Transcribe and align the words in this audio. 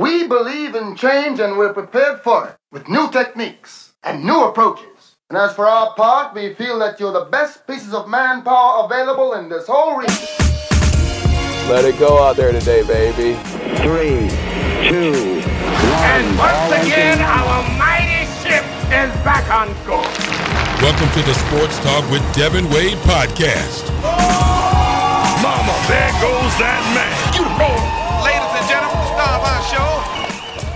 We 0.00 0.26
believe 0.26 0.74
in 0.74 0.96
change 0.96 1.40
and 1.40 1.58
we're 1.58 1.74
prepared 1.74 2.22
for 2.22 2.48
it 2.48 2.56
with 2.72 2.88
new 2.88 3.10
techniques 3.10 3.92
and 4.02 4.24
new 4.24 4.44
approaches. 4.44 5.16
And 5.28 5.36
as 5.36 5.52
for 5.52 5.66
our 5.66 5.92
part, 5.94 6.32
we 6.34 6.54
feel 6.54 6.78
that 6.78 6.98
you're 6.98 7.12
the 7.12 7.26
best 7.26 7.66
pieces 7.66 7.92
of 7.92 8.08
manpower 8.08 8.86
available 8.86 9.34
in 9.34 9.50
this 9.50 9.66
whole 9.66 9.98
region. 9.98 10.16
Let 11.68 11.84
it 11.84 11.98
go 11.98 12.16
out 12.24 12.36
there 12.36 12.50
today, 12.50 12.80
baby. 12.80 13.36
Three, 13.84 14.32
two, 14.88 15.42
one. 15.44 16.08
And 16.16 16.38
once 16.38 16.80
again, 16.80 17.20
our 17.20 17.60
mighty 17.76 18.24
ship 18.40 18.64
is 18.88 19.12
back 19.20 19.44
on 19.52 19.68
course. 19.84 20.16
Welcome 20.80 21.12
to 21.12 21.22
the 21.28 21.34
Sports 21.34 21.78
Talk 21.80 22.10
with 22.10 22.24
Devin 22.32 22.70
Wade 22.70 22.96
podcast. 23.04 23.84
Oh, 24.00 25.40
Mama, 25.44 25.76
there 25.92 26.08
goes 26.24 26.56
that 26.56 26.80
man. 26.96 27.34
You 27.36 27.44
the 27.44 28.09
show. 29.20 30.20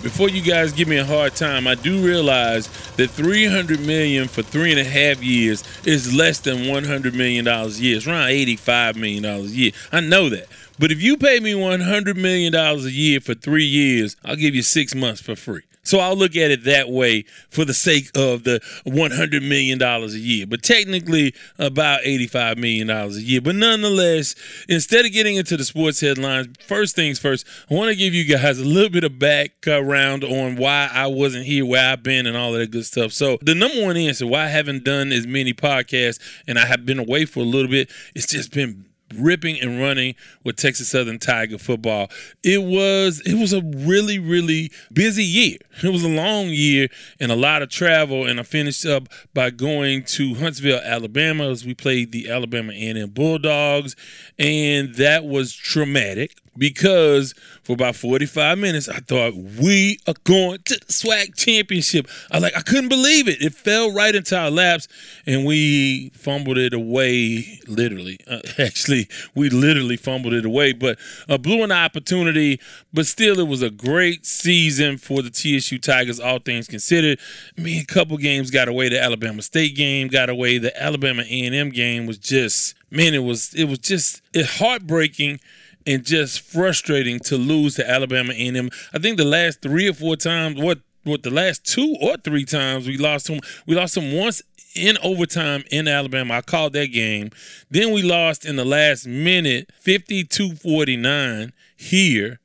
Before 0.02 0.30
you 0.30 0.42
guys 0.42 0.72
give 0.72 0.88
me 0.88 0.98
a 0.98 1.06
hard 1.06 1.36
time, 1.36 1.68
I 1.68 1.75
do 1.75 2.04
realize 2.04 2.68
that 2.96 3.10
300 3.12 3.81
million 3.81 4.30
for 4.30 4.42
three 4.42 4.72
and 4.72 4.80
a 4.80 4.84
half 4.84 5.22
years 5.22 5.62
is 5.86 6.16
less 6.16 6.40
than 6.40 6.69
100 6.69 7.14
million 7.14 7.44
dollars 7.46 7.80
a 7.80 7.84
year. 7.84 7.98
It's 7.98 8.08
around 8.08 8.30
85 8.30 8.96
million 8.96 9.24
dollars 9.24 9.52
a 9.52 9.56
year. 9.56 9.72
I 9.92 10.00
know 10.00 10.30
that. 10.30 10.48
But 10.80 10.92
if 10.92 11.02
you 11.02 11.18
pay 11.18 11.40
me 11.40 11.54
100 11.54 12.18
million 12.18 12.54
dollars 12.54 12.86
a 12.86 12.92
year 12.92 13.20
for 13.20 13.36
three 13.36 13.66
years, 13.66 14.16
I'll 14.24 14.38
give 14.38 14.56
you 14.56 14.62
six 14.64 14.96
months 14.96 15.22
for 15.22 15.36
free. 15.36 15.64
So 15.84 16.00
I'll 16.00 16.16
look 16.16 16.36
at 16.36 16.52
it 16.52 16.66
that 16.66 16.90
way 16.90 17.24
for 17.50 17.66
the 17.66 17.74
sake 17.74 18.12
of 18.16 18.44
the 18.44 18.60
$100 18.86 19.42
million 19.42 19.81
a 19.81 20.08
year, 20.10 20.46
but 20.46 20.62
technically 20.62 21.34
about 21.58 22.04
$85 22.04 22.58
million 22.58 22.90
a 22.90 23.08
year. 23.08 23.42
But 23.42 23.56
nonetheless, 23.56 24.36
instead 24.68 25.06
of 25.06 25.12
getting 25.12 25.38
into 25.38 25.58
the 25.58 25.64
sports 25.64 26.02
headlines, 26.02 26.50
first 26.64 26.96
things 26.96 27.18
first, 27.18 27.48
I 27.72 27.74
want 27.74 27.90
to 27.90 27.96
give 27.96 28.14
you 28.14 28.24
guys 28.26 28.60
a 28.60 28.66
little 28.66 28.92
bit 28.92 29.04
of 29.04 29.18
background 29.18 30.24
on 30.24 30.58
why 30.58 30.92
I 30.94 31.08
wasn't 31.08 31.46
here, 31.46 31.66
where 31.66 31.92
I've 31.92 32.04
been, 32.04 32.28
and 32.28 32.38
all 32.38 32.54
of 32.54 32.60
that 32.60 32.72
good 32.72 32.86
stuff. 32.86 33.12
So 33.12 33.40
the 33.42 33.56
number 33.56 33.81
one 33.84 33.98
answer 33.98 34.28
why 34.28 34.44
I 34.44 34.50
haven't 34.50 34.84
done 34.84 35.12
as 35.12 35.26
many 35.26 35.54
podcasts 35.54 36.20
and 36.46 36.60
I 36.60 36.66
have 36.66 36.86
been 36.86 37.00
away 37.00 37.26
for 37.26 37.40
a 37.40 37.44
little 37.44 37.72
bit, 37.72 37.90
it's 38.14 38.28
just 38.28 38.52
been 38.54 38.89
ripping 39.16 39.60
and 39.60 39.80
running 39.80 40.16
with 40.44 40.56
Texas 40.56 40.90
Southern 40.90 41.20
Tiger 41.20 41.58
football. 41.58 42.10
It 42.44 42.64
was 42.64 43.22
it 43.26 43.36
was 43.36 43.54
a 43.54 43.62
really 43.62 44.20
really 44.20 44.72
busy 44.92 45.24
year. 45.24 45.58
It 45.84 45.92
was 45.92 46.04
a 46.04 46.10
long 46.10 46.48
year 46.48 46.90
and 47.20 47.32
a 47.32 47.36
lot 47.36 47.62
of 47.62 47.70
travel. 47.70 48.26
And 48.26 48.40
I 48.40 48.44
finished 48.44 48.86
up 48.86 49.08
by 49.34 49.50
going 49.50 50.04
to 50.06 50.36
Huntsville, 50.36 50.82
Alabama, 50.84 51.50
as 51.50 51.66
we 51.66 51.74
played 51.74 52.12
the 52.12 52.30
Alabama 52.30 52.74
A&M 52.74 53.10
Bulldogs, 53.10 53.96
and 54.38 54.96
that 54.96 55.26
was 55.26 55.54
traumatic 55.54 56.36
because 56.57 57.34
for 57.63 57.74
about 57.74 57.96
45 57.96 58.57
minutes 58.57 58.90
I 58.90 59.00
thought 59.00 59.36
we 59.36 60.00
are 60.07 60.16
going 60.24 60.60
to 60.66 60.75
the 60.75 60.86
SWAC 60.86 61.36
championship. 61.36 62.07
I 62.31 62.40
like 62.40 62.56
I 62.56 62.62
couldn't 62.62 62.90
believe 62.90 63.28
it. 63.28 63.42
It 63.42 63.54
fell 63.54 63.92
right 63.92 64.13
into 64.13 64.38
our 64.38 64.51
laps 64.51 64.88
and 65.25 65.46
we 65.46 66.10
fumbled 66.10 66.57
it 66.57 66.74
away 66.74 67.60
literally. 67.68 68.19
Uh, 68.28 68.40
actually, 68.57 69.07
we 69.36 69.50
literally 69.50 69.98
fumbled 69.98 70.34
it 70.34 70.46
away, 70.46 70.74
but 70.74 70.98
uh, 71.28 71.38
blew 71.38 71.63
an 71.63 71.72
opportunity, 71.72 72.60
but 72.94 73.06
still 73.06 73.40
it 73.40 73.48
was 73.48 73.62
a 73.62 73.69
great 73.69 74.25
season 74.25 74.98
for 74.98 75.22
the 75.22 75.30
TSU 75.30 75.78
Tigers 75.80 76.19
all 76.19 76.40
things 76.40 76.68
considered. 76.68 77.19
I 77.57 77.62
mean, 77.62 77.81
a 77.81 77.86
couple 77.86 78.18
games 78.18 78.52
got 78.52 78.68
away 78.68 78.90
the 78.90 79.02
Alabama 79.02 79.42
State 79.42 79.75
game, 79.75 80.07
got 80.07 80.30
away 80.30 80.57
the 80.57 80.81
Alabama 80.81 81.24
A&M 81.24 81.69
game 81.69 82.06
was 82.06 82.18
just 82.18 82.75
man, 82.92 83.13
it 83.13 83.24
was 83.24 83.54
it 83.54 83.66
was 83.66 83.80
just 83.80 84.22
it 84.34 84.45
heartbreaking 84.45 85.40
and 85.90 86.06
just 86.06 86.42
frustrating 86.42 87.20
to 87.20 87.36
lose 87.36 87.74
to 87.76 87.90
Alabama 87.90 88.32
A&M. 88.34 88.70
I 88.94 89.00
think 89.00 89.18
the 89.18 89.26
last 89.26 89.64
three 89.64 89.90
or 89.90 89.94
four 89.94 90.16
times, 90.16 90.62
what 90.62 90.80
what 91.04 91.24
the 91.24 91.32
last 91.32 91.66
two 91.66 91.96
or 92.00 92.18
three 92.18 92.46
times 92.46 92.86
we 92.86 92.98
lost 92.98 93.26
them, 93.28 93.40
we 93.66 93.74
lost 93.74 93.96
them 93.96 94.14
once 94.16 94.44
in 94.76 94.98
overtime 95.02 95.64
in 95.72 95.88
Alabama. 95.88 96.36
I 96.36 96.42
called 96.42 96.74
that 96.74 96.88
game. 96.88 97.32
Then 97.72 97.92
we 97.92 98.04
lost 98.04 98.46
in 98.46 98.58
the 98.58 98.66
last 98.66 99.08
minute, 99.08 99.72
52-49 99.84 101.52
here. 101.76 102.40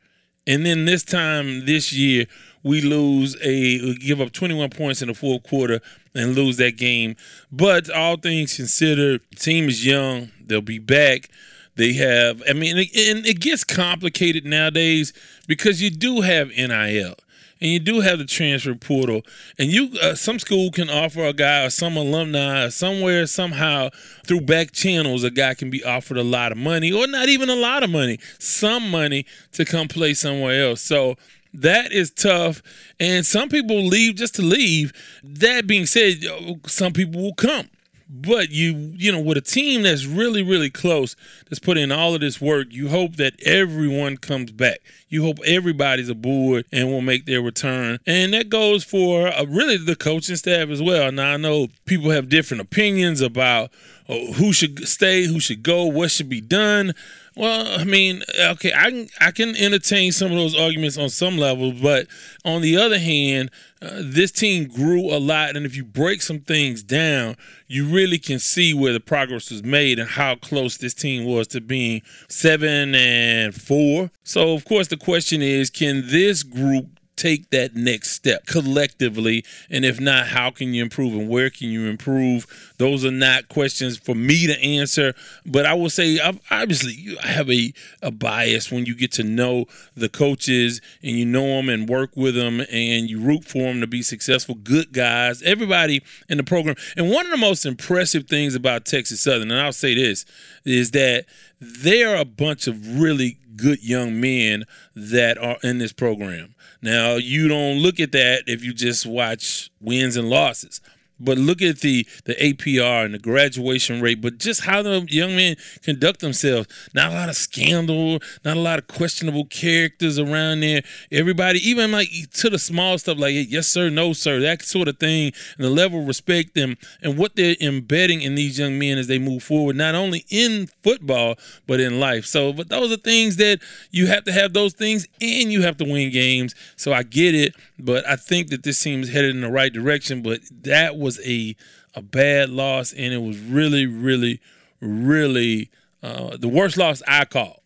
And 0.46 0.64
then 0.64 0.86
this 0.86 1.04
time 1.04 1.66
this 1.66 1.92
year, 1.92 2.26
we 2.62 2.80
lose 2.80 3.36
a 3.42 3.94
give 3.96 4.22
up 4.22 4.32
21 4.32 4.70
points 4.70 5.02
in 5.02 5.08
the 5.08 5.14
fourth 5.14 5.42
quarter 5.42 5.80
and 6.14 6.34
lose 6.34 6.56
that 6.56 6.78
game. 6.78 7.16
But 7.52 7.90
all 7.90 8.16
things 8.16 8.56
considered, 8.56 9.20
team 9.36 9.68
is 9.68 9.84
young. 9.84 10.30
They'll 10.42 10.62
be 10.62 10.78
back. 10.78 11.28
They 11.76 11.94
have, 11.94 12.42
I 12.48 12.52
mean, 12.52 12.76
and 12.78 13.26
it 13.26 13.40
gets 13.40 13.64
complicated 13.64 14.44
nowadays 14.44 15.12
because 15.46 15.82
you 15.82 15.90
do 15.90 16.20
have 16.20 16.48
NIL 16.48 17.16
and 17.60 17.70
you 17.70 17.78
do 17.78 18.00
have 18.00 18.18
the 18.18 18.24
transfer 18.26 18.74
portal, 18.74 19.22
and 19.58 19.70
you 19.70 19.90
uh, 20.02 20.14
some 20.14 20.38
school 20.38 20.70
can 20.70 20.90
offer 20.90 21.24
a 21.24 21.32
guy 21.32 21.64
or 21.64 21.70
some 21.70 21.96
alumni 21.96 22.64
or 22.64 22.70
somewhere 22.70 23.26
somehow 23.26 23.88
through 24.26 24.42
back 24.42 24.72
channels 24.72 25.24
a 25.24 25.30
guy 25.30 25.54
can 25.54 25.70
be 25.70 25.82
offered 25.82 26.18
a 26.18 26.22
lot 26.22 26.52
of 26.52 26.58
money 26.58 26.92
or 26.92 27.06
not 27.06 27.28
even 27.28 27.48
a 27.48 27.54
lot 27.54 27.82
of 27.82 27.90
money, 27.90 28.18
some 28.38 28.90
money 28.90 29.24
to 29.52 29.64
come 29.64 29.88
play 29.88 30.14
somewhere 30.14 30.68
else. 30.68 30.82
So 30.82 31.16
that 31.54 31.92
is 31.92 32.10
tough, 32.10 32.62
and 33.00 33.24
some 33.24 33.48
people 33.48 33.82
leave 33.82 34.16
just 34.16 34.34
to 34.34 34.42
leave. 34.42 34.92
That 35.22 35.66
being 35.66 35.86
said, 35.86 36.22
some 36.66 36.92
people 36.92 37.22
will 37.22 37.34
come. 37.34 37.70
But 38.08 38.50
you, 38.50 38.92
you 38.96 39.10
know, 39.10 39.20
with 39.20 39.38
a 39.38 39.40
team 39.40 39.82
that's 39.82 40.04
really, 40.04 40.42
really 40.42 40.70
close, 40.70 41.16
that's 41.48 41.58
put 41.58 41.78
in 41.78 41.90
all 41.90 42.14
of 42.14 42.20
this 42.20 42.40
work, 42.40 42.68
you 42.70 42.88
hope 42.88 43.16
that 43.16 43.34
everyone 43.44 44.18
comes 44.18 44.52
back. 44.52 44.80
You 45.08 45.22
hope 45.22 45.38
everybody's 45.46 46.08
aboard 46.08 46.66
and 46.72 46.88
will 46.88 47.00
make 47.00 47.24
their 47.24 47.40
return. 47.40 47.98
And 48.06 48.34
that 48.34 48.48
goes 48.48 48.84
for 48.84 49.28
uh, 49.28 49.44
really 49.44 49.76
the 49.76 49.96
coaching 49.96 50.36
staff 50.36 50.68
as 50.68 50.82
well. 50.82 51.10
Now, 51.12 51.34
I 51.34 51.36
know 51.36 51.68
people 51.86 52.10
have 52.10 52.28
different 52.28 52.60
opinions 52.60 53.20
about 53.20 53.70
uh, 54.08 54.32
who 54.34 54.52
should 54.52 54.86
stay, 54.86 55.24
who 55.24 55.40
should 55.40 55.62
go, 55.62 55.84
what 55.86 56.10
should 56.10 56.28
be 56.28 56.40
done. 56.40 56.94
Well, 57.36 57.80
I 57.80 57.82
mean, 57.82 58.22
okay, 58.38 58.72
I 58.72 58.90
can 58.90 59.08
I 59.20 59.30
can 59.32 59.56
entertain 59.56 60.12
some 60.12 60.30
of 60.30 60.36
those 60.36 60.56
arguments 60.56 60.96
on 60.96 61.08
some 61.08 61.36
level, 61.36 61.72
but 61.72 62.06
on 62.44 62.62
the 62.62 62.76
other 62.76 62.98
hand, 62.98 63.50
uh, 63.82 64.02
this 64.02 64.30
team 64.30 64.68
grew 64.68 65.12
a 65.12 65.18
lot, 65.18 65.56
and 65.56 65.66
if 65.66 65.76
you 65.76 65.84
break 65.84 66.22
some 66.22 66.38
things 66.40 66.84
down, 66.84 67.36
you 67.66 67.86
really 67.86 68.18
can 68.18 68.38
see 68.38 68.72
where 68.72 68.92
the 68.92 69.00
progress 69.00 69.50
was 69.50 69.64
made 69.64 69.98
and 69.98 70.10
how 70.10 70.36
close 70.36 70.76
this 70.76 70.94
team 70.94 71.24
was 71.24 71.48
to 71.48 71.60
being 71.60 72.02
seven 72.28 72.94
and 72.94 73.52
four. 73.52 74.12
So, 74.22 74.54
of 74.54 74.64
course, 74.64 74.86
the 74.86 74.96
question 74.96 75.42
is, 75.42 75.70
can 75.70 76.06
this 76.06 76.44
group 76.44 76.93
take 77.16 77.50
that 77.50 77.74
next 77.74 78.10
step 78.10 78.46
collectively? 78.46 79.44
And 79.70 79.84
if 79.84 80.00
not, 80.00 80.28
how 80.28 80.50
can 80.50 80.74
you 80.74 80.82
improve 80.82 81.14
and 81.14 81.28
where 81.28 81.50
can 81.50 81.68
you 81.68 81.86
improve? 81.86 82.74
Those 82.78 83.04
are 83.04 83.10
not 83.10 83.48
questions 83.48 83.98
for 83.98 84.14
me 84.14 84.46
to 84.46 84.60
answer. 84.62 85.14
But 85.46 85.66
I 85.66 85.74
will 85.74 85.90
say, 85.90 86.18
obviously, 86.50 87.16
I 87.22 87.28
have 87.28 87.50
a, 87.50 87.72
a 88.02 88.10
bias 88.10 88.70
when 88.70 88.86
you 88.86 88.94
get 88.94 89.12
to 89.12 89.22
know 89.22 89.66
the 89.96 90.08
coaches 90.08 90.80
and 91.02 91.12
you 91.12 91.24
know 91.24 91.46
them 91.56 91.68
and 91.68 91.88
work 91.88 92.16
with 92.16 92.34
them 92.34 92.60
and 92.60 93.08
you 93.08 93.20
root 93.20 93.44
for 93.44 93.62
them 93.62 93.80
to 93.80 93.86
be 93.86 94.02
successful, 94.02 94.54
good 94.54 94.92
guys, 94.92 95.42
everybody 95.42 96.02
in 96.28 96.36
the 96.36 96.44
program. 96.44 96.76
And 96.96 97.10
one 97.10 97.26
of 97.26 97.30
the 97.30 97.38
most 97.38 97.66
impressive 97.66 98.26
things 98.26 98.54
about 98.54 98.84
Texas 98.84 99.20
Southern, 99.20 99.50
and 99.50 99.60
I'll 99.60 99.72
say 99.72 99.94
this, 99.94 100.24
is 100.64 100.90
that 100.92 101.26
they're 101.60 102.16
a 102.16 102.24
bunch 102.24 102.66
of 102.66 103.00
really 103.00 103.38
good 103.56 103.82
young 103.82 104.20
men 104.20 104.64
that 104.94 105.38
are 105.38 105.58
in 105.62 105.78
this 105.78 105.92
program. 105.92 106.54
Now, 106.82 107.14
you 107.14 107.48
don't 107.48 107.78
look 107.78 108.00
at 108.00 108.12
that 108.12 108.44
if 108.46 108.64
you 108.64 108.74
just 108.74 109.06
watch 109.06 109.70
wins 109.80 110.16
and 110.16 110.28
losses. 110.28 110.80
But 111.18 111.38
look 111.38 111.62
at 111.62 111.80
the 111.80 112.06
the 112.24 112.34
APR 112.34 113.04
and 113.04 113.14
the 113.14 113.18
graduation 113.18 114.00
rate, 114.00 114.20
but 114.20 114.38
just 114.38 114.62
how 114.62 114.82
the 114.82 115.06
young 115.08 115.36
men 115.36 115.56
conduct 115.82 116.20
themselves. 116.20 116.68
Not 116.94 117.12
a 117.12 117.14
lot 117.14 117.28
of 117.28 117.36
scandal, 117.36 118.20
not 118.44 118.56
a 118.56 118.60
lot 118.60 118.78
of 118.78 118.88
questionable 118.88 119.46
characters 119.46 120.18
around 120.18 120.60
there. 120.60 120.82
Everybody, 121.10 121.58
even 121.68 121.92
like 121.92 122.08
to 122.34 122.50
the 122.50 122.58
small 122.58 122.98
stuff 122.98 123.18
like 123.18 123.34
yes 123.48 123.68
sir, 123.68 123.90
no 123.90 124.12
sir, 124.12 124.40
that 124.40 124.62
sort 124.62 124.88
of 124.88 124.98
thing, 124.98 125.32
and 125.56 125.64
the 125.64 125.70
level 125.70 126.00
of 126.00 126.06
respect 126.06 126.54
them 126.54 126.76
and 127.02 127.16
what 127.16 127.36
they're 127.36 127.56
embedding 127.60 128.22
in 128.22 128.34
these 128.34 128.58
young 128.58 128.78
men 128.78 128.98
as 128.98 129.06
they 129.06 129.18
move 129.18 129.42
forward, 129.42 129.76
not 129.76 129.94
only 129.94 130.24
in 130.30 130.68
football 130.82 131.36
but 131.66 131.80
in 131.80 132.00
life. 132.00 132.24
So, 132.26 132.52
but 132.52 132.68
those 132.68 132.92
are 132.92 132.96
things 132.96 133.36
that 133.36 133.60
you 133.90 134.06
have 134.06 134.24
to 134.24 134.32
have 134.32 134.52
those 134.52 134.74
things, 134.74 135.06
and 135.20 135.52
you 135.52 135.62
have 135.62 135.76
to 135.78 135.84
win 135.84 136.10
games. 136.10 136.54
So 136.76 136.92
I 136.92 137.02
get 137.02 137.34
it, 137.34 137.54
but 137.78 138.06
I 138.06 138.16
think 138.16 138.48
that 138.48 138.62
this 138.62 138.82
team 138.82 139.02
is 139.02 139.10
headed 139.12 139.34
in 139.34 139.40
the 139.40 139.50
right 139.50 139.72
direction. 139.72 140.22
But 140.22 140.40
that 140.62 140.96
was 141.04 141.20
a 141.24 141.54
a 141.94 142.02
bad 142.02 142.50
loss, 142.50 142.92
and 142.92 143.12
it 143.12 143.22
was 143.22 143.38
really, 143.38 143.86
really, 143.86 144.40
really 144.80 145.70
uh, 146.02 146.36
the 146.36 146.48
worst 146.48 146.76
loss 146.76 147.02
I 147.06 147.24
called 147.24 147.60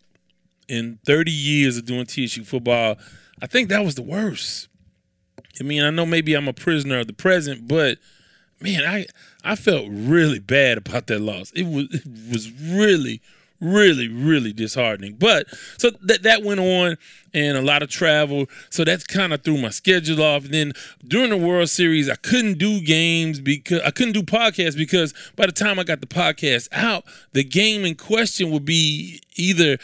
in 0.68 0.98
30 1.06 1.30
years 1.30 1.78
of 1.78 1.86
doing 1.86 2.04
TSU 2.04 2.44
football. 2.44 2.98
I 3.40 3.46
think 3.46 3.68
that 3.70 3.84
was 3.84 3.94
the 3.94 4.02
worst. 4.02 4.68
I 5.58 5.64
mean, 5.64 5.82
I 5.82 5.90
know 5.90 6.06
maybe 6.06 6.34
I'm 6.34 6.48
a 6.48 6.52
prisoner 6.52 7.00
of 7.00 7.06
the 7.06 7.12
present, 7.12 7.66
but 7.66 7.98
man, 8.60 8.84
I 8.84 9.06
I 9.42 9.56
felt 9.56 9.86
really 9.88 10.38
bad 10.38 10.78
about 10.78 11.06
that 11.06 11.20
loss. 11.20 11.50
It 11.52 11.64
was 11.64 11.86
it 11.92 12.32
was 12.32 12.50
really, 12.52 13.20
really, 13.60 14.08
really 14.08 14.52
disheartening. 14.52 15.16
But 15.18 15.46
so 15.78 15.90
that 16.02 16.22
that 16.22 16.42
went 16.42 16.60
on 16.60 16.96
and 17.34 17.56
a 17.56 17.62
lot 17.62 17.82
of 17.82 17.90
travel. 17.90 18.46
So 18.70 18.84
that's 18.84 19.06
kind 19.06 19.32
of 19.32 19.42
threw 19.42 19.58
my 19.58 19.70
schedule 19.70 20.22
off. 20.22 20.44
And 20.44 20.54
then 20.54 20.72
during 21.06 21.30
the 21.30 21.36
World 21.36 21.68
Series, 21.68 22.08
I 22.08 22.14
couldn't 22.16 22.58
do 22.58 22.80
games 22.80 23.40
because 23.40 23.80
I 23.82 23.90
couldn't 23.90 24.14
do 24.14 24.22
podcasts 24.22 24.76
because 24.76 25.14
by 25.36 25.46
the 25.46 25.52
time 25.52 25.78
I 25.78 25.84
got 25.84 26.00
the 26.00 26.06
podcast 26.06 26.68
out, 26.72 27.04
the 27.32 27.44
game 27.44 27.84
in 27.84 27.94
question 27.94 28.50
would 28.50 28.64
be 28.64 29.20
either 29.36 29.78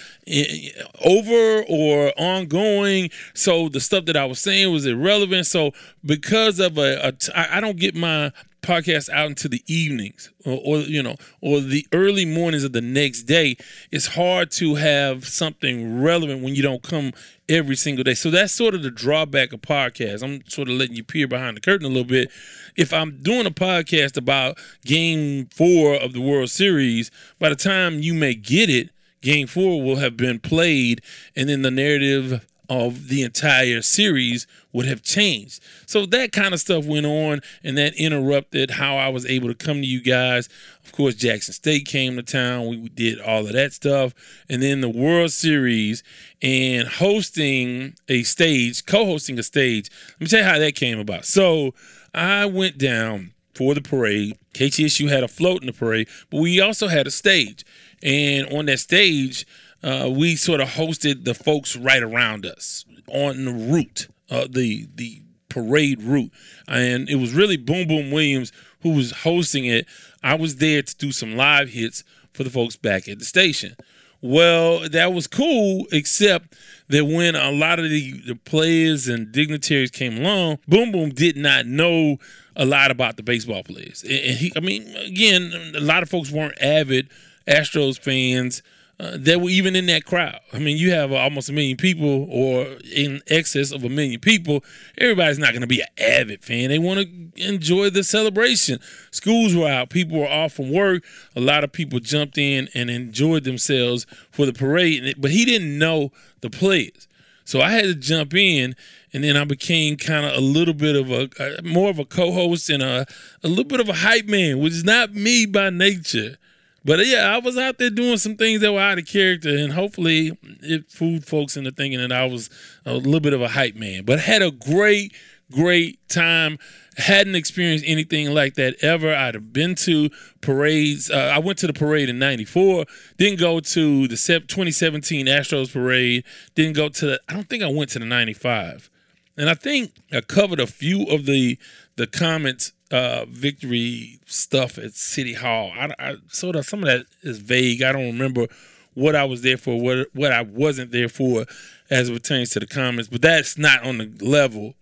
over 1.05 1.65
or 1.69 2.13
ongoing. 2.19 3.11
So 3.35 3.69
the 3.69 3.81
stuff 3.81 4.07
that 4.07 4.17
I 4.17 4.25
was 4.25 4.41
saying 4.41 4.73
was 4.73 4.87
irrelevant. 4.87 5.47
So 5.47 5.73
because 6.05 6.59
of 6.59 6.79
a, 6.79 7.09
a 7.09 7.15
I 7.35 7.61
don't 7.61 7.79
get 7.79 7.95
my 7.95 8.33
podcast 8.65 9.09
out 9.11 9.29
into 9.29 9.49
the 9.49 9.63
evenings 9.67 10.31
or, 10.45 10.61
or, 10.65 10.79
you 10.79 11.03
know 11.03 11.17
or 11.41 11.61
the 11.61 11.87
early 11.93 12.25
mornings 12.25 12.65
of 12.65 12.73
the 12.73 12.81
next 12.81 13.23
day 13.23 13.57
it's 13.91 14.09
hard 14.09 14.51
to 14.51 14.77
have 14.77 15.27
something 15.27 16.01
relevant 16.01 16.43
when 16.43 16.55
you 16.55 16.63
don't 16.63 16.83
come 16.83 17.13
every 17.49 17.77
single 17.77 18.03
day. 18.03 18.15
So 18.15 18.31
that's 18.31 18.55
sort 18.55 18.75
of 18.75 18.83
the 18.83 18.91
drawback 18.91 19.53
of 19.53 19.61
podcasts. 19.61 20.23
I'm 20.23 20.43
sort 20.49 20.69
of 20.69 20.77
letting 20.77 20.97
you 20.97 21.05
peer 21.05 21.29
behind 21.29 21.57
the 21.57 21.61
curtain 21.61 21.85
a 21.85 21.89
little 21.89 22.05
bit. 22.05 22.31
If 22.77 22.93
i'm 22.93 23.19
doing 23.23 23.47
a 23.47 23.51
podcast 23.51 24.17
about 24.17 24.59
game 24.85 25.47
four 25.47 25.95
of 25.95 26.13
the 26.13 26.21
world 26.21 26.51
series 26.51 27.11
by 27.39 27.49
the 27.49 27.57
time 27.57 28.01
you 28.01 28.15
may 28.15 28.35
get 28.35 28.69
it 28.69 28.91
game 29.21 29.47
four 29.47 29.83
will 29.83 29.97
have 29.97 30.17
been 30.17 30.39
played 30.39 31.01
and 31.37 31.49
then 31.49 31.63
the 31.63 31.71
narrative 31.71 32.47
of 32.69 33.09
the 33.09 33.23
entire 33.23 33.83
series 33.83 34.47
would 34.73 34.87
have 34.87 35.03
changed. 35.03 35.63
So 35.87 36.07
that 36.07 36.33
kind 36.33 36.55
of 36.55 36.61
stuff 36.61 36.85
went 36.85 37.07
on 37.07 37.41
and 37.63 37.77
that 37.79 37.95
interrupted 37.95 38.73
how 38.73 38.97
I 38.97 39.09
was 39.09 39.27
able 39.27 39.49
to 39.49 39.55
come 39.55 39.81
to 39.81 39.87
you 39.87 40.01
guys. 40.01 40.49
Of 40.85 40.93
course, 40.93 41.15
Jackson 41.15 41.55
State 41.55 41.87
came 41.87 42.17
to 42.17 42.23
town. 42.23 42.69
We 42.69 42.89
did 42.89 43.21
all 43.21 43.47
of 43.47 43.53
that 43.53 43.73
stuff. 43.73 44.15
And 44.49 44.63
then 44.63 44.81
the 44.81 44.89
World 44.89 45.31
Series 45.31 46.03
and 46.43 46.89
hosting 46.89 47.95
a 48.09 48.23
stage, 48.23 48.85
co 48.87 49.05
hosting 49.05 49.39
a 49.39 49.43
stage. 49.43 49.91
Let 50.13 50.21
me 50.21 50.27
tell 50.27 50.41
you 50.41 50.47
how 50.47 50.59
that 50.59 50.75
came 50.75 50.99
about. 50.99 51.25
So 51.25 51.75
I 52.15 52.47
went 52.47 52.79
down 52.79 53.33
for 53.55 53.75
the 53.75 53.83
parade. 53.83 54.37
KTSU 54.55 55.09
had 55.09 55.23
a 55.23 55.29
float 55.29 55.63
in 55.63 55.67
the 55.67 55.73
parade, 55.73 56.09
but 56.31 56.41
we 56.41 56.61
also 56.61 56.89
had 56.89 57.07
a 57.07 57.11
stage. 57.11 57.65
And 58.03 58.47
on 58.53 58.67
that 58.67 58.81
stage, 58.81 59.47
uh, 59.85 60.09
we 60.09 60.35
sort 60.35 60.61
of 60.61 60.71
hosted 60.71 61.25
the 61.25 61.35
folks 61.35 61.77
right 61.77 62.03
around 62.03 62.47
us 62.47 62.85
on 63.09 63.45
the 63.45 63.53
route, 63.53 64.09
uh, 64.31 64.47
the 64.51 64.89
the 64.95 65.21
parade 65.51 66.03
route, 66.03 66.33
and 66.67 67.09
it 67.09 67.17
was 67.17 67.35
really 67.35 67.57
Boom 67.57 67.87
Boom 67.87 68.11
Williams 68.11 68.51
who 68.81 68.91
was 68.91 69.11
hosting 69.11 69.67
it. 69.67 69.87
I 70.23 70.35
was 70.35 70.57
there 70.57 70.83
to 70.83 70.97
do 70.97 71.13
some 71.13 71.37
live 71.37 71.69
hits 71.69 72.03
for 72.33 72.45
the 72.45 72.51
folks 72.51 72.77
back 72.77 73.09
at 73.09 73.19
the 73.19 73.25
station. 73.25 73.77
Well, 74.23 74.89
that 74.89 75.13
was 75.13 75.27
cool, 75.27 75.87
except 75.93 76.57
that 76.89 77.05
when 77.05 77.37
a 77.37 77.51
lot 77.51 77.79
of 77.79 77.91
the, 77.91 78.13
the 78.27 78.35
players 78.35 79.07
and 79.07 79.31
dignitaries 79.31 79.91
came 79.91 80.17
along, 80.17 80.61
Boom 80.67 80.93
Boom 80.93 81.11
did 81.11 81.37
not 81.37 81.67
know 81.67 82.17
a 82.57 82.65
lot 82.65 82.91
about 82.91 83.19
the 83.19 83.23
baseball 83.23 83.63
players. 83.63 84.03
And 84.03 84.39
he, 84.39 84.51
I 84.57 84.61
mean, 84.61 84.97
again, 84.97 85.53
a 85.77 85.81
lot 85.81 86.03
of 86.03 86.09
folks 86.09 86.31
weren't 86.31 86.57
avid 86.59 87.11
Astros 87.47 87.99
fans 87.99 88.63
uh, 89.01 89.17
that 89.19 89.41
were 89.41 89.51
even 89.51 89.75
in 89.75 89.87
that 89.87 90.05
crowd. 90.05 90.39
I 90.53 90.59
mean, 90.59 90.77
you 90.77 90.93
have 90.93 91.13
almost 91.13 91.49
a 91.49 91.53
million 91.53 91.77
people, 91.77 92.29
or 92.31 92.77
in 92.95 93.23
excess 93.27 93.73
of 93.73 93.83
a 93.83 93.89
million 93.89 94.21
people. 94.21 94.63
Everybody's 94.99 95.39
not 95.39 95.51
going 95.51 95.63
to 95.63 95.67
be 95.67 95.81
an 95.81 95.89
avid 95.99 96.45
fan. 96.45 96.69
They 96.69 96.79
want 96.79 97.01
to 97.01 97.45
enjoy 97.49 97.91
the 97.91 98.05
celebration. 98.05 98.79
Schools 99.11 99.55
were 99.55 99.69
out, 99.69 99.91
people 99.91 100.21
were 100.21 100.29
off 100.29 100.53
from 100.53 100.71
work. 100.71 101.03
A 101.35 101.41
lot 101.41 101.65
of 101.65 101.73
people 101.73 101.99
jumped 101.99 102.39
in 102.39 102.69
and 102.75 102.89
enjoyed 102.89 103.45
themselves 103.45 104.07
for 104.31 104.47
the 104.47 104.53
parade. 104.53 105.17
But 105.19 105.33
he 105.33 105.45
didn't 105.45 105.77
know 105.77 106.13
the 106.41 106.51
players, 106.51 107.09
so 107.45 107.61
I 107.61 107.71
had 107.71 107.85
to 107.85 107.95
jump 107.95 108.35
in. 108.35 108.77
And 109.13 109.23
then 109.23 109.37
I 109.37 109.45
became 109.45 109.97
kind 109.97 110.27
of 110.27 110.37
a 110.37 110.41
little 110.41 110.75
bit 110.75 110.97
of 110.97 111.09
a, 111.09 111.29
a 111.39 111.63
more 111.63 111.89
of 111.89 112.01
a 112.01 112.05
co-host 112.05 112.69
and 112.69 112.83
a 112.83 113.07
a 113.45 113.49
little 113.49 113.65
bit 113.65 113.79
of 113.79 113.89
a 113.89 113.93
hype 113.93 114.27
man, 114.27 114.59
which 114.59 114.73
is 114.73 114.83
not 114.83 115.15
me 115.15 115.47
by 115.47 115.71
nature. 115.71 116.37
But 116.85 117.07
yeah, 117.07 117.35
I 117.35 117.39
was 117.39 117.57
out 117.57 117.79
there 117.79 117.89
doing 117.89 118.19
some 118.19 118.37
things 118.37 118.61
that 118.61 118.73
were 118.73 118.81
out 118.81 118.99
of 118.99 119.07
character, 119.07 119.49
and 119.49 119.73
hopefully 119.73 120.37
it 120.61 120.91
fooled 120.91 121.25
folks 121.25 121.57
into 121.57 121.71
thinking 121.71 121.99
that 121.99 122.13
I 122.13 122.27
was 122.27 122.51
a 122.85 122.95
little 122.95 123.21
bit 123.21 123.33
of 123.33 123.41
a 123.41 123.49
hype 123.49 123.75
man. 123.75 124.05
But 124.05 124.21
had 124.21 124.43
a 124.43 124.51
great, 124.51 125.15
great 125.51 126.07
time. 126.11 126.59
Hadn't 126.99 127.37
experienced 127.37 127.87
anything 127.89 128.33
like 128.35 128.55
that 128.55 128.77
ever. 128.83 129.15
I'd 129.15 129.35
have 129.35 129.53
been 129.53 129.75
to 129.77 130.11
parades. 130.43 131.11
Uh, 131.11 131.33
I 131.35 131.39
went 131.39 131.59
to 131.61 131.67
the 131.67 131.73
parade 131.73 132.11
in 132.11 132.19
'94. 132.19 132.85
Didn't 133.17 133.41
go 133.41 133.61
to 133.61 134.07
the 134.07 134.17
2017 134.17 135.27
Astros 135.27 135.73
parade. 135.73 136.25
Didn't 136.55 136.77
go 136.77 136.91
to 136.91 137.07
the. 137.07 137.21
I 137.29 137.33
don't 137.33 137.49
think 137.49 137.63
I 137.63 137.69
went 137.69 137.91
to 137.91 137.99
the 137.99 138.05
'95. 138.05 138.91
And 139.37 139.51
I 139.51 139.55
think 139.55 139.93
I 140.13 140.21
covered 140.21 140.61
a 140.61 140.67
few 140.67 141.05
of 141.07 141.25
the 141.25 141.59
the 141.97 142.07
Comets 142.07 142.73
uh, 142.95 143.25
victory 143.29 144.21
stuff 144.25 144.79
at 144.79 144.95
City 144.95 145.35
Hall. 145.35 145.73
I, 145.75 145.91
I 145.99 146.15
some 146.29 146.55
of 146.55 146.87
that 146.87 147.07
is 147.23 147.41
vague. 147.41 147.83
I 147.83 147.91
don't 147.91 148.07
remember 148.07 148.47
what 148.95 149.17
I 149.17 149.25
was 149.25 149.43
there 149.43 149.57
for, 149.57 149.81
what 149.81 150.07
what 150.15 150.31
I 150.31 150.43
wasn't 150.43 150.93
there 150.93 151.09
for, 151.09 151.45
as 151.91 152.09
it 152.09 152.13
pertains 152.13 152.51
to 152.51 152.61
the 152.61 152.69
Comets. 152.69 153.09
But 153.09 153.23
that's 153.23 153.59
not 153.59 153.83
on 153.83 153.99
the 153.99 154.25
level 154.25 154.75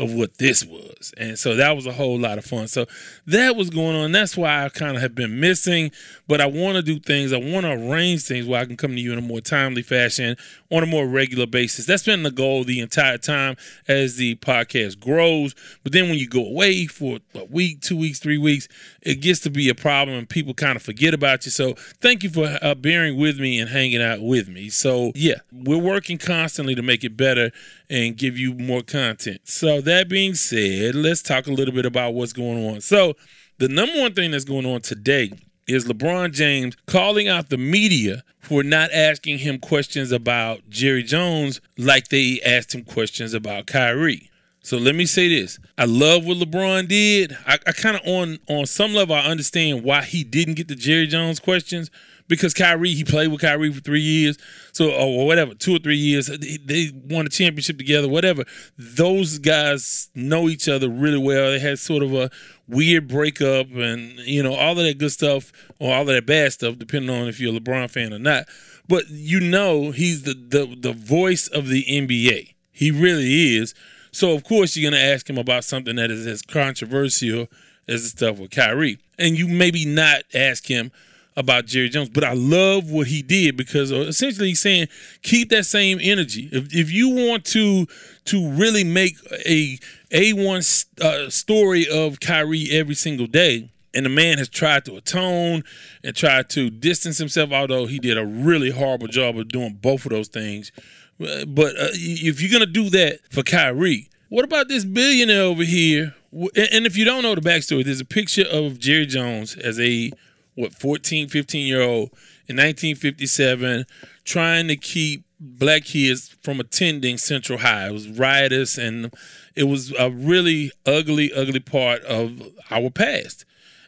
of 0.00 0.14
what 0.14 0.38
this 0.38 0.64
was. 0.64 1.12
And 1.18 1.38
so 1.38 1.54
that 1.56 1.76
was 1.76 1.86
a 1.86 1.92
whole 1.92 2.18
lot 2.18 2.38
of 2.38 2.44
fun. 2.44 2.68
So 2.68 2.86
that 3.26 3.54
was 3.54 3.68
going 3.68 3.94
on. 3.94 4.12
That's 4.12 4.34
why 4.34 4.64
I 4.64 4.70
kind 4.70 4.96
of 4.96 5.02
have 5.02 5.14
been 5.14 5.38
missing, 5.38 5.92
but 6.26 6.40
I 6.40 6.46
want 6.46 6.76
to 6.76 6.82
do 6.82 6.98
things. 6.98 7.34
I 7.34 7.36
want 7.36 7.66
to 7.66 7.72
arrange 7.72 8.24
things 8.24 8.46
where 8.46 8.60
I 8.60 8.64
can 8.64 8.78
come 8.78 8.92
to 8.92 9.00
you 9.00 9.12
in 9.12 9.18
a 9.18 9.22
more 9.22 9.42
timely 9.42 9.82
fashion 9.82 10.36
on 10.70 10.82
a 10.82 10.86
more 10.86 11.06
regular 11.06 11.46
basis. 11.46 11.84
That's 11.84 12.04
been 12.04 12.22
the 12.22 12.30
goal 12.30 12.64
the 12.64 12.80
entire 12.80 13.18
time 13.18 13.56
as 13.88 14.16
the 14.16 14.36
podcast 14.36 15.00
grows. 15.00 15.54
But 15.82 15.92
then 15.92 16.08
when 16.08 16.18
you 16.18 16.26
go 16.26 16.46
away 16.46 16.86
for 16.86 17.18
a 17.34 17.44
week, 17.44 17.82
two 17.82 17.98
weeks, 17.98 18.18
three 18.18 18.38
weeks, 18.38 18.68
it 19.02 19.16
gets 19.16 19.40
to 19.40 19.50
be 19.50 19.68
a 19.68 19.74
problem 19.74 20.16
and 20.16 20.28
people 20.28 20.54
kind 20.54 20.76
of 20.76 20.82
forget 20.82 21.12
about 21.12 21.44
you. 21.44 21.50
So 21.50 21.74
thank 22.00 22.22
you 22.22 22.30
for 22.30 22.58
uh, 22.62 22.74
bearing 22.74 23.18
with 23.18 23.38
me 23.38 23.58
and 23.60 23.68
hanging 23.68 24.00
out 24.00 24.22
with 24.22 24.48
me. 24.48 24.70
So 24.70 25.12
yeah, 25.14 25.40
we're 25.52 25.76
working 25.76 26.16
constantly 26.16 26.74
to 26.74 26.82
make 26.82 27.04
it 27.04 27.18
better 27.18 27.50
and 27.90 28.16
give 28.16 28.38
you 28.38 28.54
more 28.54 28.82
content. 28.82 29.40
So 29.44 29.80
that 29.90 30.08
being 30.08 30.34
said, 30.34 30.94
let's 30.94 31.22
talk 31.22 31.46
a 31.46 31.52
little 31.52 31.74
bit 31.74 31.86
about 31.86 32.14
what's 32.14 32.32
going 32.32 32.66
on. 32.68 32.80
So 32.80 33.14
the 33.58 33.68
number 33.68 34.00
one 34.00 34.14
thing 34.14 34.30
that's 34.30 34.44
going 34.44 34.66
on 34.66 34.80
today 34.80 35.30
is 35.66 35.84
LeBron 35.86 36.32
James 36.32 36.76
calling 36.86 37.28
out 37.28 37.48
the 37.48 37.58
media 37.58 38.24
for 38.38 38.62
not 38.62 38.90
asking 38.92 39.38
him 39.38 39.58
questions 39.58 40.10
about 40.10 40.68
Jerry 40.68 41.02
Jones 41.02 41.60
like 41.78 42.08
they 42.08 42.40
asked 42.44 42.74
him 42.74 42.84
questions 42.84 43.34
about 43.34 43.66
Kyrie. 43.66 44.30
So 44.62 44.76
let 44.76 44.94
me 44.94 45.06
say 45.06 45.28
this. 45.28 45.58
I 45.78 45.84
love 45.84 46.26
what 46.26 46.36
LeBron 46.36 46.88
did. 46.88 47.36
I, 47.46 47.58
I 47.66 47.72
kind 47.72 47.96
of 47.96 48.02
on 48.06 48.38
on 48.48 48.66
some 48.66 48.94
level 48.94 49.14
I 49.14 49.20
understand 49.20 49.84
why 49.84 50.02
he 50.02 50.24
didn't 50.24 50.54
get 50.54 50.68
the 50.68 50.74
Jerry 50.74 51.06
Jones 51.06 51.40
questions 51.40 51.90
because 52.30 52.54
Kyrie, 52.54 52.94
he 52.94 53.02
played 53.02 53.28
with 53.28 53.40
Kyrie 53.40 53.72
for 53.72 53.80
three 53.80 54.00
years, 54.00 54.38
so 54.72 54.92
or 54.92 55.26
whatever, 55.26 55.52
two 55.52 55.74
or 55.74 55.78
three 55.80 55.96
years. 55.96 56.28
They, 56.28 56.92
won 57.10 57.26
a 57.26 57.28
championship 57.28 57.76
together, 57.76 58.08
whatever. 58.08 58.44
Those 58.78 59.38
guys 59.38 60.10
know 60.14 60.48
each 60.48 60.68
other 60.68 60.88
really 60.88 61.18
well. 61.18 61.50
They 61.50 61.58
had 61.58 61.80
sort 61.80 62.04
of 62.04 62.14
a 62.14 62.30
weird 62.68 63.08
breakup, 63.08 63.66
and 63.72 64.12
you 64.20 64.42
know 64.44 64.54
all 64.54 64.78
of 64.78 64.84
that 64.84 64.98
good 64.98 65.10
stuff 65.10 65.52
or 65.80 65.92
all 65.92 66.02
of 66.02 66.06
that 66.06 66.24
bad 66.24 66.52
stuff, 66.52 66.78
depending 66.78 67.10
on 67.10 67.26
if 67.26 67.40
you're 67.40 67.54
a 67.54 67.58
LeBron 67.58 67.90
fan 67.90 68.14
or 68.14 68.20
not. 68.20 68.44
But 68.88 69.10
you 69.10 69.40
know 69.40 69.90
he's 69.90 70.22
the 70.22 70.34
the, 70.34 70.76
the 70.78 70.92
voice 70.92 71.48
of 71.48 71.66
the 71.66 71.84
NBA. 71.84 72.54
He 72.70 72.90
really 72.92 73.56
is. 73.56 73.74
So 74.12 74.32
of 74.32 74.44
course 74.44 74.76
you're 74.76 74.88
gonna 74.88 75.02
ask 75.02 75.28
him 75.28 75.36
about 75.36 75.64
something 75.64 75.96
that 75.96 76.12
is 76.12 76.26
as 76.28 76.42
controversial 76.42 77.48
as 77.88 78.04
the 78.04 78.08
stuff 78.08 78.38
with 78.38 78.52
Kyrie, 78.52 78.98
and 79.18 79.36
you 79.36 79.48
maybe 79.48 79.84
not 79.84 80.22
ask 80.32 80.66
him 80.66 80.92
about 81.36 81.66
Jerry 81.66 81.88
Jones, 81.88 82.08
but 82.08 82.24
I 82.24 82.32
love 82.34 82.90
what 82.90 83.06
he 83.06 83.22
did 83.22 83.56
because 83.56 83.92
uh, 83.92 84.00
essentially 84.00 84.48
he's 84.48 84.60
saying 84.60 84.88
keep 85.22 85.48
that 85.50 85.64
same 85.66 85.98
energy. 86.00 86.48
If 86.52 86.74
if 86.74 86.90
you 86.90 87.08
want 87.08 87.44
to 87.46 87.86
to 88.26 88.50
really 88.50 88.84
make 88.84 89.16
a 89.46 89.78
a 90.10 90.32
one 90.32 90.62
uh, 91.00 91.30
story 91.30 91.88
of 91.88 92.20
Kyrie 92.20 92.68
every 92.70 92.94
single 92.94 93.26
day, 93.26 93.70
and 93.94 94.06
the 94.06 94.10
man 94.10 94.38
has 94.38 94.48
tried 94.48 94.84
to 94.86 94.96
atone 94.96 95.62
and 96.02 96.14
tried 96.14 96.50
to 96.50 96.70
distance 96.70 97.18
himself, 97.18 97.52
although 97.52 97.86
he 97.86 97.98
did 97.98 98.18
a 98.18 98.26
really 98.26 98.70
horrible 98.70 99.08
job 99.08 99.38
of 99.38 99.48
doing 99.48 99.78
both 99.80 100.04
of 100.04 100.10
those 100.10 100.28
things. 100.28 100.72
Uh, 101.20 101.44
but 101.46 101.76
uh, 101.76 101.88
if 101.92 102.40
you're 102.40 102.52
gonna 102.52 102.66
do 102.66 102.90
that 102.90 103.20
for 103.30 103.42
Kyrie, 103.42 104.08
what 104.28 104.44
about 104.44 104.68
this 104.68 104.84
billionaire 104.84 105.42
over 105.42 105.64
here? 105.64 106.14
And 106.32 106.86
if 106.86 106.96
you 106.96 107.04
don't 107.04 107.22
know 107.22 107.34
the 107.34 107.40
backstory, 107.40 107.84
there's 107.84 108.00
a 108.00 108.04
picture 108.04 108.46
of 108.48 108.78
Jerry 108.78 109.06
Jones 109.06 109.56
as 109.56 109.80
a 109.80 110.12
what 110.60 110.74
14, 110.74 111.28
15 111.28 111.66
year 111.66 111.82
old 111.82 112.10
in 112.46 112.56
1957 112.56 113.84
trying 114.24 114.68
to 114.68 114.76
keep 114.76 115.24
black 115.40 115.84
kids 115.84 116.36
from 116.42 116.60
attending 116.60 117.16
Central 117.16 117.60
High. 117.60 117.88
It 117.88 117.92
was 117.92 118.08
riotous 118.08 118.76
and 118.76 119.12
it 119.56 119.64
was 119.64 119.92
a 119.98 120.10
really 120.10 120.70
ugly, 120.84 121.32
ugly 121.32 121.60
part 121.60 122.02
of 122.02 122.42
our 122.70 122.90
past. 122.90 123.44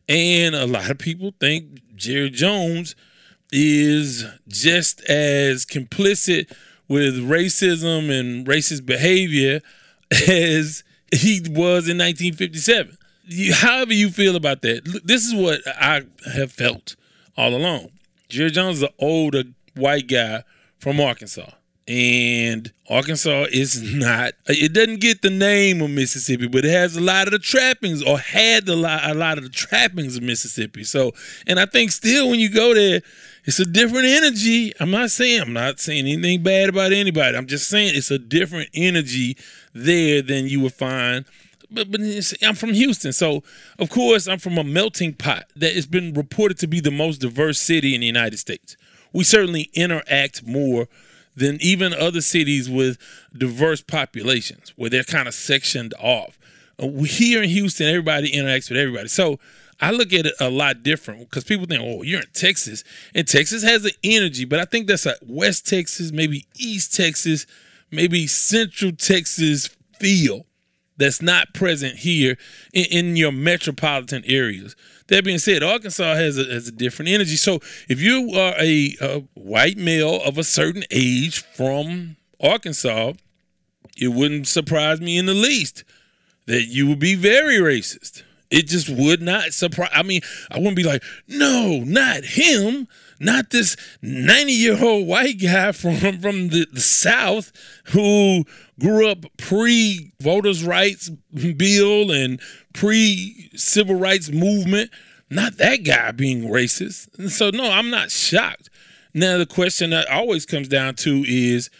And 0.08 0.54
a 0.54 0.66
lot 0.66 0.90
of 0.90 0.98
people 0.98 1.34
think 1.38 1.80
Jerry 1.94 2.30
Jones 2.30 2.96
is 3.52 4.24
just 4.48 5.04
as 5.08 5.66
complicit 5.66 6.50
with 6.88 7.16
racism 7.16 8.10
and 8.10 8.46
racist 8.46 8.86
behavior 8.86 9.60
as 10.28 10.82
he 11.12 11.40
was 11.40 11.88
in 11.88 11.98
1957 11.98 12.96
however 13.52 13.92
you 13.92 14.10
feel 14.10 14.36
about 14.36 14.62
that, 14.62 15.02
this 15.04 15.24
is 15.24 15.34
what 15.34 15.60
I 15.66 16.02
have 16.34 16.52
felt 16.52 16.96
all 17.36 17.54
along. 17.54 17.90
Jerry 18.28 18.50
Jones 18.50 18.78
is 18.78 18.82
an 18.84 18.94
older 18.98 19.44
white 19.74 20.08
guy 20.08 20.42
from 20.78 21.00
Arkansas. 21.00 21.50
And 21.88 22.72
Arkansas 22.88 23.46
is 23.50 23.82
not, 23.94 24.34
it 24.46 24.72
doesn't 24.72 25.00
get 25.00 25.22
the 25.22 25.30
name 25.30 25.82
of 25.82 25.90
Mississippi, 25.90 26.46
but 26.46 26.64
it 26.64 26.70
has 26.70 26.96
a 26.96 27.00
lot 27.00 27.26
of 27.26 27.32
the 27.32 27.38
trappings 27.38 28.02
or 28.02 28.18
had 28.18 28.68
a 28.68 28.76
lot, 28.76 29.10
a 29.10 29.14
lot 29.14 29.38
of 29.38 29.44
the 29.44 29.50
trappings 29.50 30.16
of 30.16 30.22
Mississippi. 30.22 30.84
So, 30.84 31.12
and 31.46 31.58
I 31.58 31.66
think 31.66 31.92
still 31.92 32.30
when 32.30 32.40
you 32.40 32.48
go 32.48 32.74
there, 32.74 33.02
it's 33.44 33.58
a 33.58 33.66
different 33.66 34.06
energy. 34.06 34.72
I'm 34.78 34.92
not 34.92 35.10
saying, 35.10 35.40
I'm 35.40 35.52
not 35.52 35.80
saying 35.80 36.06
anything 36.06 36.42
bad 36.42 36.68
about 36.68 36.92
anybody. 36.92 37.36
I'm 37.36 37.46
just 37.46 37.68
saying 37.68 37.94
it's 37.96 38.10
a 38.10 38.18
different 38.18 38.70
energy 38.72 39.36
there 39.74 40.22
than 40.22 40.46
you 40.46 40.60
would 40.60 40.74
find 40.74 41.24
but, 41.74 41.90
but 41.90 42.00
I'm 42.42 42.54
from 42.54 42.72
Houston, 42.72 43.12
so 43.12 43.42
of 43.78 43.90
course 43.90 44.28
I'm 44.28 44.38
from 44.38 44.58
a 44.58 44.64
melting 44.64 45.14
pot 45.14 45.44
that 45.56 45.74
has 45.74 45.86
been 45.86 46.12
reported 46.14 46.58
to 46.58 46.66
be 46.66 46.80
the 46.80 46.90
most 46.90 47.18
diverse 47.18 47.60
city 47.60 47.94
in 47.94 48.00
the 48.00 48.06
United 48.06 48.38
States. 48.38 48.76
We 49.12 49.24
certainly 49.24 49.70
interact 49.74 50.46
more 50.46 50.88
than 51.36 51.58
even 51.60 51.94
other 51.94 52.20
cities 52.20 52.68
with 52.68 52.98
diverse 53.36 53.82
populations, 53.82 54.72
where 54.76 54.90
they're 54.90 55.04
kind 55.04 55.28
of 55.28 55.34
sectioned 55.34 55.94
off. 55.98 56.38
Uh, 56.78 56.88
here 57.02 57.42
in 57.42 57.48
Houston, 57.48 57.88
everybody 57.88 58.30
interacts 58.30 58.68
with 58.68 58.78
everybody, 58.78 59.08
so 59.08 59.38
I 59.80 59.90
look 59.90 60.12
at 60.12 60.26
it 60.26 60.34
a 60.40 60.48
lot 60.48 60.82
different 60.82 61.28
because 61.28 61.44
people 61.44 61.66
think, 61.66 61.82
"Oh, 61.82 62.02
you're 62.02 62.20
in 62.20 62.26
Texas," 62.32 62.84
and 63.14 63.26
Texas 63.26 63.62
has 63.62 63.84
an 63.84 63.92
energy, 64.04 64.44
but 64.44 64.60
I 64.60 64.64
think 64.64 64.86
that's 64.86 65.06
a 65.06 65.16
West 65.22 65.66
Texas, 65.66 66.12
maybe 66.12 66.46
East 66.56 66.94
Texas, 66.94 67.46
maybe 67.90 68.26
Central 68.26 68.92
Texas 68.92 69.70
feel 69.98 70.46
that's 71.02 71.22
not 71.22 71.52
present 71.52 71.98
here 71.98 72.36
in, 72.72 72.84
in 72.90 73.16
your 73.16 73.32
metropolitan 73.32 74.24
areas. 74.26 74.76
That 75.08 75.24
being 75.24 75.38
said, 75.38 75.62
Arkansas 75.62 76.14
has 76.14 76.38
a, 76.38 76.44
has 76.44 76.68
a 76.68 76.72
different 76.72 77.10
energy. 77.10 77.36
So 77.36 77.60
if 77.88 78.00
you 78.00 78.30
are 78.34 78.54
a, 78.58 78.96
a 79.00 79.18
white 79.34 79.76
male 79.76 80.22
of 80.22 80.38
a 80.38 80.44
certain 80.44 80.84
age 80.90 81.42
from 81.42 82.16
Arkansas, 82.40 83.12
it 84.00 84.08
wouldn't 84.08 84.48
surprise 84.48 85.00
me 85.00 85.18
in 85.18 85.26
the 85.26 85.34
least 85.34 85.84
that 86.46 86.64
you 86.64 86.88
would 86.88 86.98
be 86.98 87.14
very 87.14 87.58
racist. 87.58 88.22
It 88.50 88.66
just 88.66 88.88
would 88.88 89.22
not 89.22 89.52
surprise. 89.52 89.90
I 89.94 90.02
mean, 90.02 90.20
I 90.50 90.58
wouldn't 90.58 90.76
be 90.76 90.82
like, 90.82 91.02
no, 91.26 91.82
not 91.84 92.24
him, 92.24 92.86
not 93.18 93.50
this 93.50 93.76
90 94.02 94.52
year 94.52 94.84
old 94.84 95.06
white 95.06 95.40
guy 95.40 95.72
from, 95.72 95.96
from 95.96 96.48
the, 96.48 96.66
the 96.70 96.80
South 96.80 97.52
who 97.92 98.44
grew 98.82 99.08
up 99.08 99.24
pre 99.36 100.12
voters' 100.20 100.64
rights 100.64 101.08
bill 101.08 102.10
and 102.10 102.40
pre 102.74 103.50
civil 103.54 103.94
rights 103.94 104.30
movement. 104.30 104.90
Not 105.30 105.56
that 105.56 105.84
guy 105.84 106.10
being 106.10 106.42
racist. 106.42 107.30
So, 107.30 107.50
no, 107.50 107.70
I'm 107.70 107.88
not 107.88 108.10
shocked. 108.10 108.68
Now, 109.14 109.38
the 109.38 109.46
question 109.46 109.90
that 109.90 110.08
always 110.10 110.44
comes 110.44 110.68
down 110.68 110.96
to 110.96 111.24
is 111.26 111.70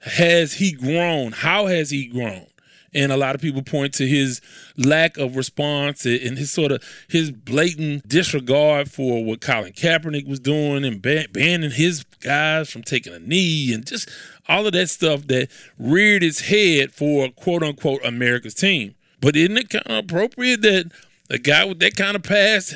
has 0.00 0.54
he 0.54 0.72
grown? 0.72 1.32
How 1.32 1.66
has 1.66 1.90
he 1.90 2.06
grown? 2.06 2.46
and 2.92 3.12
a 3.12 3.16
lot 3.16 3.34
of 3.34 3.40
people 3.40 3.62
point 3.62 3.94
to 3.94 4.06
his 4.06 4.40
lack 4.76 5.16
of 5.16 5.36
response 5.36 6.04
and 6.04 6.38
his 6.38 6.50
sort 6.50 6.72
of 6.72 6.82
his 7.08 7.30
blatant 7.30 8.06
disregard 8.08 8.90
for 8.90 9.24
what 9.24 9.40
Colin 9.40 9.72
Kaepernick 9.72 10.26
was 10.26 10.40
doing 10.40 10.84
and 10.84 11.00
ban- 11.00 11.26
banning 11.32 11.70
his 11.70 12.04
guys 12.20 12.70
from 12.70 12.82
taking 12.82 13.14
a 13.14 13.18
knee 13.18 13.72
and 13.72 13.86
just 13.86 14.08
all 14.50 14.66
of 14.66 14.72
that 14.72 14.88
stuff 14.88 15.26
that 15.28 15.48
reared 15.78 16.22
its 16.22 16.40
head 16.42 16.92
for 16.92 17.28
quote 17.30 17.62
unquote 17.62 18.04
America's 18.04 18.54
team. 18.54 18.94
But 19.20 19.36
isn't 19.36 19.56
it 19.56 19.70
kind 19.70 19.86
of 19.86 20.04
appropriate 20.04 20.62
that 20.62 20.90
a 21.28 21.38
guy 21.38 21.64
with 21.64 21.78
that 21.80 21.96
kind 21.96 22.16
of 22.16 22.22
past 22.22 22.74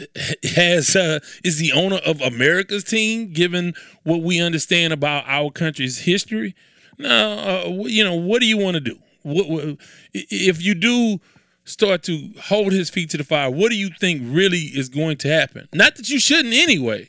has 0.54 0.94
uh, 0.94 1.18
is 1.42 1.58
the 1.58 1.72
owner 1.72 2.00
of 2.06 2.20
America's 2.20 2.84
team, 2.84 3.32
given 3.32 3.74
what 4.04 4.22
we 4.22 4.40
understand 4.40 4.92
about 4.92 5.24
our 5.26 5.50
country's 5.50 6.00
history? 6.00 6.54
Now, 6.98 7.32
uh, 7.38 7.68
you 7.86 8.04
know, 8.04 8.14
what 8.14 8.40
do 8.40 8.46
you 8.46 8.56
want 8.56 8.74
to 8.74 8.80
do? 8.80 8.98
what, 9.24 9.48
what, 9.48 9.76
if 10.12 10.62
you 10.62 10.74
do 10.74 11.20
start 11.64 12.02
to 12.04 12.30
hold 12.42 12.72
his 12.72 12.90
feet 12.90 13.10
to 13.10 13.16
the 13.16 13.24
fire, 13.24 13.50
what 13.50 13.70
do 13.70 13.76
you 13.76 13.90
think 13.98 14.22
really 14.24 14.58
is 14.58 14.88
going 14.88 15.16
to 15.16 15.28
happen? 15.28 15.68
Not 15.72 15.96
that 15.96 16.08
you 16.08 16.20
shouldn't 16.20 16.54
anyway, 16.54 17.08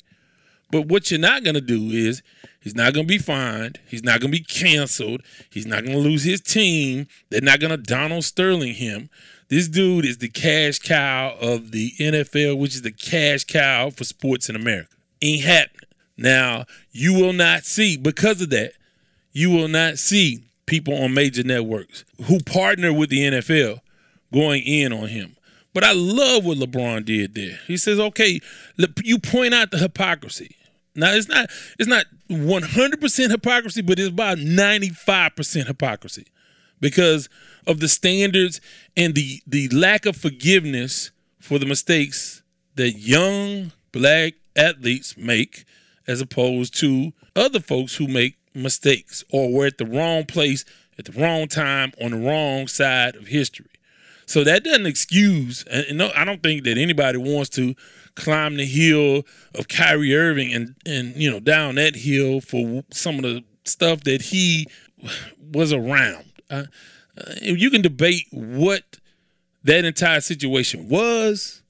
but 0.71 0.87
what 0.87 1.11
you're 1.11 1.19
not 1.19 1.43
going 1.43 1.55
to 1.55 1.61
do 1.61 1.89
is 1.89 2.21
he's 2.59 2.75
not 2.75 2.93
going 2.93 3.07
to 3.07 3.13
be 3.13 3.17
fined. 3.17 3.79
He's 3.87 4.03
not 4.03 4.19
going 4.19 4.31
to 4.31 4.37
be 4.39 4.43
canceled. 4.43 5.21
He's 5.49 5.65
not 5.65 5.83
going 5.83 5.95
to 5.95 6.01
lose 6.01 6.23
his 6.23 6.41
team. 6.41 7.07
They're 7.29 7.41
not 7.41 7.59
going 7.59 7.71
to 7.71 7.77
Donald 7.77 8.23
Sterling 8.23 8.73
him. 8.73 9.09
This 9.47 9.67
dude 9.67 10.05
is 10.05 10.17
the 10.17 10.29
cash 10.29 10.79
cow 10.79 11.35
of 11.39 11.71
the 11.71 11.91
NFL, 11.99 12.57
which 12.57 12.73
is 12.73 12.81
the 12.81 12.91
cash 12.91 13.43
cow 13.43 13.91
for 13.91 14.03
sports 14.03 14.49
in 14.49 14.55
America. 14.55 14.89
Ain't 15.21 15.43
happening. 15.43 15.89
Now, 16.17 16.65
you 16.91 17.13
will 17.13 17.33
not 17.33 17.63
see, 17.63 17.95
because 17.97 18.41
of 18.41 18.49
that, 18.49 18.71
you 19.33 19.51
will 19.51 19.67
not 19.67 19.99
see 19.99 20.45
people 20.65 20.95
on 20.95 21.13
major 21.13 21.43
networks 21.43 22.05
who 22.25 22.39
partner 22.39 22.91
with 22.91 23.09
the 23.09 23.19
NFL 23.19 23.81
going 24.33 24.63
in 24.63 24.91
on 24.91 25.09
him. 25.09 25.34
But 25.75 25.83
I 25.83 25.91
love 25.91 26.45
what 26.45 26.57
LeBron 26.57 27.03
did 27.03 27.35
there. 27.35 27.59
He 27.67 27.75
says, 27.75 27.99
"Okay, 27.99 28.39
you 29.03 29.19
point 29.19 29.53
out 29.53 29.71
the 29.71 29.77
hypocrisy. 29.77 30.55
Now 30.95 31.11
it's 31.11 31.27
not 31.27 31.49
it's 31.77 31.89
not 31.89 32.05
100% 32.29 33.29
hypocrisy, 33.29 33.81
but 33.81 33.99
it's 33.99 34.07
about 34.07 34.37
95% 34.37 35.67
hypocrisy 35.67 36.27
because 36.79 37.27
of 37.67 37.81
the 37.81 37.89
standards 37.89 38.61
and 38.95 39.15
the 39.15 39.41
the 39.45 39.67
lack 39.67 40.05
of 40.05 40.15
forgiveness 40.15 41.11
for 41.41 41.59
the 41.59 41.65
mistakes 41.65 42.41
that 42.75 42.91
young 42.91 43.73
black 43.91 44.35
athletes 44.55 45.17
make 45.17 45.65
as 46.07 46.21
opposed 46.21 46.73
to 46.79 47.11
other 47.35 47.59
folks 47.59 47.95
who 47.95 48.07
make 48.07 48.37
mistakes 48.53 49.25
or 49.29 49.51
we're 49.51 49.67
at 49.67 49.77
the 49.77 49.85
wrong 49.85 50.23
place 50.23 50.63
at 50.97 51.03
the 51.03 51.21
wrong 51.21 51.49
time 51.49 51.91
on 52.01 52.11
the 52.11 52.17
wrong 52.17 52.65
side 52.65 53.17
of 53.17 53.27
history. 53.27 53.74
So 54.25 54.43
that 54.43 54.63
doesn't 54.63 54.85
excuse, 54.85 55.63
and 55.71 55.97
no, 55.97 56.11
I 56.15 56.25
don't 56.25 56.41
think 56.41 56.63
that 56.63 56.77
anybody 56.77 57.17
wants 57.17 57.49
to 57.51 57.75
climb 58.15 58.55
the 58.57 58.65
hill 58.65 59.23
of 59.53 59.67
Kyrie 59.67 60.15
Irving 60.15 60.53
and 60.53 60.75
and 60.85 61.15
you 61.15 61.29
know 61.29 61.39
down 61.39 61.75
that 61.75 61.95
hill 61.95 62.41
for 62.41 62.83
some 62.91 63.17
of 63.17 63.23
the 63.23 63.43
stuff 63.65 64.03
that 64.05 64.23
he 64.23 64.67
was 65.51 65.71
around. 65.71 66.25
Uh, 66.49 66.63
uh, 67.17 67.33
you 67.41 67.69
can 67.69 67.81
debate 67.81 68.27
what 68.31 68.83
that 69.63 69.85
entire 69.85 70.21
situation 70.21 70.89
was, 70.89 71.61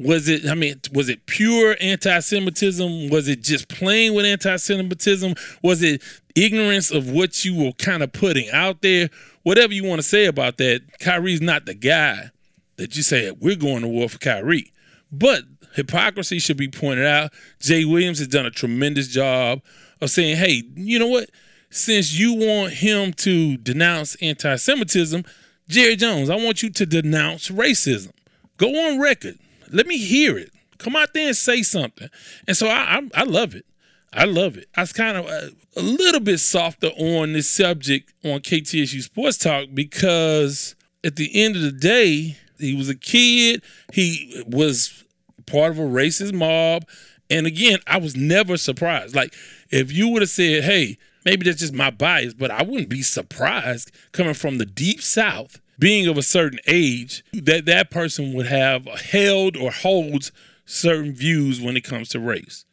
was 0.00 0.28
it 0.28 0.46
i 0.48 0.54
mean 0.54 0.80
was 0.92 1.08
it 1.08 1.26
pure 1.26 1.76
anti-semitism? 1.80 3.10
Was 3.10 3.28
it 3.28 3.42
just 3.42 3.68
playing 3.68 4.14
with 4.14 4.24
anti-semitism? 4.24 5.34
Was 5.62 5.82
it 5.82 6.02
ignorance 6.34 6.90
of 6.90 7.10
what 7.10 7.44
you 7.44 7.54
were 7.62 7.72
kind 7.72 8.02
of 8.02 8.12
putting 8.12 8.48
out 8.50 8.80
there? 8.80 9.10
Whatever 9.42 9.74
you 9.74 9.84
want 9.84 10.00
to 10.00 10.06
say 10.06 10.24
about 10.24 10.56
that 10.56 10.80
Kyrie's 11.00 11.42
not 11.42 11.66
the 11.66 11.74
guy 11.74 12.30
that 12.76 12.96
you 12.96 13.02
say 13.02 13.30
we're 13.30 13.56
going 13.56 13.82
to 13.82 13.88
war 13.88 14.08
for 14.08 14.18
Kyrie. 14.18 14.72
But 15.12 15.42
hypocrisy 15.74 16.38
should 16.38 16.56
be 16.56 16.68
pointed 16.68 17.06
out. 17.06 17.30
Jay 17.60 17.84
Williams 17.84 18.20
has 18.20 18.28
done 18.28 18.46
a 18.46 18.50
tremendous 18.50 19.06
job 19.06 19.60
of 20.00 20.10
saying 20.10 20.36
hey 20.36 20.62
you 20.76 20.98
know 20.98 21.08
what? 21.08 21.28
Since 21.68 22.18
you 22.18 22.34
want 22.34 22.72
him 22.72 23.12
to 23.14 23.58
denounce 23.58 24.14
anti-semitism 24.22 25.24
Jerry 25.68 25.96
Jones 25.96 26.30
I 26.30 26.36
want 26.36 26.62
you 26.62 26.70
to 26.70 26.86
denounce 26.86 27.50
racism. 27.50 28.12
Go 28.56 28.68
on 28.68 28.98
record 28.98 29.38
let 29.72 29.86
me 29.86 29.98
hear 29.98 30.36
it. 30.38 30.50
Come 30.78 30.96
out 30.96 31.12
there 31.12 31.28
and 31.28 31.36
say 31.36 31.62
something. 31.62 32.08
And 32.46 32.56
so 32.56 32.68
I, 32.68 32.98
I, 32.98 33.08
I 33.14 33.22
love 33.24 33.54
it. 33.54 33.66
I 34.12 34.24
love 34.24 34.56
it. 34.56 34.68
I 34.76 34.80
was 34.80 34.92
kind 34.92 35.16
of 35.16 35.26
a, 35.26 35.28
uh, 35.28 35.48
a 35.76 35.82
little 35.82 36.20
bit 36.20 36.38
softer 36.38 36.88
on 36.98 37.32
this 37.32 37.48
subject 37.48 38.12
on 38.24 38.40
KTSU 38.40 39.02
Sports 39.02 39.38
Talk 39.38 39.68
because 39.72 40.74
at 41.04 41.16
the 41.16 41.30
end 41.44 41.54
of 41.54 41.62
the 41.62 41.72
day, 41.72 42.36
he 42.58 42.74
was 42.74 42.88
a 42.88 42.96
kid. 42.96 43.62
He 43.92 44.42
was 44.46 45.04
part 45.46 45.70
of 45.70 45.78
a 45.78 45.82
racist 45.82 46.32
mob. 46.32 46.86
And 47.28 47.46
again, 47.46 47.78
I 47.86 47.98
was 47.98 48.16
never 48.16 48.56
surprised. 48.56 49.14
Like, 49.14 49.34
if 49.70 49.92
you 49.92 50.08
would 50.08 50.22
have 50.22 50.30
said, 50.30 50.64
hey, 50.64 50.98
maybe 51.24 51.44
that's 51.44 51.60
just 51.60 51.72
my 51.72 51.90
bias, 51.90 52.34
but 52.34 52.50
I 52.50 52.62
wouldn't 52.62 52.88
be 52.88 53.02
surprised 53.02 53.92
coming 54.12 54.34
from 54.34 54.58
the 54.58 54.66
deep 54.66 55.00
South 55.00 55.60
being 55.80 56.06
of 56.06 56.16
a 56.16 56.22
certain 56.22 56.60
age, 56.68 57.24
that 57.32 57.64
that 57.64 57.90
person 57.90 58.32
would 58.34 58.46
have 58.46 58.84
held 58.84 59.56
or 59.56 59.72
holds 59.72 60.30
certain 60.64 61.12
views 61.12 61.60
when 61.60 61.76
it 61.76 61.82
comes 61.82 62.08
to 62.10 62.20
race. 62.20 62.64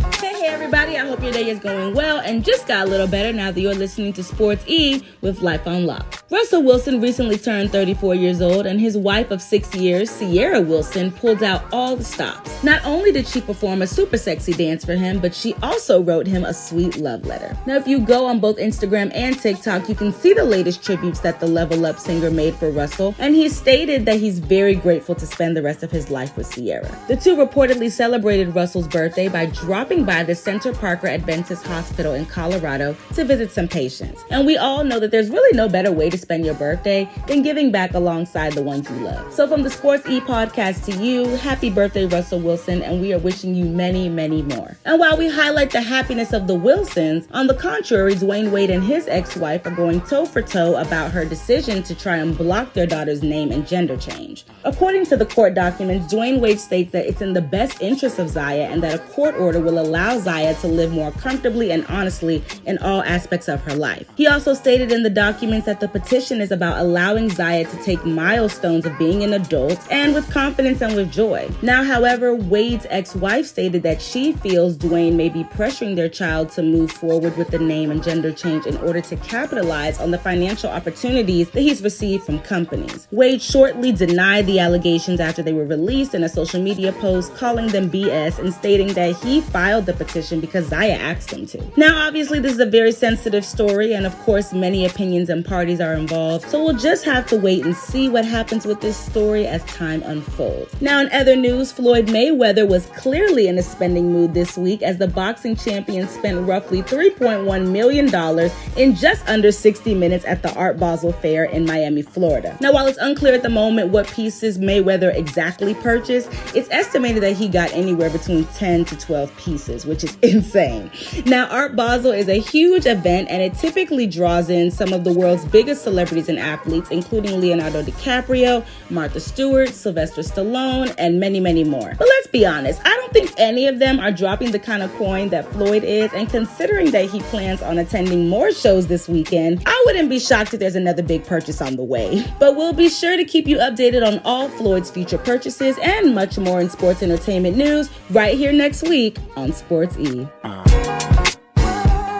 everybody. 0.51 0.97
I 0.97 1.07
hope 1.07 1.23
your 1.23 1.31
day 1.31 1.49
is 1.49 1.59
going 1.59 1.95
well 1.95 2.19
and 2.19 2.43
just 2.43 2.67
got 2.67 2.85
a 2.85 2.89
little 2.89 3.07
better 3.07 3.31
now 3.31 3.51
that 3.51 3.61
you're 3.61 3.73
listening 3.73 4.11
to 4.13 4.23
Sports 4.23 4.65
E 4.67 5.01
with 5.21 5.41
Life 5.41 5.65
on 5.65 5.85
Lock. 5.85 6.21
Russell 6.29 6.63
Wilson 6.63 7.01
recently 7.01 7.37
turned 7.37 7.71
34 7.71 8.15
years 8.15 8.41
old, 8.41 8.65
and 8.65 8.79
his 8.79 8.97
wife 8.97 9.31
of 9.31 9.41
six 9.41 9.75
years, 9.75 10.17
Ciara 10.17 10.61
Wilson, 10.61 11.11
pulled 11.11 11.43
out 11.43 11.65
all 11.73 11.97
the 11.97 12.05
stops. 12.05 12.63
Not 12.63 12.83
only 12.85 13.11
did 13.11 13.27
she 13.27 13.41
perform 13.41 13.81
a 13.81 13.87
super 13.87 14.17
sexy 14.17 14.53
dance 14.53 14.85
for 14.85 14.95
him, 14.95 15.19
but 15.19 15.35
she 15.35 15.53
also 15.61 16.01
wrote 16.01 16.25
him 16.25 16.45
a 16.45 16.53
sweet 16.53 16.95
love 16.95 17.25
letter. 17.25 17.57
Now, 17.65 17.75
if 17.75 17.85
you 17.85 17.99
go 17.99 18.25
on 18.25 18.39
both 18.39 18.57
Instagram 18.57 19.11
and 19.13 19.37
TikTok, 19.37 19.89
you 19.89 19.95
can 19.95 20.13
see 20.13 20.33
the 20.33 20.45
latest 20.45 20.83
tributes 20.83 21.19
that 21.19 21.41
the 21.41 21.47
Level 21.47 21.85
Up 21.85 21.99
singer 21.99 22.31
made 22.31 22.55
for 22.55 22.71
Russell, 22.71 23.13
and 23.19 23.35
he 23.35 23.49
stated 23.49 24.05
that 24.05 24.19
he's 24.21 24.39
very 24.39 24.75
grateful 24.75 25.15
to 25.15 25.27
spend 25.27 25.57
the 25.57 25.61
rest 25.61 25.83
of 25.83 25.91
his 25.91 26.09
life 26.09 26.37
with 26.37 26.49
Ciara. 26.53 26.97
The 27.09 27.17
two 27.17 27.35
reportedly 27.35 27.91
celebrated 27.91 28.55
Russell's 28.55 28.87
birthday 28.87 29.27
by 29.27 29.47
dropping 29.47 30.05
by 30.05 30.23
the 30.23 30.35
Centura 30.41 30.77
Parker 30.77 31.07
Adventist 31.07 31.65
Hospital 31.65 32.13
in 32.13 32.25
Colorado 32.25 32.95
to 33.13 33.23
visit 33.23 33.51
some 33.51 33.67
patients. 33.67 34.23
And 34.29 34.45
we 34.45 34.57
all 34.57 34.83
know 34.83 34.99
that 34.99 35.11
there's 35.11 35.29
really 35.29 35.55
no 35.55 35.69
better 35.69 35.91
way 35.91 36.09
to 36.09 36.17
spend 36.17 36.45
your 36.45 36.55
birthday 36.55 37.07
than 37.27 37.43
giving 37.43 37.71
back 37.71 37.93
alongside 37.93 38.53
the 38.53 38.63
ones 38.63 38.89
you 38.89 38.95
love. 38.97 39.33
So, 39.33 39.47
from 39.47 39.63
the 39.63 39.69
Sports 39.69 40.07
E 40.07 40.19
podcast 40.19 40.85
to 40.85 41.03
you, 41.03 41.25
happy 41.37 41.69
birthday, 41.69 42.05
Russell 42.05 42.39
Wilson, 42.39 42.81
and 42.81 43.01
we 43.01 43.13
are 43.13 43.19
wishing 43.19 43.53
you 43.53 43.65
many, 43.65 44.09
many 44.09 44.41
more. 44.41 44.77
And 44.85 44.99
while 44.99 45.17
we 45.17 45.29
highlight 45.29 45.71
the 45.71 45.81
happiness 45.81 46.33
of 46.33 46.47
the 46.47 46.55
Wilsons, 46.55 47.27
on 47.31 47.47
the 47.47 47.53
contrary, 47.53 48.15
Dwyane 48.15 48.51
Wade 48.51 48.69
and 48.69 48.83
his 48.83 49.07
ex 49.07 49.35
wife 49.35 49.65
are 49.65 49.71
going 49.71 50.01
toe 50.01 50.25
for 50.25 50.41
toe 50.41 50.75
about 50.77 51.11
her 51.11 51.25
decision 51.25 51.83
to 51.83 51.95
try 51.95 52.17
and 52.17 52.37
block 52.37 52.73
their 52.73 52.87
daughter's 52.87 53.21
name 53.21 53.51
and 53.51 53.67
gender 53.67 53.97
change. 53.97 54.45
According 54.63 55.05
to 55.07 55.17
the 55.17 55.25
court 55.25 55.53
documents, 55.53 56.13
Dwyane 56.13 56.39
Wade 56.39 56.59
states 56.59 56.91
that 56.91 57.05
it's 57.05 57.21
in 57.21 57.33
the 57.33 57.41
best 57.41 57.81
interest 57.81 58.19
of 58.19 58.29
Zaya 58.29 58.63
and 58.63 58.81
that 58.83 58.95
a 58.95 58.99
court 59.13 59.35
order 59.35 59.59
will 59.59 59.79
allow 59.79 60.17
Zaya 60.21 60.55
to 60.55 60.67
live 60.67 60.91
more 60.91 61.11
comfortably 61.11 61.71
and 61.71 61.85
honestly 61.87 62.43
in 62.65 62.77
all 62.79 63.01
aspects 63.03 63.47
of 63.47 63.61
her 63.63 63.75
life. 63.75 64.07
He 64.15 64.27
also 64.27 64.53
stated 64.53 64.91
in 64.91 65.03
the 65.03 65.09
documents 65.09 65.65
that 65.65 65.79
the 65.79 65.87
petition 65.87 66.41
is 66.41 66.51
about 66.51 66.77
allowing 66.77 67.29
Zaya 67.29 67.65
to 67.65 67.83
take 67.83 68.05
milestones 68.05 68.85
of 68.85 68.97
being 68.97 69.23
an 69.23 69.33
adult 69.33 69.79
and 69.91 70.13
with 70.13 70.29
confidence 70.29 70.81
and 70.81 70.95
with 70.95 71.11
joy. 71.11 71.49
Now, 71.61 71.83
however, 71.83 72.35
Wade's 72.35 72.85
ex 72.89 73.15
wife 73.15 73.47
stated 73.47 73.83
that 73.83 74.01
she 74.01 74.33
feels 74.33 74.77
Dwyane 74.77 75.15
may 75.15 75.29
be 75.29 75.43
pressuring 75.43 75.95
their 75.95 76.09
child 76.09 76.49
to 76.51 76.63
move 76.63 76.91
forward 76.91 77.35
with 77.37 77.49
the 77.49 77.59
name 77.59 77.91
and 77.91 78.03
gender 78.03 78.31
change 78.31 78.65
in 78.65 78.77
order 78.77 79.01
to 79.01 79.15
capitalize 79.17 79.99
on 79.99 80.11
the 80.11 80.17
financial 80.17 80.69
opportunities 80.69 81.49
that 81.51 81.61
he's 81.61 81.81
received 81.81 82.23
from 82.23 82.39
companies. 82.39 83.07
Wade 83.11 83.41
shortly 83.41 83.91
denied 83.91 84.45
the 84.45 84.59
allegations 84.59 85.19
after 85.19 85.41
they 85.41 85.53
were 85.53 85.65
released 85.65 86.13
in 86.13 86.23
a 86.23 86.29
social 86.29 86.61
media 86.61 86.91
post, 86.93 87.33
calling 87.35 87.67
them 87.67 87.89
BS 87.89 88.39
and 88.39 88.53
stating 88.53 88.93
that 88.93 89.15
he 89.17 89.41
filed 89.41 89.85
the 89.85 89.93
petition 89.93 90.10
because 90.13 90.67
Zaya 90.67 90.93
asked 90.93 91.31
him 91.31 91.45
to. 91.47 91.71
Now, 91.77 92.07
obviously, 92.07 92.39
this 92.39 92.53
is 92.53 92.59
a 92.59 92.65
very 92.65 92.91
sensitive 92.91 93.45
story, 93.45 93.93
and 93.93 94.05
of 94.05 94.17
course, 94.19 94.53
many 94.53 94.85
opinions 94.85 95.29
and 95.29 95.45
parties 95.45 95.79
are 95.79 95.93
involved, 95.93 96.49
so 96.49 96.63
we'll 96.63 96.77
just 96.77 97.05
have 97.05 97.25
to 97.27 97.37
wait 97.37 97.65
and 97.65 97.75
see 97.75 98.09
what 98.09 98.25
happens 98.25 98.65
with 98.65 98.81
this 98.81 98.97
story 98.97 99.47
as 99.47 99.63
time 99.65 100.03
unfolds. 100.03 100.81
Now, 100.81 100.99
in 100.99 101.09
other 101.11 101.35
news, 101.35 101.71
Floyd 101.71 102.07
Mayweather 102.07 102.67
was 102.67 102.85
clearly 102.87 103.47
in 103.47 103.57
a 103.57 103.63
spending 103.63 104.11
mood 104.11 104.33
this 104.33 104.57
week 104.57 104.81
as 104.81 104.97
the 104.97 105.07
boxing 105.07 105.55
champion 105.55 106.07
spent 106.07 106.47
roughly 106.47 106.81
$3.1 106.81 107.71
million 107.71 108.51
in 108.77 108.95
just 108.95 109.27
under 109.27 109.51
60 109.51 109.95
minutes 109.95 110.25
at 110.25 110.41
the 110.41 110.53
Art 110.55 110.77
Basel 110.77 111.13
Fair 111.13 111.45
in 111.45 111.65
Miami, 111.65 112.01
Florida. 112.01 112.57
Now, 112.59 112.73
while 112.73 112.87
it's 112.87 112.97
unclear 112.97 113.33
at 113.33 113.43
the 113.43 113.49
moment 113.49 113.89
what 113.89 114.07
pieces 114.07 114.57
Mayweather 114.57 115.13
exactly 115.15 115.73
purchased, 115.75 116.29
it's 116.53 116.69
estimated 116.71 117.23
that 117.23 117.33
he 117.33 117.47
got 117.47 117.71
anywhere 117.73 118.09
between 118.09 118.45
10 118.45 118.85
to 118.85 118.97
12 118.97 119.35
pieces, 119.37 119.85
which 119.85 120.00
is 120.03 120.17
insane. 120.21 120.91
Now, 121.25 121.47
Art 121.47 121.75
Basel 121.75 122.11
is 122.11 122.27
a 122.27 122.39
huge 122.39 122.85
event 122.85 123.29
and 123.29 123.41
it 123.41 123.53
typically 123.55 124.07
draws 124.07 124.49
in 124.49 124.71
some 124.71 124.93
of 124.93 125.03
the 125.03 125.13
world's 125.13 125.45
biggest 125.45 125.83
celebrities 125.83 126.29
and 126.29 126.39
athletes, 126.39 126.89
including 126.89 127.39
Leonardo 127.39 127.83
DiCaprio, 127.83 128.65
Martha 128.89 129.19
Stewart, 129.19 129.69
Sylvester 129.69 130.21
Stallone, 130.21 130.93
and 130.97 131.19
many, 131.19 131.39
many 131.39 131.63
more. 131.63 131.93
But 131.97 132.07
let's 132.07 132.27
be 132.27 132.45
honest, 132.45 132.81
I 132.85 132.89
don't 132.89 133.13
think 133.13 133.31
any 133.37 133.67
of 133.67 133.79
them 133.79 133.99
are 133.99 134.11
dropping 134.11 134.51
the 134.51 134.59
kind 134.59 134.83
of 134.83 134.93
coin 134.95 135.29
that 135.29 135.51
Floyd 135.53 135.83
is, 135.83 136.11
and 136.13 136.29
considering 136.29 136.91
that 136.91 137.09
he 137.09 137.19
plans 137.21 137.61
on 137.61 137.77
attending 137.77 138.29
more 138.29 138.51
shows 138.51 138.87
this 138.87 139.07
weekend, 139.07 139.63
I 139.65 139.83
wouldn't 139.85 140.09
be 140.09 140.19
shocked 140.19 140.53
if 140.53 140.59
there's 140.59 140.75
another 140.75 141.03
big 141.03 141.25
purchase 141.25 141.61
on 141.61 141.75
the 141.75 141.83
way. 141.83 142.25
But 142.39 142.55
we'll 142.55 142.73
be 142.73 142.89
sure 142.89 143.17
to 143.17 143.25
keep 143.25 143.47
you 143.47 143.57
updated 143.57 144.05
on 144.05 144.19
all 144.25 144.49
Floyd's 144.49 144.89
future 144.89 145.17
purchases 145.17 145.77
and 145.81 146.13
much 146.13 146.37
more 146.37 146.61
in 146.61 146.69
sports 146.69 147.03
entertainment 147.03 147.57
news 147.57 147.89
right 148.09 148.37
here 148.37 148.51
next 148.51 148.83
week 148.83 149.17
on 149.35 149.53
Sports 149.53 149.90
E. 149.99 150.27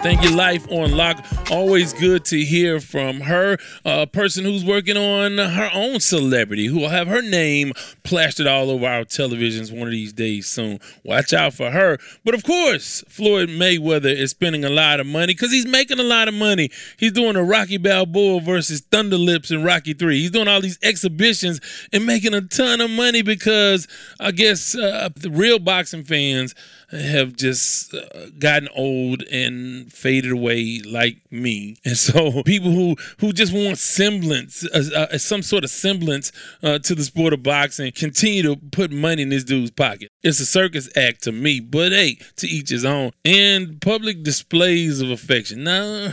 Thank 0.02 0.24
you, 0.24 0.30
Life 0.34 0.66
on 0.68 0.96
Lock. 0.96 1.24
Always 1.48 1.92
good 1.92 2.24
to 2.24 2.44
hear 2.44 2.80
from 2.80 3.20
her, 3.20 3.56
a 3.84 4.04
person 4.04 4.44
who's 4.44 4.64
working 4.64 4.96
on 4.96 5.38
her 5.38 5.70
own 5.72 6.00
celebrity, 6.00 6.66
who 6.66 6.80
will 6.80 6.88
have 6.88 7.06
her 7.06 7.22
name 7.22 7.72
plastered 8.02 8.48
all 8.48 8.68
over 8.68 8.84
our 8.84 9.04
televisions 9.04 9.70
one 9.70 9.86
of 9.86 9.92
these 9.92 10.12
days 10.12 10.48
soon. 10.48 10.80
Watch 11.04 11.32
out 11.32 11.54
for 11.54 11.70
her. 11.70 11.98
But 12.24 12.34
of 12.34 12.42
course, 12.42 13.04
Floyd 13.08 13.48
Mayweather 13.48 14.12
is 14.12 14.32
spending 14.32 14.64
a 14.64 14.70
lot 14.70 14.98
of 14.98 15.06
money 15.06 15.34
because 15.34 15.52
he's 15.52 15.66
making 15.66 16.00
a 16.00 16.04
lot 16.04 16.26
of 16.26 16.34
money. 16.34 16.70
He's 16.98 17.12
doing 17.12 17.36
a 17.36 17.44
Rocky 17.44 17.76
Balboa 17.76 18.40
versus 18.40 18.80
Thunder 18.80 19.18
Lips 19.18 19.52
in 19.52 19.62
Rocky 19.62 19.94
3. 19.94 20.18
He's 20.18 20.32
doing 20.32 20.48
all 20.48 20.60
these 20.60 20.80
exhibitions 20.82 21.60
and 21.92 22.04
making 22.04 22.34
a 22.34 22.40
ton 22.40 22.80
of 22.80 22.90
money 22.90 23.22
because 23.22 23.86
I 24.18 24.32
guess 24.32 24.74
uh, 24.74 25.10
the 25.14 25.30
real 25.30 25.60
boxing 25.60 26.02
fans 26.02 26.56
have 26.92 27.36
just 27.36 27.94
uh, 27.94 28.26
gotten 28.38 28.68
old 28.74 29.22
and 29.22 29.92
faded 29.92 30.30
away 30.30 30.80
like 30.84 31.18
me. 31.30 31.76
And 31.84 31.96
so 31.96 32.42
people 32.46 32.70
who 32.70 32.96
who 33.18 33.32
just 33.32 33.52
want 33.52 33.78
semblance 33.78 34.64
uh, 34.66 35.08
uh, 35.12 35.18
some 35.18 35.42
sort 35.42 35.64
of 35.64 35.70
semblance 35.70 36.32
uh, 36.62 36.78
to 36.80 36.94
the 36.94 37.04
sport 37.04 37.32
of 37.32 37.42
boxing 37.42 37.92
continue 37.92 38.42
to 38.42 38.56
put 38.56 38.90
money 38.90 39.22
in 39.22 39.30
this 39.30 39.44
dude's 39.44 39.70
pocket. 39.70 40.10
It's 40.22 40.40
a 40.40 40.46
circus 40.46 40.88
act 40.96 41.22
to 41.24 41.32
me 41.32 41.60
but 41.60 41.92
hey 41.92 42.18
to 42.36 42.46
each 42.46 42.70
his 42.70 42.84
own. 42.84 43.12
And 43.24 43.80
public 43.80 44.22
displays 44.22 45.00
of 45.00 45.10
affection. 45.10 45.64
Now 45.64 46.12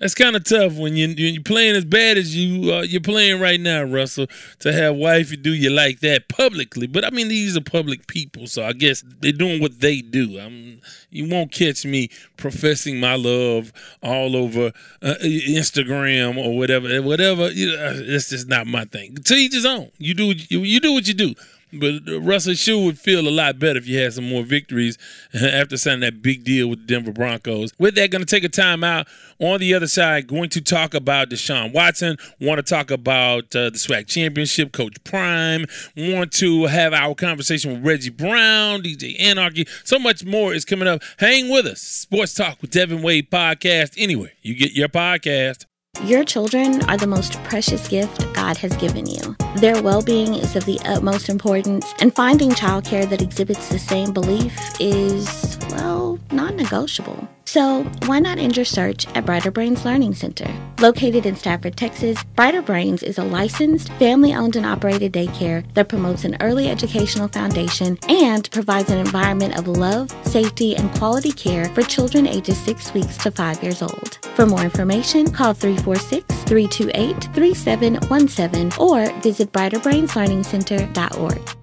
that's 0.00 0.14
kind 0.14 0.36
of 0.36 0.44
tough 0.44 0.74
when 0.74 0.96
you 0.96 1.08
you're 1.08 1.42
playing 1.42 1.76
as 1.76 1.84
bad 1.84 2.16
as 2.18 2.36
you 2.36 2.72
uh, 2.72 2.82
you're 2.82 3.00
playing 3.00 3.40
right 3.40 3.60
now, 3.60 3.82
Russell. 3.82 4.26
To 4.60 4.72
have 4.72 4.96
wifey 4.96 5.36
do 5.36 5.52
you 5.52 5.70
like 5.70 6.00
that 6.00 6.28
publicly, 6.28 6.86
but 6.86 7.04
I 7.04 7.10
mean 7.10 7.28
these 7.28 7.56
are 7.56 7.60
public 7.60 8.06
people, 8.06 8.46
so 8.46 8.64
I 8.64 8.72
guess 8.72 9.02
they're 9.20 9.32
doing 9.32 9.60
what 9.60 9.80
they 9.80 10.00
do. 10.00 10.38
I'm, 10.38 10.80
you 11.10 11.28
won't 11.28 11.52
catch 11.52 11.84
me 11.84 12.10
professing 12.36 13.00
my 13.00 13.14
love 13.14 13.72
all 14.02 14.36
over 14.36 14.72
uh, 15.02 15.14
Instagram 15.22 16.36
or 16.36 16.56
whatever, 16.56 17.02
whatever. 17.02 17.50
You 17.50 17.76
know, 17.76 17.92
it's 17.94 18.30
just 18.30 18.48
not 18.48 18.66
my 18.66 18.84
thing. 18.84 19.16
To 19.16 19.34
each 19.34 19.54
his 19.54 19.66
own. 19.66 19.90
You 19.98 20.14
do 20.14 20.32
you, 20.48 20.60
you 20.60 20.80
do 20.80 20.92
what 20.92 21.08
you 21.08 21.14
do. 21.14 21.34
But 21.72 22.00
Russell 22.20 22.54
Shue 22.54 22.84
would 22.84 22.98
feel 22.98 23.26
a 23.26 23.30
lot 23.30 23.58
better 23.58 23.78
if 23.78 23.86
you 23.86 23.98
had 23.98 24.14
some 24.14 24.28
more 24.28 24.42
victories 24.42 24.98
after 25.34 25.76
signing 25.76 26.00
that 26.00 26.22
big 26.22 26.44
deal 26.44 26.68
with 26.68 26.80
the 26.80 26.94
Denver 26.94 27.12
Broncos. 27.12 27.72
With 27.78 27.94
that, 27.96 28.10
going 28.10 28.24
to 28.24 28.26
take 28.26 28.44
a 28.44 28.48
time 28.48 28.82
out. 28.84 29.06
On 29.40 29.60
the 29.60 29.72
other 29.72 29.86
side, 29.86 30.26
going 30.26 30.50
to 30.50 30.60
talk 30.60 30.94
about 30.94 31.30
Deshaun 31.30 31.72
Watson. 31.72 32.16
Want 32.40 32.58
to 32.58 32.62
talk 32.62 32.90
about 32.90 33.54
uh, 33.54 33.70
the 33.70 33.78
SWAC 33.78 34.08
Championship, 34.08 34.72
Coach 34.72 35.02
Prime. 35.04 35.64
Want 35.96 36.32
to 36.34 36.66
have 36.66 36.92
our 36.92 37.14
conversation 37.14 37.72
with 37.74 37.86
Reggie 37.86 38.10
Brown, 38.10 38.82
DJ 38.82 39.18
Anarchy. 39.20 39.66
So 39.84 39.98
much 39.98 40.24
more 40.24 40.54
is 40.54 40.64
coming 40.64 40.88
up. 40.88 41.02
Hang 41.18 41.50
with 41.50 41.66
us. 41.66 41.80
Sports 41.80 42.34
Talk 42.34 42.60
with 42.60 42.72
Devin 42.72 43.00
Wade 43.00 43.30
podcast. 43.30 43.94
Anywhere 43.96 44.32
you 44.42 44.56
get 44.56 44.72
your 44.72 44.88
podcast. 44.88 45.66
Your 46.04 46.22
children 46.22 46.82
are 46.88 46.96
the 46.96 47.08
most 47.08 47.42
precious 47.42 47.88
gift 47.88 48.32
God 48.32 48.56
has 48.58 48.74
given 48.76 49.06
you. 49.06 49.36
Their 49.56 49.82
well 49.82 50.00
being 50.00 50.34
is 50.34 50.54
of 50.54 50.64
the 50.64 50.78
utmost 50.84 51.28
importance, 51.28 51.92
and 51.98 52.14
finding 52.14 52.50
childcare 52.50 53.08
that 53.10 53.20
exhibits 53.20 53.68
the 53.68 53.80
same 53.80 54.12
belief 54.12 54.56
is, 54.78 55.58
well, 55.70 56.20
non 56.30 56.56
negotiable. 56.56 57.28
So, 57.48 57.84
why 58.04 58.18
not 58.18 58.36
end 58.36 58.56
your 58.56 58.66
search 58.66 59.06
at 59.14 59.24
Brighter 59.24 59.50
Brains 59.50 59.82
Learning 59.82 60.14
Center? 60.14 60.46
Located 60.80 61.24
in 61.24 61.34
Stafford, 61.34 61.78
Texas, 61.78 62.22
Brighter 62.36 62.60
Brains 62.60 63.02
is 63.02 63.16
a 63.16 63.24
licensed, 63.24 63.90
family 63.94 64.34
owned 64.34 64.56
and 64.56 64.66
operated 64.66 65.14
daycare 65.14 65.64
that 65.72 65.88
promotes 65.88 66.26
an 66.26 66.36
early 66.42 66.68
educational 66.68 67.26
foundation 67.26 67.98
and 68.06 68.50
provides 68.50 68.90
an 68.90 68.98
environment 68.98 69.56
of 69.56 69.66
love, 69.66 70.14
safety, 70.26 70.76
and 70.76 70.94
quality 70.96 71.32
care 71.32 71.70
for 71.70 71.80
children 71.80 72.26
ages 72.26 72.58
6 72.64 72.92
weeks 72.92 73.16
to 73.16 73.30
5 73.30 73.62
years 73.62 73.80
old. 73.80 74.18
For 74.34 74.44
more 74.44 74.60
information, 74.60 75.30
call 75.30 75.54
346 75.54 76.26
328 76.44 77.34
3717 77.34 78.72
or 78.78 79.10
visit 79.22 79.50
brighterbrainslearningcenter.org. 79.52 81.57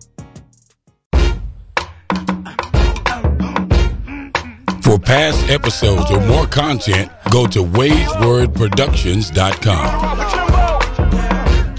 For 4.86 5.00
past 5.00 5.50
episodes 5.50 6.12
or 6.12 6.22
more 6.28 6.46
content, 6.46 7.12
go 7.32 7.48
to 7.48 7.64
wadeswordproductions.com. 7.64 10.45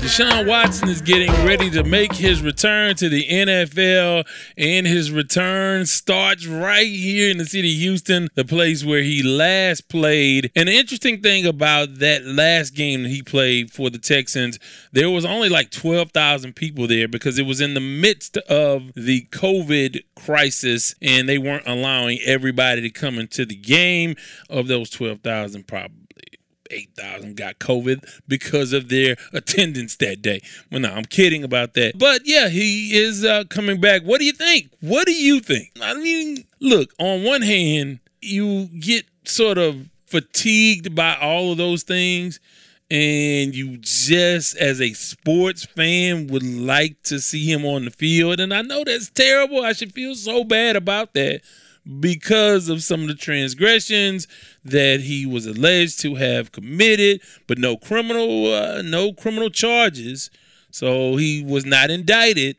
Deshaun 0.06 0.46
Watson 0.46 0.88
is 0.88 1.02
getting 1.02 1.32
ready 1.44 1.68
to 1.68 1.82
make 1.82 2.14
his 2.14 2.40
return 2.40 2.94
to 2.94 3.08
the 3.08 3.26
NFL, 3.28 4.24
and 4.56 4.86
his 4.86 5.10
return 5.10 5.84
starts 5.84 6.46
right 6.46 6.86
here 6.86 7.28
in 7.28 7.38
the 7.38 7.44
city 7.44 7.72
of 7.72 7.78
Houston, 7.80 8.28
the 8.36 8.44
place 8.44 8.84
where 8.84 9.02
he 9.02 9.24
last 9.24 9.88
played. 9.88 10.52
And 10.54 10.68
the 10.68 10.78
interesting 10.78 11.22
thing 11.22 11.44
about 11.44 11.96
that 11.96 12.24
last 12.24 12.70
game 12.70 13.02
that 13.02 13.08
he 13.08 13.20
played 13.20 13.72
for 13.72 13.90
the 13.90 13.98
Texans, 13.98 14.60
there 14.92 15.10
was 15.10 15.24
only 15.24 15.48
like 15.48 15.72
12,000 15.72 16.54
people 16.54 16.86
there 16.86 17.08
because 17.08 17.36
it 17.36 17.44
was 17.44 17.60
in 17.60 17.74
the 17.74 17.80
midst 17.80 18.36
of 18.36 18.92
the 18.94 19.26
COVID 19.32 20.04
crisis, 20.14 20.94
and 21.02 21.28
they 21.28 21.36
weren't 21.36 21.66
allowing 21.66 22.20
everybody 22.24 22.80
to 22.80 22.90
come 22.90 23.18
into 23.18 23.44
the 23.44 23.56
game. 23.56 24.14
Of 24.48 24.68
those 24.68 24.88
12,000, 24.90 25.66
probably 25.66 26.05
8,000 26.70 27.36
got 27.36 27.58
COVID 27.58 28.04
because 28.28 28.72
of 28.72 28.88
their 28.88 29.16
attendance 29.32 29.96
that 29.96 30.22
day. 30.22 30.40
Well, 30.70 30.80
no, 30.80 30.92
I'm 30.92 31.04
kidding 31.04 31.44
about 31.44 31.74
that. 31.74 31.98
But 31.98 32.22
yeah, 32.24 32.48
he 32.48 32.96
is 32.96 33.24
uh, 33.24 33.44
coming 33.44 33.80
back. 33.80 34.02
What 34.02 34.18
do 34.18 34.24
you 34.24 34.32
think? 34.32 34.70
What 34.80 35.06
do 35.06 35.12
you 35.12 35.40
think? 35.40 35.72
I 35.80 35.94
mean, 35.94 36.44
look, 36.60 36.92
on 36.98 37.24
one 37.24 37.42
hand, 37.42 38.00
you 38.20 38.66
get 38.66 39.06
sort 39.24 39.58
of 39.58 39.88
fatigued 40.06 40.94
by 40.94 41.16
all 41.16 41.52
of 41.52 41.58
those 41.58 41.82
things. 41.82 42.40
And 42.88 43.52
you 43.52 43.78
just, 43.78 44.56
as 44.58 44.80
a 44.80 44.92
sports 44.92 45.64
fan, 45.64 46.28
would 46.28 46.44
like 46.44 47.02
to 47.04 47.18
see 47.18 47.50
him 47.50 47.64
on 47.64 47.84
the 47.84 47.90
field. 47.90 48.38
And 48.38 48.54
I 48.54 48.62
know 48.62 48.84
that's 48.84 49.10
terrible. 49.10 49.64
I 49.64 49.72
should 49.72 49.92
feel 49.92 50.14
so 50.14 50.44
bad 50.44 50.76
about 50.76 51.12
that 51.14 51.40
because 52.00 52.68
of 52.68 52.82
some 52.82 53.02
of 53.02 53.08
the 53.08 53.14
transgressions 53.14 54.26
that 54.64 55.00
he 55.00 55.24
was 55.26 55.46
alleged 55.46 56.00
to 56.00 56.16
have 56.16 56.52
committed, 56.52 57.20
but 57.46 57.58
no 57.58 57.76
criminal 57.76 58.52
uh, 58.52 58.82
no 58.82 59.12
criminal 59.12 59.50
charges. 59.50 60.30
So 60.70 61.16
he 61.16 61.42
was 61.42 61.64
not 61.64 61.90
indicted, 61.90 62.56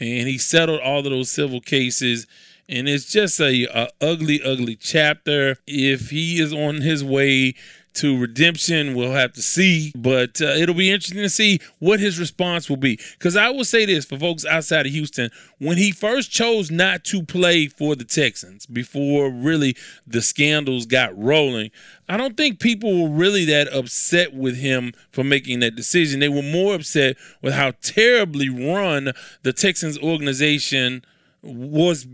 and 0.00 0.26
he 0.28 0.38
settled 0.38 0.80
all 0.80 0.98
of 0.98 1.04
those 1.04 1.30
civil 1.30 1.60
cases. 1.60 2.26
And 2.68 2.88
it's 2.88 3.08
just 3.12 3.40
a, 3.40 3.64
a 3.72 3.88
ugly, 4.00 4.42
ugly 4.42 4.74
chapter. 4.74 5.58
If 5.68 6.10
he 6.10 6.40
is 6.40 6.52
on 6.52 6.80
his 6.80 7.04
way 7.04 7.54
to 7.96 8.18
redemption. 8.18 8.94
We'll 8.94 9.12
have 9.12 9.32
to 9.34 9.42
see, 9.42 9.92
but 9.94 10.40
uh, 10.40 10.46
it'll 10.46 10.74
be 10.74 10.90
interesting 10.90 11.22
to 11.22 11.28
see 11.28 11.60
what 11.78 12.00
his 12.00 12.18
response 12.18 12.68
will 12.68 12.76
be. 12.76 12.98
Because 13.18 13.36
I 13.36 13.50
will 13.50 13.64
say 13.64 13.84
this 13.84 14.04
for 14.04 14.18
folks 14.18 14.44
outside 14.44 14.86
of 14.86 14.92
Houston, 14.92 15.30
when 15.58 15.76
he 15.76 15.90
first 15.90 16.30
chose 16.30 16.70
not 16.70 17.04
to 17.04 17.22
play 17.22 17.66
for 17.66 17.94
the 17.94 18.04
Texans 18.04 18.66
before 18.66 19.30
really 19.30 19.76
the 20.06 20.22
scandals 20.22 20.86
got 20.86 21.16
rolling, 21.16 21.70
I 22.08 22.16
don't 22.16 22.36
think 22.36 22.60
people 22.60 23.02
were 23.02 23.16
really 23.16 23.44
that 23.46 23.72
upset 23.72 24.34
with 24.34 24.56
him 24.56 24.92
for 25.10 25.24
making 25.24 25.60
that 25.60 25.74
decision. 25.74 26.20
They 26.20 26.28
were 26.28 26.42
more 26.42 26.74
upset 26.74 27.16
with 27.42 27.54
how 27.54 27.72
terribly 27.82 28.48
run 28.48 29.12
the 29.42 29.52
Texans 29.52 29.98
organization 29.98 31.04
was 31.42 32.06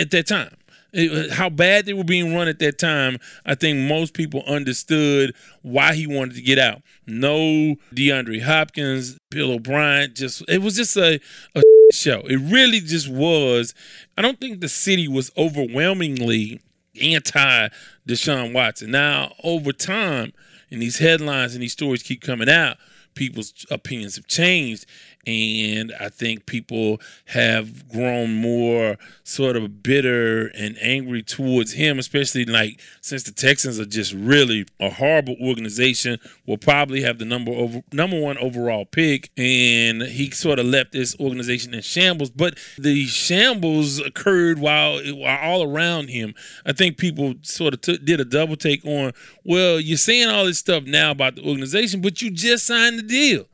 at 0.00 0.10
that 0.10 0.26
time 0.26 0.54
it, 0.92 1.30
uh, 1.30 1.34
how 1.34 1.48
bad 1.48 1.86
they 1.86 1.92
were 1.92 2.04
being 2.04 2.34
run 2.34 2.48
at 2.48 2.58
that 2.60 2.78
time, 2.78 3.18
I 3.44 3.54
think 3.54 3.88
most 3.88 4.14
people 4.14 4.42
understood 4.46 5.34
why 5.62 5.94
he 5.94 6.06
wanted 6.06 6.36
to 6.36 6.42
get 6.42 6.58
out. 6.58 6.82
No 7.06 7.76
DeAndre 7.94 8.42
Hopkins, 8.42 9.18
Bill 9.30 9.52
O'Brien, 9.52 10.14
just 10.14 10.42
it 10.48 10.62
was 10.62 10.76
just 10.76 10.96
a, 10.96 11.20
a 11.54 11.62
show. 11.92 12.20
It 12.20 12.36
really 12.36 12.80
just 12.80 13.08
was. 13.08 13.74
I 14.16 14.22
don't 14.22 14.40
think 14.40 14.60
the 14.60 14.68
city 14.68 15.08
was 15.08 15.30
overwhelmingly 15.36 16.60
anti 17.00 17.68
Deshaun 18.06 18.52
Watson. 18.52 18.90
Now, 18.90 19.34
over 19.44 19.72
time, 19.72 20.32
and 20.70 20.82
these 20.82 20.98
headlines 20.98 21.54
and 21.54 21.62
these 21.62 21.72
stories 21.72 22.02
keep 22.02 22.20
coming 22.20 22.48
out, 22.48 22.76
people's 23.14 23.66
opinions 23.70 24.16
have 24.16 24.26
changed 24.26 24.86
and 25.28 25.92
I 26.00 26.08
think 26.08 26.46
people 26.46 27.00
have 27.26 27.88
grown 27.88 28.34
more 28.34 28.96
sort 29.24 29.56
of 29.56 29.82
bitter 29.82 30.46
and 30.48 30.76
angry 30.80 31.22
towards 31.22 31.72
him, 31.72 31.98
especially 31.98 32.46
like 32.46 32.80
since 33.00 33.24
the 33.24 33.32
Texans 33.32 33.78
are 33.78 33.84
just 33.84 34.14
really 34.14 34.66
a 34.80 34.88
horrible 34.90 35.36
organization. 35.40 36.18
Will 36.46 36.56
probably 36.56 37.02
have 37.02 37.18
the 37.18 37.26
number 37.26 37.52
over 37.52 37.82
number 37.92 38.18
one 38.18 38.38
overall 38.38 38.86
pick, 38.86 39.30
and 39.36 40.02
he 40.02 40.30
sort 40.30 40.58
of 40.58 40.66
left 40.66 40.92
this 40.92 41.14
organization 41.20 41.74
in 41.74 41.82
shambles. 41.82 42.30
But 42.30 42.58
the 42.78 43.04
shambles 43.06 44.00
occurred 44.00 44.58
while 44.58 44.98
while 45.14 45.38
all 45.42 45.62
around 45.62 46.08
him. 46.08 46.34
I 46.64 46.72
think 46.72 46.96
people 46.96 47.34
sort 47.42 47.74
of 47.74 47.82
took, 47.82 48.04
did 48.04 48.20
a 48.20 48.24
double 48.24 48.56
take 48.56 48.84
on. 48.84 49.12
Well, 49.44 49.78
you're 49.78 49.98
saying 49.98 50.28
all 50.28 50.46
this 50.46 50.58
stuff 50.58 50.84
now 50.84 51.10
about 51.10 51.36
the 51.36 51.42
organization, 51.42 52.00
but 52.00 52.22
you 52.22 52.30
just 52.30 52.66
signed 52.66 52.98
the 52.98 53.02
deal. 53.02 53.46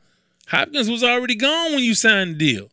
Hopkins 0.47 0.89
was 0.89 1.03
already 1.03 1.35
gone 1.35 1.71
when 1.73 1.83
you 1.83 1.93
signed 1.93 2.35
the 2.35 2.53
deal. 2.53 2.69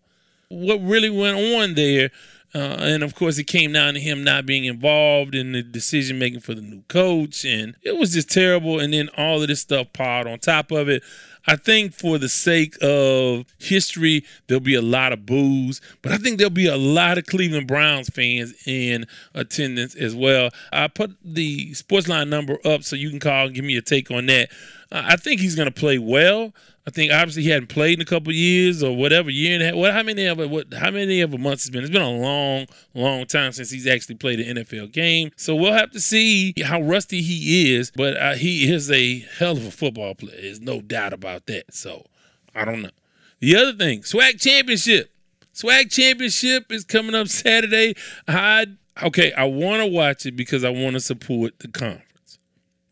What 0.49 0.77
really 0.83 1.11
went 1.11 1.39
on 1.39 1.75
there, 1.75 2.11
uh, 2.55 2.77
and 2.81 3.03
of 3.03 3.15
course, 3.15 3.39
it 3.39 3.45
came 3.45 3.73
down 3.73 3.95
to 3.95 4.01
him 4.01 4.23
not 4.23 4.45
being 4.45 4.67
involved 4.67 5.35
in 5.35 5.53
the 5.53 5.63
decision 5.63 6.19
making 6.19 6.41
for 6.41 6.55
the 6.55 6.61
new 6.61 6.83
coach, 6.89 7.45
and 7.45 7.75
it 7.83 7.97
was 7.97 8.13
just 8.13 8.31
terrible. 8.31 8.79
And 8.79 8.93
then 8.93 9.09
all 9.17 9.41
of 9.41 9.49
this 9.49 9.61
stuff 9.61 9.93
piled 9.95 10.27
on 10.27 10.39
top 10.39 10.71
of 10.71 10.89
it. 10.89 11.03
I 11.47 11.57
think 11.57 11.93
for 11.93 12.19
the 12.19 12.29
sake 12.29 12.77
of 12.81 13.47
history, 13.59 14.25
there'll 14.47 14.61
be 14.61 14.75
a 14.75 14.83
lot 14.83 15.13
of 15.13 15.27
boos, 15.27 15.81
but 16.01 16.13
I 16.13 16.19
think 16.19 16.39
there'll 16.39 16.51
be 16.51 16.69
a 16.69 16.77
lot 16.77 17.19
of 17.19 17.27
Cleveland 17.27 17.67
Browns 17.67 18.09
fans 18.11 18.55
in 18.65 19.07
attendance 19.35 19.97
as 19.97 20.15
well. 20.15 20.51
I 20.73 20.87
put 20.89 21.17
the 21.25 21.73
Sportsline 21.73 22.29
number 22.29 22.59
up 22.65 22.85
so 22.85 22.95
you 22.95 23.11
can 23.11 23.19
call 23.19 23.47
and 23.47 23.55
give 23.55 23.65
me 23.65 23.77
a 23.77 23.83
take 23.83 24.11
on 24.11 24.27
that. 24.27 24.51
I 24.93 25.17
think 25.17 25.41
he's 25.41 25.55
going 25.55 25.67
to 25.67 25.75
play 25.75 25.99
well. 25.99 26.53
I 26.87 26.91
think 26.91 27.13
obviously 27.13 27.45
he 27.45 27.51
hadn't 27.51 27.69
played 27.69 27.99
in 27.99 28.03
a 28.03 28.05
couple 28.05 28.33
years 28.33 28.83
or 28.83 28.97
whatever 28.97 29.31
year 29.31 29.55
and 29.55 29.63
a 29.63 29.67
half. 29.67 29.75
What 29.77 29.93
how 29.93 30.03
many 30.03 30.27
of 30.27 30.39
what 30.39 30.75
how 30.75 30.91
many 30.91 31.21
of 31.21 31.33
a 31.33 31.39
months 31.39 31.65
it's 31.65 31.71
been? 31.71 31.83
It's 31.83 31.93
been 31.93 32.03
a 32.03 32.11
long, 32.11 32.67
long 32.93 33.25
time 33.27 33.53
since 33.53 33.71
he's 33.71 33.87
actually 33.87 34.17
played 34.17 34.41
an 34.41 34.57
NFL 34.57 34.93
game. 34.93 35.31
So 35.37 35.55
we'll 35.55 35.73
have 35.73 35.93
to 35.93 36.01
see 36.01 36.55
how 36.65 36.83
rusty 36.83 37.23
he 37.23 37.75
is. 37.75 37.93
But 37.95 38.17
uh, 38.17 38.35
he 38.35 38.73
is 38.73 38.91
a 38.91 39.21
hell 39.39 39.57
of 39.57 39.65
a 39.65 39.71
football 39.71 40.17
player. 40.17 40.41
There's 40.41 40.61
no 40.61 40.81
doubt 40.81 41.13
about 41.13 41.47
that. 41.47 41.73
So 41.73 42.07
I 42.55 42.65
don't 42.65 42.83
know. 42.83 42.91
The 43.39 43.57
other 43.57 43.73
thing, 43.73 44.03
SWAC 44.03 44.41
championship. 44.41 45.11
SWAC 45.55 45.91
championship 45.91 46.73
is 46.73 46.85
coming 46.85 47.15
up 47.15 47.29
Saturday. 47.29 47.95
I 48.27 48.67
okay. 49.05 49.33
I 49.35 49.45
want 49.45 49.83
to 49.83 49.87
watch 49.87 50.27
it 50.27 50.35
because 50.35 50.65
I 50.65 50.71
want 50.71 50.95
to 50.95 51.01
support 51.01 51.61
the 51.61 51.69
conference, 51.69 52.03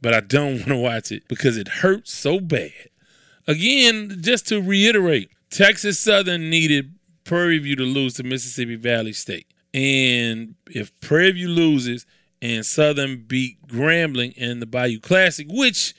but 0.03 0.15
I 0.15 0.21
don't 0.21 0.57
want 0.57 0.69
to 0.69 0.77
watch 0.77 1.13
it 1.13 1.29
because 1.29 1.57
it 1.57 1.69
hurts 1.69 2.13
so 2.13 2.41
bad 2.41 2.91
Again, 3.51 4.19
just 4.21 4.47
to 4.49 4.63
reiterate, 4.63 5.29
Texas 5.51 5.99
Southern 5.99 6.51
needed 6.51 6.95
Prairie 7.25 7.59
View 7.59 7.75
to 7.75 7.83
lose 7.83 8.15
to 8.15 8.23
Mississippi 8.23 8.77
Valley 8.77 9.13
State. 9.13 9.49
And 9.75 10.55
if 10.71 10.93
Prairie 11.01 11.33
View 11.33 11.49
loses 11.49 12.07
and 12.41 12.65
Southern 12.65 13.25
beat 13.27 13.67
Grambling 13.67 14.35
in 14.35 14.61
the 14.61 14.67
Bayou 14.67 15.01
Classic, 15.01 15.49
which 15.51 15.95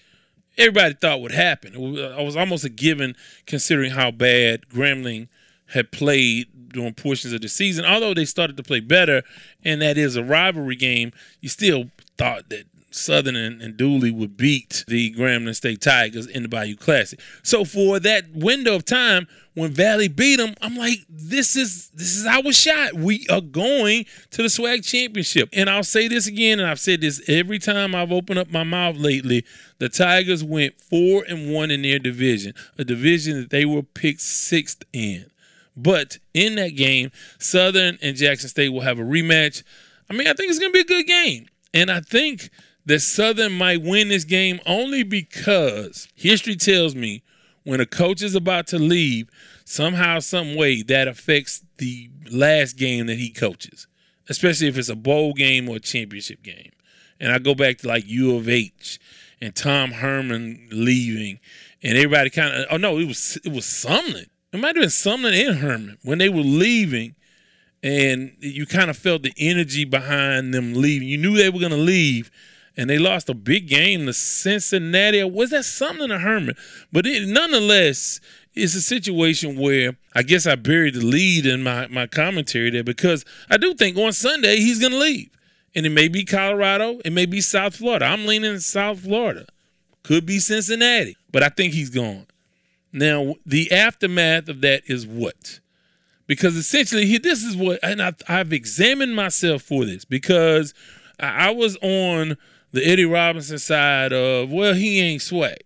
everybody 0.57 0.93
thought 0.93 1.19
would 1.19 1.33
happen, 1.33 1.73
it 1.75 2.23
was 2.23 2.37
almost 2.37 2.63
a 2.63 2.69
given 2.69 3.15
considering 3.45 3.91
how 3.91 4.11
bad 4.11 4.69
Grambling 4.69 5.27
had 5.67 5.91
played 5.91 6.47
during 6.69 6.93
portions 6.93 7.33
of 7.33 7.41
the 7.41 7.49
season. 7.49 7.83
Although 7.83 8.13
they 8.13 8.23
started 8.23 8.55
to 8.55 8.63
play 8.63 8.79
better, 8.79 9.23
and 9.61 9.81
that 9.81 9.97
is 9.97 10.15
a 10.15 10.23
rivalry 10.23 10.77
game, 10.77 11.11
you 11.41 11.49
still 11.49 11.89
thought 12.17 12.49
that 12.49 12.65
Southern 12.91 13.35
and, 13.35 13.61
and 13.61 13.77
Dooley 13.77 14.11
would 14.11 14.37
beat 14.37 14.83
the 14.87 15.13
Grambling 15.13 15.55
State 15.55 15.81
Tigers 15.81 16.27
in 16.27 16.43
the 16.43 16.49
Bayou 16.49 16.75
Classic. 16.75 17.19
So 17.41 17.63
for 17.65 17.99
that 17.99 18.31
window 18.33 18.75
of 18.75 18.85
time 18.85 19.27
when 19.53 19.71
Valley 19.71 20.07
beat 20.07 20.37
them, 20.37 20.53
I'm 20.61 20.75
like, 20.75 20.99
this 21.09 21.55
is 21.55 21.89
this 21.89 22.15
is 22.15 22.25
our 22.25 22.51
shot. 22.51 22.93
We 22.93 23.25
are 23.29 23.41
going 23.41 24.05
to 24.31 24.41
the 24.41 24.49
SWAC 24.49 24.85
championship. 24.85 25.49
And 25.53 25.69
I'll 25.69 25.83
say 25.83 26.07
this 26.07 26.27
again, 26.27 26.59
and 26.59 26.69
I've 26.69 26.79
said 26.79 27.01
this 27.01 27.21
every 27.27 27.59
time 27.59 27.95
I've 27.95 28.11
opened 28.11 28.39
up 28.39 28.51
my 28.51 28.63
mouth 28.63 28.97
lately. 28.97 29.45
The 29.79 29.89
Tigers 29.89 30.43
went 30.43 30.79
four 30.79 31.23
and 31.27 31.51
one 31.51 31.71
in 31.71 31.81
their 31.81 31.99
division, 31.99 32.53
a 32.77 32.83
division 32.83 33.41
that 33.41 33.49
they 33.49 33.65
were 33.65 33.83
picked 33.83 34.21
sixth 34.21 34.83
in. 34.93 35.25
But 35.75 36.17
in 36.33 36.55
that 36.55 36.75
game, 36.75 37.11
Southern 37.39 37.97
and 38.01 38.15
Jackson 38.17 38.49
State 38.49 38.69
will 38.69 38.81
have 38.81 38.99
a 38.99 39.03
rematch. 39.03 39.63
I 40.09 40.13
mean, 40.13 40.27
I 40.27 40.33
think 40.33 40.49
it's 40.49 40.59
going 40.59 40.71
to 40.71 40.73
be 40.73 40.81
a 40.81 40.83
good 40.83 41.07
game. 41.07 41.47
And 41.73 41.89
I 41.89 42.01
think 42.01 42.49
that 42.85 42.99
Southern 43.01 43.53
might 43.53 43.81
win 43.81 44.09
this 44.09 44.23
game 44.23 44.59
only 44.65 45.03
because 45.03 46.07
history 46.15 46.55
tells 46.55 46.95
me 46.95 47.23
when 47.63 47.79
a 47.79 47.85
coach 47.85 48.21
is 48.21 48.35
about 48.35 48.67
to 48.67 48.79
leave, 48.79 49.29
somehow, 49.65 50.19
some 50.19 50.55
way 50.55 50.81
that 50.83 51.07
affects 51.07 51.63
the 51.77 52.09
last 52.31 52.77
game 52.77 53.05
that 53.07 53.17
he 53.17 53.29
coaches, 53.29 53.87
especially 54.29 54.67
if 54.67 54.77
it's 54.77 54.89
a 54.89 54.95
bowl 54.95 55.33
game 55.33 55.69
or 55.69 55.75
a 55.75 55.79
championship 55.79 56.41
game. 56.41 56.71
And 57.19 57.31
I 57.31 57.37
go 57.37 57.53
back 57.53 57.77
to 57.79 57.87
like 57.87 58.07
U 58.07 58.35
of 58.35 58.49
H 58.49 58.99
and 59.39 59.55
Tom 59.55 59.91
Herman 59.91 60.69
leaving, 60.71 61.39
and 61.83 61.97
everybody 61.97 62.29
kind 62.31 62.53
of 62.53 62.65
oh 62.71 62.77
no, 62.77 62.97
it 62.97 63.07
was 63.07 63.37
it 63.45 63.51
was 63.51 63.65
Sumlin. 63.65 64.27
It 64.51 64.59
might 64.59 64.75
have 64.75 64.81
been 64.81 64.89
Sumlin 64.89 65.47
and 65.47 65.59
Herman 65.59 65.97
when 66.03 66.17
they 66.17 66.29
were 66.29 66.41
leaving, 66.41 67.15
and 67.83 68.35
you 68.39 68.65
kind 68.65 68.89
of 68.89 68.97
felt 68.97 69.21
the 69.21 69.33
energy 69.37 69.85
behind 69.85 70.53
them 70.53 70.73
leaving. 70.73 71.07
You 71.07 71.19
knew 71.19 71.37
they 71.37 71.49
were 71.49 71.59
going 71.59 71.71
to 71.71 71.77
leave 71.77 72.31
and 72.77 72.89
they 72.89 72.97
lost 72.97 73.29
a 73.29 73.33
big 73.33 73.67
game 73.67 74.05
to 74.05 74.13
Cincinnati. 74.13 75.23
Was 75.23 75.49
that 75.49 75.65
something 75.65 76.07
to 76.07 76.19
Herman? 76.19 76.55
But 76.91 77.05
it, 77.05 77.27
nonetheless, 77.27 78.19
it's 78.53 78.75
a 78.75 78.81
situation 78.81 79.57
where 79.57 79.95
I 80.13 80.23
guess 80.23 80.45
I 80.45 80.55
buried 80.55 80.95
the 80.95 81.05
lead 81.05 81.45
in 81.45 81.63
my, 81.63 81.87
my 81.87 82.07
commentary 82.07 82.69
there 82.69 82.83
because 82.83 83.25
I 83.49 83.57
do 83.57 83.73
think 83.73 83.97
on 83.97 84.13
Sunday 84.13 84.57
he's 84.57 84.79
going 84.79 84.93
to 84.93 84.99
leave. 84.99 85.29
And 85.73 85.85
it 85.85 85.91
may 85.91 86.09
be 86.09 86.25
Colorado, 86.25 86.99
it 87.05 87.13
may 87.13 87.25
be 87.25 87.39
South 87.39 87.77
Florida. 87.77 88.05
I'm 88.05 88.25
leaning 88.25 88.59
South 88.59 89.01
Florida. 89.01 89.45
Could 90.03 90.25
be 90.25 90.39
Cincinnati, 90.39 91.15
but 91.31 91.43
I 91.43 91.49
think 91.49 91.73
he's 91.73 91.89
gone. 91.89 92.25
Now, 92.91 93.35
the 93.45 93.71
aftermath 93.71 94.49
of 94.49 94.61
that 94.61 94.83
is 94.87 95.07
what? 95.07 95.59
Because 96.27 96.55
essentially, 96.55 97.05
he, 97.05 97.17
this 97.17 97.43
is 97.43 97.55
what, 97.55 97.79
and 97.83 98.01
I, 98.01 98.13
I've 98.27 98.51
examined 98.51 99.15
myself 99.15 99.61
for 99.61 99.85
this 99.85 100.03
because 100.03 100.73
I, 101.19 101.47
I 101.47 101.51
was 101.51 101.77
on 101.81 102.37
the 102.71 102.85
Eddie 102.85 103.05
Robinson 103.05 103.59
side 103.59 104.13
of, 104.13 104.51
well, 104.51 104.73
he 104.73 104.99
ain't 104.99 105.21
SWAC. 105.21 105.57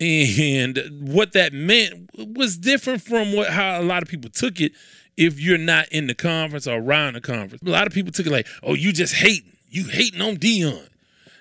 And 0.00 0.78
what 1.12 1.32
that 1.34 1.52
meant 1.52 2.10
was 2.16 2.56
different 2.56 3.02
from 3.02 3.34
what 3.34 3.50
how 3.50 3.80
a 3.80 3.84
lot 3.84 4.02
of 4.02 4.08
people 4.08 4.30
took 4.30 4.60
it 4.60 4.72
if 5.16 5.38
you're 5.38 5.58
not 5.58 5.88
in 5.90 6.06
the 6.06 6.14
conference 6.14 6.66
or 6.66 6.78
around 6.78 7.14
the 7.14 7.20
conference. 7.20 7.62
A 7.62 7.70
lot 7.70 7.86
of 7.86 7.92
people 7.92 8.10
took 8.10 8.26
it 8.26 8.32
like, 8.32 8.46
oh, 8.62 8.74
you 8.74 8.92
just 8.92 9.16
hating. 9.16 9.56
You 9.68 9.84
hating 9.84 10.22
on 10.22 10.36
Deion. 10.36 10.88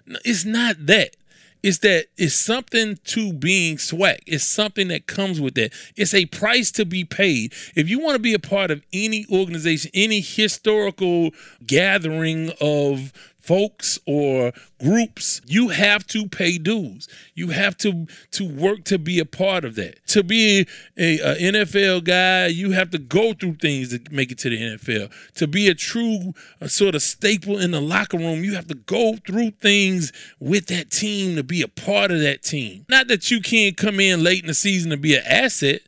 No, 0.06 0.20
it's 0.26 0.44
not 0.44 0.86
that. 0.88 1.16
It's 1.64 1.80
that 1.80 2.06
it's 2.18 2.36
something 2.36 2.98
to 3.06 3.34
being 3.34 3.78
SWAC. 3.78 4.20
It's 4.26 4.46
something 4.46 4.88
that 4.90 5.08
comes 5.08 5.42
with 5.42 5.56
that. 5.56 5.74
It's 5.96 6.14
a 6.14 6.26
price 6.28 6.72
to 6.72 6.86
be 6.86 7.04
paid. 7.04 7.54
If 7.76 7.90
you 7.90 8.00
want 8.00 8.16
to 8.16 8.20
be 8.20 8.34
a 8.34 8.40
part 8.40 8.72
of 8.72 8.82
any 8.94 9.26
organization, 9.32 9.92
any 9.94 10.22
historical 10.22 11.32
gathering 11.66 12.52
of 12.62 13.14
folks 13.50 13.98
or 14.06 14.54
groups, 14.80 15.42
you 15.48 15.70
have 15.70 16.06
to 16.06 16.28
pay 16.28 16.60
dues. 16.60 17.08
You 17.34 17.50
have 17.50 17.76
to 17.78 18.06
to 18.34 18.48
work 18.48 18.84
to 18.84 19.00
be 19.00 19.18
a 19.18 19.26
part 19.26 19.66
of 19.66 19.74
that. 19.74 20.06
To 20.10 20.22
be 20.22 20.68
a, 20.96 21.20
a, 21.20 21.52
NFL 21.52 22.04
guy, 22.04 22.46
you 22.46 22.74
have 22.74 22.92
to 22.92 23.00
go 23.00 23.34
through 23.34 23.56
things 23.56 23.90
to 23.90 24.00
make 24.12 24.32
it 24.32 24.38
to 24.40 24.52
the 24.52 24.62
NFL. 24.62 25.12
To 25.34 25.48
be 25.48 25.68
a 25.68 25.74
true 25.74 26.36
a 26.62 26.70
sort 26.70 26.94
of 26.94 27.02
staple 27.02 27.58
in 27.58 27.72
the 27.72 27.82
locker 27.82 28.20
room, 28.20 28.44
you 28.44 28.54
have 28.54 28.68
to 28.68 28.76
go 28.76 29.16
through 29.26 29.50
things 29.62 30.14
with 30.40 30.68
that 30.68 30.92
team 30.92 31.36
to 31.36 31.44
be 31.44 31.64
a 31.64 31.68
part 31.68 32.12
of 32.12 32.20
that 32.20 32.44
team. 32.44 32.86
Not 32.88 33.08
that 33.08 33.32
you 33.32 33.42
can't 33.42 33.76
come 33.76 34.00
in 34.00 34.24
late 34.24 34.42
in 34.42 34.48
the 34.48 34.54
season 34.54 34.92
to 34.92 34.98
be 34.98 35.16
an 35.16 35.24
asset, 35.26 35.82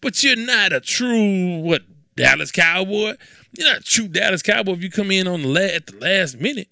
but 0.00 0.24
you're 0.24 0.34
not 0.34 0.72
a 0.72 0.80
true 0.80 1.60
what 1.60 1.82
Dallas 2.16 2.50
Cowboy. 2.50 3.14
You're 3.56 3.70
not 3.70 3.82
a 3.82 3.84
true 3.84 4.08
Dallas 4.08 4.42
Cowboy 4.42 4.72
if 4.72 4.82
you 4.82 4.90
come 4.90 5.12
in 5.12 5.28
on 5.28 5.42
the 5.42 5.48
la- 5.48 5.60
at 5.60 5.86
the 5.86 5.96
last 6.00 6.40
minute 6.40 6.66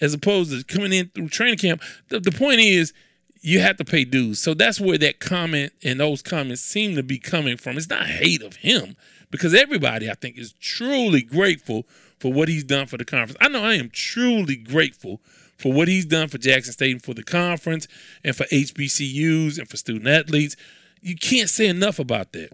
as 0.00 0.14
opposed 0.14 0.50
to 0.50 0.64
coming 0.64 0.92
in 0.92 1.08
through 1.08 1.28
training 1.28 1.58
camp. 1.58 1.82
The, 2.08 2.20
the 2.20 2.32
point 2.32 2.60
is, 2.60 2.92
you 3.40 3.60
have 3.60 3.76
to 3.76 3.84
pay 3.84 4.04
dues. 4.04 4.40
So 4.40 4.54
that's 4.54 4.80
where 4.80 4.96
that 4.98 5.20
comment 5.20 5.72
and 5.82 6.00
those 6.00 6.22
comments 6.22 6.62
seem 6.62 6.96
to 6.96 7.02
be 7.02 7.18
coming 7.18 7.58
from. 7.58 7.76
It's 7.76 7.90
not 7.90 8.06
hate 8.06 8.42
of 8.42 8.56
him 8.56 8.96
because 9.30 9.54
everybody, 9.54 10.10
I 10.10 10.14
think, 10.14 10.38
is 10.38 10.54
truly 10.54 11.20
grateful 11.20 11.86
for 12.18 12.32
what 12.32 12.48
he's 12.48 12.64
done 12.64 12.86
for 12.86 12.96
the 12.96 13.04
conference. 13.04 13.36
I 13.42 13.48
know 13.48 13.62
I 13.62 13.74
am 13.74 13.90
truly 13.90 14.56
grateful 14.56 15.20
for 15.58 15.72
what 15.72 15.88
he's 15.88 16.06
done 16.06 16.28
for 16.28 16.38
Jackson 16.38 16.72
State 16.72 16.92
and 16.92 17.02
for 17.02 17.12
the 17.12 17.22
conference 17.22 17.86
and 18.24 18.34
for 18.34 18.44
HBCUs 18.44 19.58
and 19.58 19.68
for 19.68 19.76
student 19.76 20.08
athletes. 20.08 20.56
You 21.02 21.16
can't 21.16 21.50
say 21.50 21.66
enough 21.66 21.98
about 21.98 22.32
that. 22.32 22.50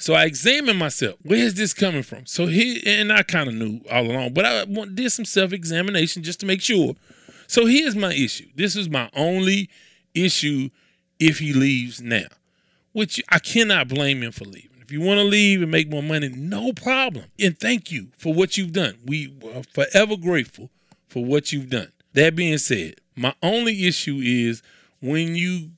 So 0.00 0.14
I 0.14 0.24
examined 0.24 0.78
myself. 0.78 1.16
Where 1.22 1.38
is 1.38 1.54
this 1.54 1.74
coming 1.74 2.02
from? 2.02 2.24
So 2.24 2.46
he 2.46 2.82
and 2.86 3.12
I 3.12 3.22
kind 3.22 3.48
of 3.48 3.54
knew 3.54 3.82
all 3.90 4.10
along, 4.10 4.32
but 4.32 4.46
I 4.46 4.64
did 4.64 5.12
some 5.12 5.26
self-examination 5.26 6.22
just 6.22 6.40
to 6.40 6.46
make 6.46 6.62
sure. 6.62 6.94
So 7.46 7.66
here's 7.66 7.94
my 7.94 8.12
issue. 8.14 8.48
This 8.54 8.76
is 8.76 8.88
my 8.88 9.10
only 9.14 9.68
issue 10.14 10.70
if 11.18 11.38
he 11.38 11.52
leaves 11.52 12.00
now, 12.00 12.28
which 12.92 13.22
I 13.28 13.38
cannot 13.40 13.88
blame 13.88 14.22
him 14.22 14.32
for 14.32 14.46
leaving. 14.46 14.80
If 14.80 14.90
you 14.90 15.02
want 15.02 15.18
to 15.18 15.24
leave 15.24 15.60
and 15.60 15.70
make 15.70 15.90
more 15.90 16.02
money, 16.02 16.30
no 16.30 16.72
problem. 16.72 17.26
And 17.38 17.58
thank 17.60 17.92
you 17.92 18.08
for 18.16 18.32
what 18.32 18.56
you've 18.56 18.72
done. 18.72 18.96
We 19.04 19.32
are 19.54 19.62
forever 19.72 20.16
grateful 20.16 20.70
for 21.08 21.24
what 21.24 21.52
you've 21.52 21.70
done. 21.70 21.92
That 22.14 22.34
being 22.34 22.58
said, 22.58 22.94
my 23.14 23.34
only 23.42 23.86
issue 23.86 24.20
is 24.22 24.62
when 25.00 25.36
you 25.36 25.72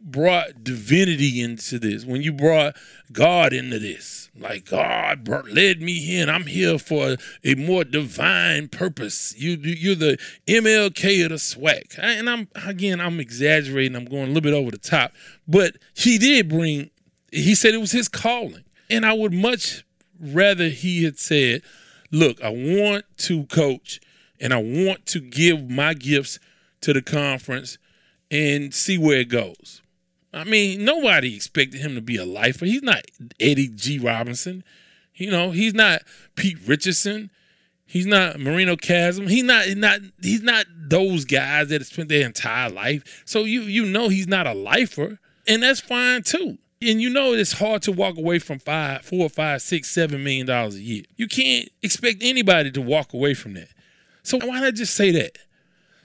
brought 0.00 0.62
divinity 0.62 1.40
into 1.40 1.78
this, 1.78 2.04
when 2.04 2.22
you 2.22 2.32
brought 2.32 2.76
God 3.12 3.52
into 3.52 3.78
this, 3.78 4.30
like 4.38 4.66
God 4.66 5.28
led 5.28 5.82
me 5.82 5.94
here, 5.94 6.22
and 6.22 6.30
I'm 6.30 6.46
here 6.46 6.78
for 6.78 7.16
a 7.44 7.54
more 7.54 7.84
divine 7.84 8.68
purpose. 8.68 9.34
You 9.36 9.56
you're 9.56 9.94
the 9.94 10.18
MLK 10.46 11.24
of 11.24 11.30
the 11.30 11.36
SWAC, 11.36 11.98
and 11.98 12.30
I'm 12.30 12.48
again 12.66 13.00
I'm 13.00 13.20
exaggerating. 13.20 13.96
I'm 13.96 14.04
going 14.04 14.24
a 14.24 14.26
little 14.26 14.40
bit 14.40 14.54
over 14.54 14.70
the 14.70 14.78
top, 14.78 15.12
but 15.46 15.76
he 15.94 16.18
did 16.18 16.48
bring. 16.48 16.90
He 17.32 17.54
said 17.54 17.74
it 17.74 17.78
was 17.78 17.92
his 17.92 18.08
calling, 18.08 18.64
and 18.88 19.04
I 19.04 19.12
would 19.12 19.32
much 19.32 19.84
rather 20.20 20.68
he 20.68 21.04
had 21.04 21.18
said, 21.18 21.62
"Look, 22.10 22.42
I 22.42 22.50
want 22.50 23.04
to 23.18 23.44
coach, 23.46 24.00
and 24.40 24.54
I 24.54 24.58
want 24.58 25.06
to 25.06 25.20
give 25.20 25.68
my 25.68 25.94
gifts 25.94 26.38
to 26.82 26.92
the 26.92 27.02
conference." 27.02 27.78
and 28.30 28.74
see 28.74 28.98
where 28.98 29.20
it 29.20 29.28
goes. 29.30 29.80
I 30.38 30.44
mean, 30.44 30.84
nobody 30.84 31.34
expected 31.34 31.80
him 31.80 31.96
to 31.96 32.00
be 32.00 32.16
a 32.16 32.24
lifer. 32.24 32.64
He's 32.64 32.82
not 32.82 33.02
Eddie 33.40 33.68
G. 33.68 33.98
Robinson. 33.98 34.62
You 35.14 35.32
know, 35.32 35.50
he's 35.50 35.74
not 35.74 36.02
Pete 36.36 36.58
Richardson. 36.64 37.30
He's 37.84 38.06
not 38.06 38.38
Marino 38.38 38.76
Casem. 38.76 39.28
He's 39.28 39.42
not 39.42 39.66
not 39.76 40.00
he's 40.22 40.42
not 40.42 40.66
those 40.88 41.24
guys 41.24 41.68
that 41.68 41.84
spent 41.86 42.08
their 42.08 42.24
entire 42.24 42.70
life. 42.70 43.22
So 43.24 43.40
you 43.40 43.62
you 43.62 43.84
know 43.84 44.08
he's 44.08 44.28
not 44.28 44.46
a 44.46 44.52
lifer, 44.52 45.18
and 45.48 45.62
that's 45.62 45.80
fine 45.80 46.22
too. 46.22 46.58
And 46.80 47.02
you 47.02 47.10
know 47.10 47.32
it's 47.32 47.54
hard 47.54 47.82
to 47.82 47.92
walk 47.92 48.16
away 48.16 48.38
from 48.38 48.60
five, 48.60 49.02
four, 49.02 49.28
five, 49.28 49.60
six, 49.62 49.90
seven 49.90 50.22
million 50.22 50.46
dollars 50.46 50.76
a 50.76 50.80
year. 50.80 51.02
You 51.16 51.26
can't 51.26 51.68
expect 51.82 52.22
anybody 52.22 52.70
to 52.72 52.80
walk 52.80 53.12
away 53.12 53.34
from 53.34 53.54
that. 53.54 53.68
So 54.22 54.38
why 54.38 54.60
not 54.60 54.74
just 54.74 54.94
say 54.94 55.10
that? 55.12 55.38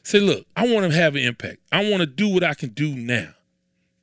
Say, 0.01 0.19
look, 0.19 0.47
I 0.55 0.67
want 0.67 0.89
to 0.89 0.97
have 0.97 1.15
an 1.15 1.21
impact. 1.21 1.57
I 1.71 1.87
want 1.89 2.01
to 2.01 2.07
do 2.07 2.29
what 2.29 2.43
I 2.43 2.55
can 2.55 2.69
do 2.69 2.95
now 2.95 3.33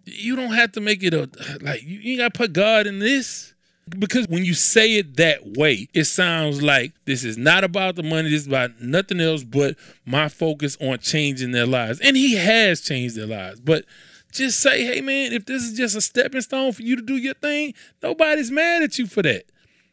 you 0.05 0.37
don't 0.37 0.53
have 0.53 0.73
to 0.73 0.81
make 0.81 1.03
it 1.03 1.15
a 1.15 1.29
like 1.61 1.83
you, 1.83 2.17
got 2.17 2.35
to 2.35 2.39
put 2.39 2.53
God 2.53 2.87
in 2.87 2.99
this 2.99 3.55
because 3.99 4.29
when 4.29 4.45
you 4.45 4.55
say 4.55 4.97
it 4.97 5.17
that 5.17 5.57
way, 5.57 5.89
it 5.93 6.05
sounds 6.05 6.63
like 6.63 6.93
this 7.07 7.25
is 7.25 7.37
not 7.37 7.65
about 7.65 7.97
the 7.97 8.03
money. 8.03 8.31
This 8.31 8.43
is 8.43 8.47
about 8.47 8.81
nothing 8.81 9.21
else 9.21 9.43
but 9.43 9.77
my 10.05 10.29
focus 10.29 10.77
on 10.81 10.99
changing 10.99 11.53
their 11.53 11.67
lives, 11.67 12.01
and 12.01 12.17
He 12.17 12.37
has 12.37 12.81
changed 12.81 13.17
their 13.17 13.27
lives. 13.27 13.61
But 13.61 13.85
just 14.33 14.61
say, 14.61 14.85
hey 14.85 15.01
man, 15.01 15.33
if 15.33 15.47
this 15.47 15.63
is 15.63 15.77
just 15.77 15.97
a 15.97 16.01
stepping 16.01 16.41
stone 16.41 16.73
for 16.73 16.83
you 16.83 16.97
to 16.97 17.03
do 17.03 17.17
your 17.17 17.35
thing, 17.35 17.75
nobody's 18.03 18.51
mad 18.51 18.83
at 18.83 18.99
you 18.99 19.07
for 19.07 19.23
that. 19.23 19.45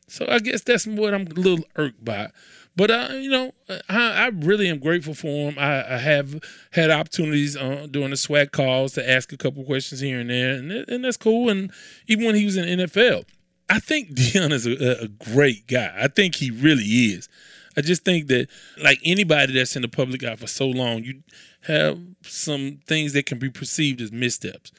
So 0.08 0.26
I 0.30 0.40
guess 0.40 0.62
that's 0.62 0.88
what 0.88 1.14
I'm 1.14 1.28
a 1.28 1.32
little 1.32 1.66
irked 1.76 2.04
by. 2.04 2.30
But 2.78 2.92
uh, 2.92 3.10
you 3.14 3.32
know, 3.32 3.54
I, 3.90 4.26
I, 4.26 4.28
really 4.28 4.70
am 4.70 4.78
grateful 4.78 5.16
for 5.16 5.50
him. 5.50 5.58
I, 5.58 5.96
I 5.96 5.98
have 5.98 6.40
had 6.74 6.92
opportunities 6.92 7.58
uh, 7.58 7.88
during 7.90 8.12
the 8.12 8.16
SWAC 8.16 8.52
calls 8.52 8.94
to 8.94 9.10
ask 9.10 9.34
a 9.34 9.38
couple 9.38 9.64
questions 9.66 10.00
here 10.00 10.20
and 10.20 10.30
there, 10.30 10.52
and, 10.52 10.72
and 10.72 11.04
that's 11.04 11.18
cool. 11.18 11.50
And 11.50 11.72
even 12.06 12.28
when 12.28 12.36
he 12.36 12.46
was 12.46 12.56
in 12.56 12.80
NFL, 12.80 13.26
I 13.68 13.80
think 13.80 14.10
Deion 14.14 14.52
is 14.52 14.68
a, 14.68 15.06
a 15.06 15.08
great 15.08 15.66
guy. 15.66 15.92
I 16.00 16.08
think 16.08 16.36
he 16.36 16.52
really 16.52 16.84
is. 16.84 17.28
I 17.76 17.82
just 17.82 18.06
think 18.06 18.28
that, 18.28 18.48
like 18.80 19.00
anybody 19.04 19.54
that's 19.54 19.76
in 19.76 19.82
the 19.82 19.88
public 19.88 20.24
eye 20.24 20.36
for 20.36 20.48
so 20.48 20.68
long, 20.68 21.04
you 21.04 21.24
have 21.62 22.00
some 22.22 22.80
things 22.86 23.14
that 23.14 23.26
can 23.26 23.40
be 23.40 23.50
perceived 23.50 24.02
as 24.02 24.12
missteps, 24.12 24.72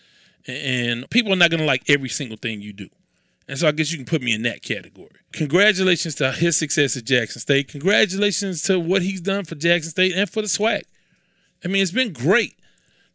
and 0.47 1.11
people 1.11 1.33
are 1.33 1.37
not 1.37 1.51
going 1.51 1.61
to 1.61 1.67
like 1.67 1.83
every 1.91 2.09
single 2.09 2.37
thing 2.37 2.61
you 2.61 2.73
do. 2.73 2.89
And 3.49 3.59
so 3.59 3.67
I 3.67 3.73
guess 3.73 3.91
you 3.91 3.97
can 3.97 4.05
put 4.05 4.23
me 4.23 4.35
in 4.35 4.43
that 4.43 4.63
category. 4.63 5.09
Congratulations 5.33 6.15
to 6.17 6.33
his 6.33 6.59
success 6.59 6.97
at 6.97 7.05
Jackson 7.05 7.41
State. 7.41 7.69
Congratulations 7.69 8.63
to 8.63 8.79
what 8.79 9.03
he's 9.03 9.23
done 9.23 9.45
for 9.45 9.55
Jackson 9.55 9.91
State 9.91 10.15
and 10.15 10.29
for 10.29 10.43
the 10.43 10.49
SWAC. 10.49 10.83
I 11.65 11.69
mean, 11.69 11.83
it's 11.83 11.91
been 11.91 12.13
great 12.13 12.57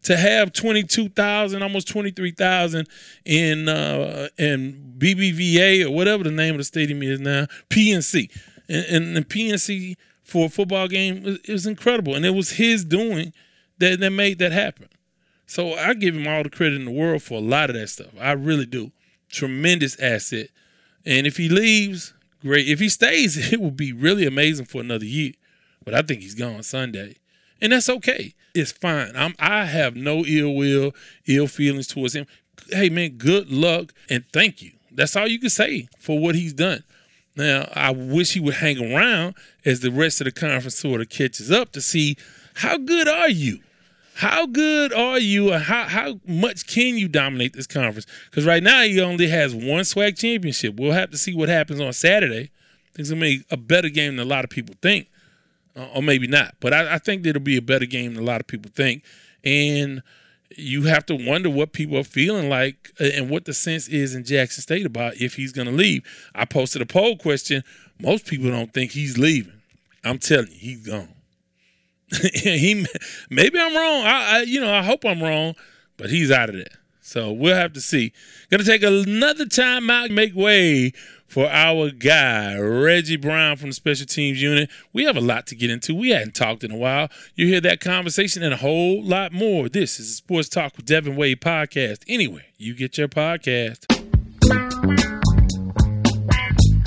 to 0.04 0.18
have 0.18 0.52
22,000, 0.52 1.62
almost 1.62 1.88
23,000 1.88 2.88
in 3.26 3.70
uh, 3.70 4.28
in 4.38 4.96
BBVA 4.98 5.86
or 5.86 5.92
whatever 5.92 6.24
the 6.24 6.32
name 6.32 6.56
of 6.56 6.58
the 6.58 6.64
stadium 6.64 7.04
is 7.04 7.20
now, 7.20 7.46
PNC. 7.70 8.30
And, 8.68 8.86
and 8.86 9.16
the 9.16 9.22
PNC 9.22 9.96
for 10.24 10.48
a 10.48 10.50
football 10.50 10.88
game 10.88 11.24
it 11.26 11.52
was 11.52 11.68
incredible. 11.68 12.16
And 12.16 12.26
it 12.26 12.32
was 12.32 12.54
his 12.54 12.84
doing 12.84 13.34
that, 13.78 14.00
that 14.00 14.10
made 14.10 14.40
that 14.40 14.52
happen. 14.52 14.90
So 15.46 15.74
I 15.74 15.94
give 15.94 16.16
him 16.16 16.28
all 16.28 16.42
the 16.42 16.50
credit 16.50 16.76
in 16.76 16.86
the 16.86 16.92
world 16.92 17.22
for 17.22 17.36
a 17.36 17.42
lot 17.42 17.70
of 17.70 17.76
that 17.76 17.88
stuff. 17.88 18.08
I 18.20 18.32
really 18.32 18.66
do 18.66 18.92
tremendous 19.34 20.00
asset. 20.00 20.50
And 21.06 21.28
if 21.28 21.36
he 21.38 21.50
leaves, 21.50 22.14
great. 22.42 22.68
If 22.68 22.80
he 22.80 22.88
stays, 22.88 23.52
it 23.54 23.60
will 23.60 23.72
be 23.72 23.92
really 23.92 24.26
amazing 24.26 24.66
for 24.66 24.80
another 24.80 25.06
year. 25.06 25.34
But 25.84 25.94
I 25.94 26.02
think 26.02 26.22
he's 26.22 26.36
gone 26.36 26.64
Sunday. 26.64 27.18
And 27.62 27.74
that's 27.74 27.90
okay. 27.90 28.34
It's 28.54 28.72
fine. 28.72 29.14
I'm 29.16 29.36
I 29.40 29.66
have 29.66 29.96
no 29.96 30.24
ill 30.26 30.56
will, 30.56 30.94
ill 31.28 31.48
feelings 31.48 31.88
towards 31.88 32.16
him. 32.16 32.28
Hey 32.70 32.90
man, 32.90 33.12
good 33.12 33.52
luck 33.52 33.94
and 34.10 34.24
thank 34.32 34.62
you. 34.62 34.72
That's 34.92 35.16
all 35.16 35.28
you 35.28 35.40
can 35.40 35.50
say 35.50 35.88
for 35.98 36.20
what 36.20 36.36
he's 36.36 36.54
done. 36.54 36.84
Now, 37.36 37.68
I 37.74 37.90
wish 37.90 38.34
he 38.34 38.40
would 38.40 38.56
hang 38.56 38.94
around 38.94 39.34
as 39.66 39.80
the 39.80 39.90
rest 39.90 40.22
of 40.22 40.26
the 40.26 40.32
conference 40.32 40.78
sort 40.78 41.02
of 41.02 41.10
catches 41.10 41.50
up 41.50 41.72
to 41.72 41.82
see 41.82 42.16
how 42.56 42.78
good 42.78 43.08
are 43.08 43.30
you? 43.30 43.60
How 44.16 44.46
good 44.46 44.94
are 44.94 45.20
you, 45.20 45.54
or 45.54 45.60
how 45.60 45.84
how 45.86 46.20
much 46.28 46.68
can 46.68 46.98
you 46.98 47.08
dominate 47.08 47.54
this 47.54 47.68
conference? 47.68 48.06
Because 48.30 48.46
right 48.46 48.62
now 48.62 48.84
he 48.84 49.02
only 49.02 49.28
has 49.28 49.56
one 49.56 49.82
SWAC 49.82 50.18
championship. 50.18 50.76
We'll 50.80 50.92
have 50.92 51.12
to 51.12 51.18
see 51.18 51.34
what 51.34 51.50
happens 51.50 51.80
on 51.80 51.92
Saturday. 51.94 52.52
It's 52.96 53.10
gonna 53.10 53.22
be 53.22 53.44
a 53.50 53.58
better 53.58 53.90
game 53.90 54.18
than 54.18 54.26
a 54.26 54.30
lot 54.30 54.44
of 54.44 54.52
people 54.52 54.76
think, 54.82 55.08
uh, 55.76 55.88
or 55.96 56.04
maybe 56.04 56.28
not. 56.28 56.56
But 56.60 56.74
I, 56.74 56.96
I 56.96 56.98
think 57.00 57.26
it'll 57.26 57.42
be 57.42 57.58
a 57.58 57.62
better 57.62 57.88
game 57.88 58.14
than 58.14 58.24
a 58.24 58.26
lot 58.26 58.40
of 58.40 58.46
people 58.46 58.72
think, 58.74 59.04
and 59.44 60.04
you 60.58 60.84
have 60.84 61.06
to 61.08 61.16
wonder 61.16 61.50
what 61.50 61.74
people 61.74 61.98
are 61.98 62.04
feeling 62.04 62.50
like 62.50 62.92
uh, 63.00 63.06
and 63.06 63.30
what 63.30 63.46
the 63.46 63.54
sense 63.54 63.88
is 63.88 64.16
in 64.16 64.24
Jackson 64.24 64.62
State 64.62 64.86
about 64.86 65.16
if 65.18 65.36
he's 65.36 65.52
going 65.52 65.68
to 65.68 65.74
leave. 65.74 66.04
I 66.36 66.46
posted 66.46 66.82
a 66.82 66.86
poll 66.86 67.18
question. 67.18 67.64
Most 68.00 68.26
people 68.26 68.50
don't 68.50 68.74
think 68.74 68.92
he's 68.92 69.18
leaving. 69.18 69.62
I'm 70.04 70.20
telling 70.20 70.48
you, 70.52 70.58
he's 70.58 70.88
gone. 70.88 71.10
he 72.34 72.86
maybe 73.30 73.60
I'm 73.60 73.76
wrong. 73.76 74.06
I, 74.06 74.40
I 74.40 74.42
you 74.42 74.60
know 74.60 74.74
I 74.74 74.84
hope 74.84 75.06
I'm 75.06 75.22
wrong, 75.22 75.56
but 75.98 76.10
he's 76.10 76.32
out 76.32 76.50
of 76.50 76.56
there. 76.56 76.80
So 77.02 77.32
we'll 77.32 77.56
have 77.56 77.74
to 77.74 77.82
see. 77.82 78.14
Gonna 78.50 78.64
take 78.64 78.84
another 78.84 79.46
time 79.46 79.90
out, 79.90 80.10
make 80.10 80.36
way 80.36 80.94
for 81.34 81.50
our 81.50 81.90
guy, 81.90 82.58
Reggie 82.58 83.18
Brown 83.18 83.58
from 83.58 83.70
the 83.70 83.74
special 83.74 84.06
teams 84.06 84.42
unit. 84.42 84.70
We 84.94 85.06
have 85.06 85.18
a 85.18 85.22
lot 85.22 85.48
to 85.48 85.56
get 85.56 85.72
into. 85.72 85.96
We 85.96 86.12
hadn't 86.12 86.36
talked 86.36 86.64
in 86.64 86.72
a 86.72 86.78
while. 86.78 87.10
You 87.36 87.48
hear 87.48 87.60
that 87.62 87.80
conversation 87.80 88.44
and 88.44 88.54
a 88.54 88.58
whole 88.58 89.04
lot 89.04 89.34
more. 89.34 89.68
This 89.68 90.00
is 90.00 90.16
Sports 90.16 90.48
Talk 90.48 90.78
with 90.78 90.86
Devin 90.86 91.16
Wade 91.16 91.42
podcast. 91.42 92.04
Anyway, 92.08 92.46
you 92.58 92.76
get 92.76 93.00
your 93.00 93.08
podcast. 93.08 93.88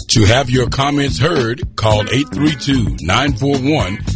To 0.09 0.25
have 0.25 0.49
your 0.49 0.69
comments 0.71 1.19
heard, 1.19 1.77
call 1.77 2.03
832 2.03 3.05
941 3.05 4.16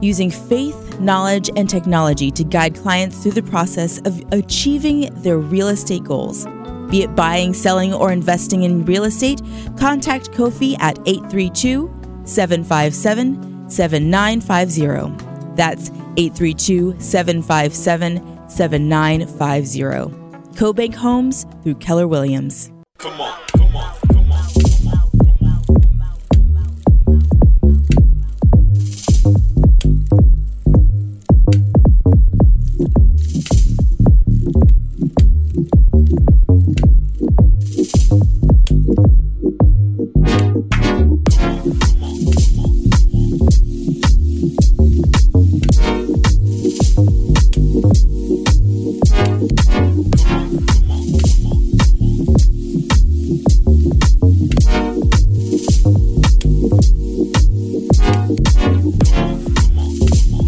using 0.00 0.30
faith, 0.30 0.98
knowledge, 1.00 1.50
and 1.56 1.68
technology 1.68 2.30
to 2.30 2.44
guide 2.44 2.74
clients 2.74 3.22
through 3.22 3.32
the 3.32 3.42
process 3.42 3.98
of 4.06 4.22
achieving 4.32 5.12
their 5.22 5.38
real 5.38 5.68
estate 5.68 6.04
goals. 6.04 6.46
Be 6.90 7.02
it 7.02 7.14
buying, 7.14 7.52
selling, 7.52 7.92
or 7.92 8.12
investing 8.12 8.62
in 8.62 8.84
real 8.84 9.04
estate, 9.04 9.42
contact 9.76 10.30
Kofi 10.30 10.78
at 10.80 10.98
832 11.06 11.90
757 12.24 13.70
7950. 13.70 15.54
That's 15.54 15.90
832 16.16 16.96
757 16.98 18.48
7950. 18.48 20.16
CoBank 20.58 20.94
Homes 20.94 21.46
through 21.62 21.74
Keller 21.76 22.08
Williams. 22.08 22.72
Come 22.98 23.20
on. 23.20 23.57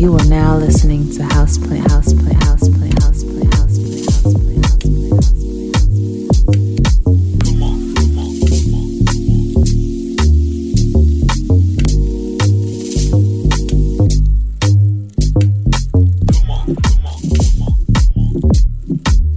You 0.00 0.16
are 0.16 0.24
now 0.24 0.56
listening 0.56 1.10
to 1.12 1.20
Houseplay, 1.24 1.82
Houseplay, 1.82 2.32
Houseplay, 2.32 2.88
Houseplay, 2.88 2.90
Houseplay, 3.00 3.44
Houseplay, 3.50 4.00
Houseplay, 4.08 4.56
Houseplay. 4.56 5.54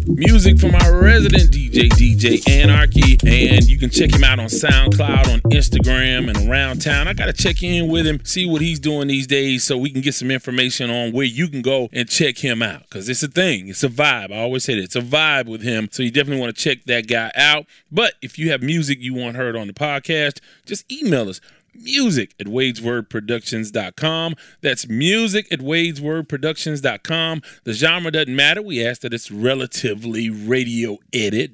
Music 0.07 0.57
from 0.59 0.76
our 0.76 1.01
resident 1.01 1.51
DJ, 1.51 1.89
DJ 1.89 2.49
Anarchy, 2.49 2.93
and 3.34 3.67
you 3.67 3.79
can 3.79 3.89
check 3.89 4.13
him 4.13 4.23
out 4.23 4.38
on 4.38 4.45
SoundCloud, 4.45 5.34
on 5.34 5.41
Instagram, 5.51 6.29
and 6.29 6.47
around 6.47 6.81
town. 6.81 7.07
I 7.07 7.13
got 7.13 7.25
to 7.25 7.34
check 7.34 7.63
in 7.63 7.89
with 7.89 8.05
him, 8.05 8.23
see 8.23 8.45
what 8.45 8.61
he's 8.61 8.79
doing 8.79 9.07
these 9.07 9.25
days, 9.25 9.63
so 9.63 9.75
we 9.75 9.89
can 9.89 10.01
get 10.01 10.13
some 10.13 10.29
information 10.29 10.91
on 10.91 11.11
where 11.13 11.25
you 11.25 11.47
can 11.47 11.63
go 11.63 11.89
and 11.91 12.07
check 12.07 12.38
him 12.38 12.61
out. 12.61 12.84
Because 12.84 13.09
it's 13.09 13.23
a 13.23 13.27
thing, 13.27 13.69
it's 13.69 13.84
a 13.84 13.89
vibe. 13.89 14.31
I 14.31 14.38
always 14.38 14.63
say 14.63 14.75
that 14.75 14.84
it's 14.84 14.95
a 14.95 15.01
vibe 15.01 15.47
with 15.47 15.63
him, 15.63 15.89
so 15.91 16.03
you 16.03 16.11
definitely 16.11 16.41
want 16.41 16.55
to 16.55 16.61
check 16.61 16.86
that 16.86 17.07
guy 17.07 17.31
out. 17.36 17.65
But 17.91 18.13
if 18.21 18.38
you 18.38 18.51
have 18.51 18.61
music 18.61 18.99
you 19.01 19.15
want 19.15 19.36
heard 19.36 19.55
on 19.55 19.65
the 19.65 19.73
podcast, 19.73 20.39
just 20.65 20.89
email 20.91 21.27
us 21.27 21.41
music 21.75 22.36
at 22.39 22.45
wadeswordproductions.com. 22.45 24.36
That's 24.61 24.88
music 24.88 25.51
at 25.51 25.59
wadeswordproductions.com. 25.59 27.41
The 27.63 27.73
genre 27.73 28.11
doesn't 28.11 28.36
matter. 28.36 28.61
We 28.61 28.86
ask 28.86 29.01
that 29.01 29.13
it's 29.13 29.31
relatively 29.31 30.29
radio 30.29 30.99
edit. 31.11 31.53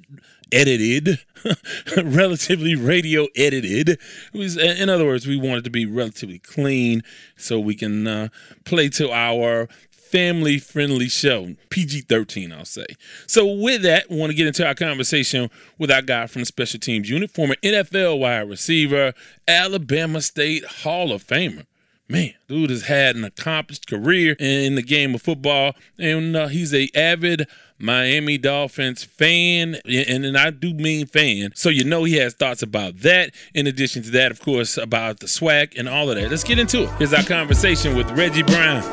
Edited, 0.52 1.20
relatively 1.97 2.76
radio 2.76 3.28
edited. 3.36 3.89
It 3.89 4.00
was, 4.34 4.58
in 4.58 4.89
other 4.89 5.06
words, 5.06 5.28
we 5.28 5.38
want 5.38 5.60
it 5.60 5.64
to 5.64 5.70
be 5.70 5.86
relatively 5.86 6.39
clean 6.39 7.04
so 7.38 7.60
we 7.60 7.76
can 7.76 8.08
uh, 8.08 8.30
play 8.66 8.89
to 8.89 9.12
our 9.12 9.68
family 10.10 10.58
friendly 10.58 11.08
show. 11.08 11.56
PG 11.70 12.02
13, 12.02 12.52
I'll 12.52 12.66
say. 12.66 12.86
So, 13.28 13.45
with 13.45 13.84
that, 13.84 14.10
we 14.10 14.18
want 14.18 14.32
to 14.32 14.36
get 14.36 14.47
into 14.47 14.66
our 14.66 14.74
conversation 14.74 15.50
with 15.78 15.91
our 15.91 16.02
guy 16.02 16.28
from 16.28 16.41
the 16.41 16.45
special 16.47 16.80
teams 16.80 17.10
unit, 17.10 17.32
former 17.32 17.56
NFL 17.64 18.20
wide 18.20 18.50
receiver, 18.50 19.14
Alabama 19.47 20.22
State 20.22 20.66
Hall 20.66 21.12
of 21.12 21.26
Famer. 21.26 21.66
Man, 22.12 22.34
dude 22.47 22.72
has 22.72 22.84
had 22.84 23.16
an 23.16 23.24
accomplished 23.24 23.86
career 23.86 24.36
in 24.39 24.74
the 24.74 24.82
game 24.82 25.14
of 25.14 25.22
football, 25.22 25.76
and 26.00 26.36
uh, 26.36 26.47
he's 26.47 26.74
a 26.74 26.89
avid 26.95 27.47
Miami 27.80 28.38
Dolphins 28.38 29.03
fan, 29.03 29.77
and, 29.86 30.25
and 30.25 30.38
I 30.38 30.49
do 30.49 30.73
mean 30.73 31.07
fan. 31.07 31.51
So 31.55 31.69
you 31.69 31.84
know 31.86 32.03
he 32.03 32.15
has 32.15 32.34
thoughts 32.34 32.61
about 32.61 32.99
that. 32.99 33.34
In 33.53 33.67
addition 33.67 34.03
to 34.03 34.11
that, 34.11 34.32
of 34.32 34.41
course, 34.41 34.77
about 34.77 35.19
the 35.19 35.27
SWAC 35.27 35.77
and 35.77 35.88
all 35.88 36.09
of 36.09 36.17
that. 36.17 36.30
Let's 36.30 36.43
get 36.43 36.59
into 36.59 36.84
it. 36.84 36.89
Here's 36.97 37.13
our 37.13 37.23
conversation 37.23 37.95
with 37.95 38.11
Reggie 38.11 38.43
Brown. 38.43 38.84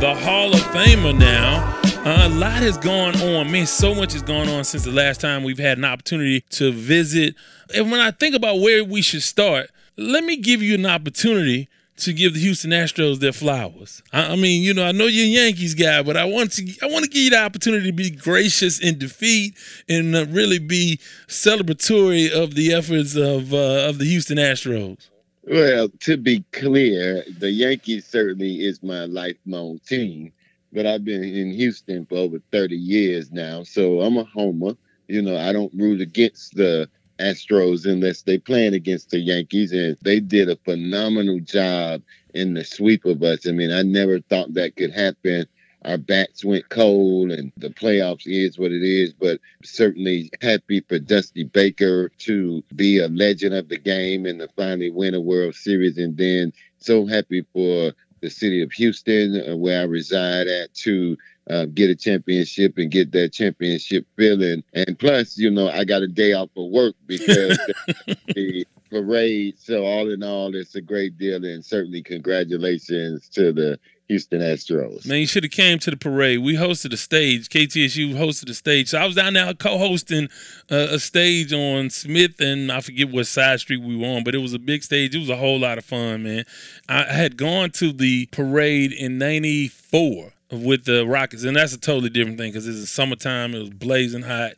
the 0.00 0.14
Hall 0.14 0.54
of 0.54 0.60
Famer 0.72 1.16
now. 1.16 1.79
Uh, 2.02 2.22
a 2.22 2.28
lot 2.30 2.52
has 2.52 2.78
gone 2.78 3.14
on. 3.20 3.52
Man, 3.52 3.66
so 3.66 3.94
much 3.94 4.14
has 4.14 4.22
gone 4.22 4.48
on 4.48 4.64
since 4.64 4.84
the 4.84 4.90
last 4.90 5.20
time 5.20 5.44
we've 5.44 5.58
had 5.58 5.76
an 5.76 5.84
opportunity 5.84 6.40
to 6.48 6.72
visit. 6.72 7.34
And 7.74 7.90
when 7.90 8.00
I 8.00 8.10
think 8.10 8.34
about 8.34 8.60
where 8.60 8.82
we 8.82 9.02
should 9.02 9.22
start, 9.22 9.70
let 9.98 10.24
me 10.24 10.38
give 10.38 10.62
you 10.62 10.76
an 10.76 10.86
opportunity 10.86 11.68
to 11.98 12.14
give 12.14 12.32
the 12.32 12.40
Houston 12.40 12.70
Astros 12.70 13.18
their 13.18 13.34
flowers. 13.34 14.02
I, 14.14 14.34
mean, 14.36 14.62
you 14.62 14.72
know, 14.72 14.84
I 14.84 14.92
know 14.92 15.04
you're 15.04 15.26
a 15.26 15.44
Yankees 15.44 15.74
guy, 15.74 16.02
but 16.02 16.16
I 16.16 16.24
want 16.24 16.52
to 16.52 16.74
I 16.82 16.86
want 16.86 17.04
to 17.04 17.10
give 17.10 17.22
you 17.22 17.30
the 17.30 17.38
opportunity 17.44 17.90
to 17.90 17.92
be 17.92 18.10
gracious 18.10 18.80
in 18.80 18.98
defeat 18.98 19.54
and 19.86 20.16
uh, 20.16 20.24
really 20.26 20.58
be 20.58 21.00
celebratory 21.28 22.30
of 22.30 22.54
the 22.54 22.72
efforts 22.72 23.14
of 23.14 23.52
uh, 23.52 23.88
of 23.88 23.98
the 23.98 24.06
Houston 24.06 24.38
Astros. 24.38 25.10
Well, 25.42 25.90
to 26.00 26.16
be 26.16 26.44
clear, 26.52 27.24
the 27.38 27.50
Yankees 27.50 28.06
certainly 28.06 28.64
is 28.64 28.82
my 28.82 29.04
lifelong 29.04 29.80
team, 29.86 30.32
but 30.72 30.86
I've 30.86 31.04
been 31.04 31.24
in 31.24 31.52
Houston 31.52 32.06
for 32.06 32.16
over 32.16 32.40
30 32.52 32.76
years 32.76 33.30
now, 33.30 33.62
so 33.62 34.00
I'm 34.00 34.16
a 34.16 34.24
homer. 34.24 34.76
You 35.08 35.22
know, 35.22 35.36
I 35.36 35.52
don't 35.52 35.72
root 35.74 36.00
against 36.00 36.54
the 36.54 36.88
Astros 37.18 37.84
unless 37.84 38.22
they 38.22 38.38
playing 38.38 38.74
against 38.74 39.10
the 39.10 39.18
Yankees, 39.18 39.72
and 39.72 39.96
they 40.02 40.20
did 40.20 40.48
a 40.48 40.56
phenomenal 40.56 41.40
job 41.40 42.02
in 42.34 42.54
the 42.54 42.64
sweep 42.64 43.04
of 43.04 43.22
us. 43.22 43.46
I 43.46 43.52
mean, 43.52 43.72
I 43.72 43.82
never 43.82 44.20
thought 44.20 44.54
that 44.54 44.76
could 44.76 44.92
happen 44.92 45.46
our 45.84 45.96
bats 45.96 46.44
went 46.44 46.68
cold 46.68 47.30
and 47.30 47.52
the 47.56 47.70
playoffs 47.70 48.26
is 48.26 48.58
what 48.58 48.72
it 48.72 48.82
is. 48.82 49.12
But 49.12 49.40
certainly 49.62 50.30
happy 50.42 50.80
for 50.80 50.98
Dusty 50.98 51.44
Baker 51.44 52.10
to 52.18 52.62
be 52.74 52.98
a 52.98 53.08
legend 53.08 53.54
of 53.54 53.68
the 53.68 53.78
game 53.78 54.26
and 54.26 54.40
to 54.40 54.48
finally 54.56 54.90
win 54.90 55.14
a 55.14 55.20
World 55.20 55.54
Series. 55.54 55.98
And 55.98 56.16
then 56.16 56.52
so 56.78 57.06
happy 57.06 57.46
for 57.52 57.92
the 58.20 58.30
city 58.30 58.62
of 58.62 58.72
Houston, 58.72 59.42
uh, 59.48 59.56
where 59.56 59.80
I 59.80 59.84
reside 59.84 60.46
at, 60.46 60.72
to 60.74 61.16
uh, 61.48 61.66
get 61.66 61.90
a 61.90 61.96
championship 61.96 62.74
and 62.76 62.90
get 62.90 63.12
that 63.12 63.32
championship 63.32 64.06
feeling. 64.16 64.62
And 64.72 64.98
plus, 64.98 65.36
you 65.36 65.50
know, 65.50 65.68
I 65.68 65.84
got 65.84 66.02
a 66.02 66.08
day 66.08 66.32
off 66.32 66.50
of 66.56 66.70
work 66.70 66.94
because 67.06 67.58
the 68.28 68.66
parade. 68.90 69.58
So 69.58 69.84
all 69.84 70.10
in 70.10 70.22
all, 70.22 70.54
it's 70.54 70.74
a 70.74 70.80
great 70.80 71.16
deal, 71.18 71.44
and 71.44 71.64
certainly 71.64 72.02
congratulations 72.02 73.28
to 73.30 73.52
the 73.52 73.78
Houston 74.10 74.40
Astros. 74.40 75.06
Man, 75.06 75.20
you 75.20 75.26
should 75.26 75.44
have 75.44 75.52
came 75.52 75.78
to 75.78 75.90
the 75.90 75.96
parade. 75.96 76.40
We 76.40 76.56
hosted 76.56 76.92
a 76.92 76.96
stage. 76.96 77.48
KTSU 77.48 78.14
hosted 78.14 78.50
a 78.50 78.54
stage. 78.54 78.88
So 78.88 78.98
I 78.98 79.06
was 79.06 79.14
down 79.14 79.34
there 79.34 79.54
co-hosting 79.54 80.28
uh, 80.68 80.88
a 80.90 80.98
stage 80.98 81.52
on 81.52 81.90
Smith 81.90 82.40
and 82.40 82.72
I 82.72 82.80
forget 82.80 83.08
what 83.08 83.28
side 83.28 83.60
street 83.60 83.80
we 83.80 83.96
were 83.96 84.08
on, 84.08 84.24
but 84.24 84.34
it 84.34 84.38
was 84.38 84.52
a 84.52 84.58
big 84.58 84.82
stage. 84.82 85.14
It 85.14 85.20
was 85.20 85.28
a 85.28 85.36
whole 85.36 85.60
lot 85.60 85.78
of 85.78 85.84
fun, 85.84 86.24
man. 86.24 86.44
I 86.88 87.04
had 87.04 87.36
gone 87.36 87.70
to 87.72 87.92
the 87.92 88.26
parade 88.32 88.90
in 88.90 89.16
'94 89.16 90.32
with 90.50 90.86
the 90.86 91.06
Rockets, 91.06 91.44
and 91.44 91.54
that's 91.54 91.72
a 91.72 91.78
totally 91.78 92.10
different 92.10 92.36
thing 92.36 92.50
because 92.50 92.66
it's 92.66 92.80
the 92.80 92.88
summertime. 92.88 93.54
It 93.54 93.60
was 93.60 93.70
blazing 93.70 94.22
hot, 94.22 94.54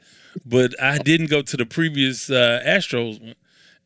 but 0.47 0.81
I 0.81 0.97
didn't 0.97 1.29
go 1.29 1.43
to 1.43 1.57
the 1.59 1.67
previous 1.67 2.31
uh, 2.31 2.63
Astros 2.67 3.21
one. 3.21 3.35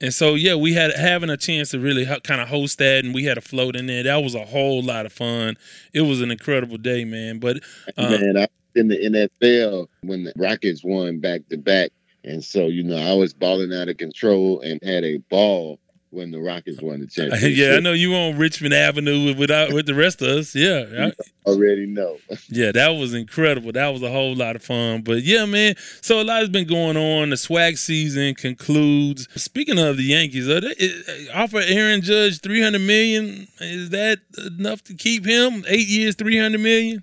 And 0.01 0.13
so, 0.13 0.35
yeah, 0.35 0.55
we 0.55 0.75
had 0.75 0.93
having 0.95 1.31
a 1.31 1.37
chance 1.37 1.71
to 1.71 1.79
really 1.79 2.05
kind 2.23 2.41
of 2.41 2.49
host 2.49 2.79
that, 2.79 3.05
and 3.05 3.15
we 3.15 3.25
had 3.25 3.39
a 3.39 3.41
float 3.41 3.77
in 3.77 3.87
there. 3.87 4.03
That 4.03 4.23
was 4.23 4.35
a 4.35 4.45
whole 4.45 4.83
lot 4.83 5.07
of 5.07 5.13
fun. 5.13 5.57
It 5.95 6.03
was 6.03 6.21
an 6.21 6.31
incredible 6.31 6.77
day, 6.77 7.05
man. 7.05 7.39
But 7.39 7.63
uh, 7.97 8.11
man, 8.11 8.37
I 8.37 8.49
in 8.75 8.89
the 8.89 8.97
NFL 8.97 9.89
when 10.03 10.25
the 10.25 10.33
Rockets 10.37 10.85
won 10.85 11.19
back 11.19 11.49
to 11.49 11.57
back, 11.57 11.91
and 12.25 12.45
so 12.45 12.67
you 12.67 12.83
know 12.83 12.97
I 12.97 13.15
was 13.15 13.33
balling 13.33 13.73
out 13.73 13.89
of 13.89 13.97
control 13.97 14.61
and 14.61 14.81
had 14.83 15.03
a 15.03 15.17
ball 15.31 15.81
when 16.11 16.31
the 16.31 16.41
Rockets 16.41 16.81
won 16.81 17.01
the 17.01 17.07
championship. 17.07 17.53
yeah, 17.57 17.77
I 17.77 17.81
know 17.81 17.93
you 17.93 18.11
were 18.11 18.17
on 18.17 18.39
Richmond 18.39 18.75
Avenue 18.75 19.27
with 19.27 19.39
without 19.39 19.73
with 19.73 19.87
the 19.87 19.95
rest 19.95 20.23
of 20.23 20.29
us. 20.29 20.55
Yeah, 20.55 21.11
I 21.47 21.51
already 21.51 21.87
know. 21.87 22.19
yeah, 22.49 22.73
that 22.73 22.91
was 22.91 23.15
incredible. 23.15 23.73
That 23.73 23.89
was 23.89 24.03
a 24.03 24.11
whole 24.11 24.35
lot 24.35 24.57
of 24.57 24.63
fun. 24.63 25.03
But 25.03 25.23
yeah, 25.23 25.45
man. 25.45 25.75
So 26.01 26.21
a 26.21 26.25
lot 26.25 26.41
has 26.41 26.49
been 26.49 26.67
going 26.67 26.97
on. 26.97 27.31
The 27.31 27.37
SWAC 27.37 27.79
season 27.79 28.35
concludes. 28.35 29.29
Speaking 29.41 29.79
of 29.79 29.97
the 29.97 30.05
Yankees, 30.05 30.49
are 30.49 30.61
they, 30.61 30.69
uh, 30.69 31.43
offer 31.43 31.61
Aaron 31.65 32.03
Judge 32.03 32.41
three 32.41 32.63
hundred 32.63 32.83
million. 32.83 33.49
Is 33.61 33.91
that 33.91 34.21
enough 34.59 34.83
to 34.85 34.95
keep 34.95 35.25
him 35.25 35.65
eight 35.69 35.89
years, 35.89 36.15
three 36.15 36.39
hundred 36.39 36.61
million? 36.61 37.03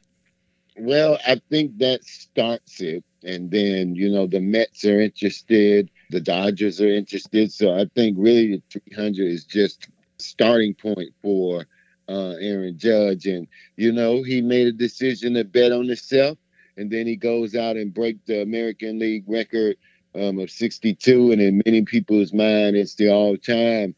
Well, 0.78 1.20
I 1.26 1.40
think 1.50 1.78
that 1.80 2.04
starts 2.04 2.82
it, 2.82 3.04
and 3.24 3.52
then 3.52 3.96
you 3.96 4.10
know 4.10 4.28
the 4.28 4.40
Mets 4.40 4.86
are 4.86 5.02
interested 5.02 5.90
the 6.14 6.22
Dodgers 6.22 6.80
are 6.80 6.88
interested. 6.88 7.52
So 7.52 7.74
I 7.74 7.86
think 7.96 8.16
really 8.20 8.62
the 8.70 8.80
300 8.92 9.28
is 9.32 9.46
just 9.46 9.90
starting 10.20 10.76
point 10.76 11.10
for 11.22 11.66
uh, 12.08 12.36
Aaron 12.40 12.78
Judge. 12.78 13.26
And, 13.26 13.48
you 13.78 13.92
know, 13.92 14.22
he 14.22 14.42
made 14.42 14.68
a 14.68 14.72
decision 14.72 15.34
to 15.34 15.44
bet 15.44 15.72
on 15.72 15.88
himself. 15.88 16.38
And 16.78 16.92
then 16.92 17.08
he 17.08 17.16
goes 17.16 17.56
out 17.56 17.78
and 17.78 17.94
break 17.94 18.24
the 18.26 18.42
American 18.44 19.00
League 19.00 19.26
record 19.28 19.76
um, 20.16 20.38
of 20.38 20.52
62. 20.52 21.32
And 21.32 21.42
in 21.42 21.62
many 21.66 21.82
people's 21.82 22.32
mind, 22.32 22.76
it's 22.76 22.96
the 22.96 23.10
all 23.10 23.36
time 23.36 23.96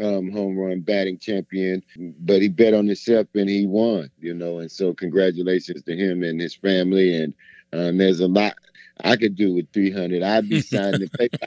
um, 0.00 0.30
home 0.30 0.56
run 0.56 0.80
batting 0.80 1.18
champion. 1.18 1.82
But 2.20 2.42
he 2.42 2.48
bet 2.48 2.74
on 2.74 2.86
himself 2.86 3.26
and 3.34 3.48
he 3.48 3.66
won, 3.66 4.08
you 4.20 4.34
know. 4.34 4.58
And 4.58 4.70
so 4.70 4.94
congratulations 4.94 5.82
to 5.82 5.96
him 5.96 6.22
and 6.22 6.40
his 6.40 6.54
family. 6.54 7.14
And 7.16 7.34
um, 7.72 7.98
there's 7.98 8.20
a 8.20 8.28
lot 8.28 8.54
I 9.04 9.16
could 9.16 9.36
do 9.36 9.54
with 9.54 9.70
300. 9.72 10.22
I'd 10.22 10.48
be 10.48 10.60
signing 10.62 11.00
the 11.00 11.10
paper. 11.10 11.38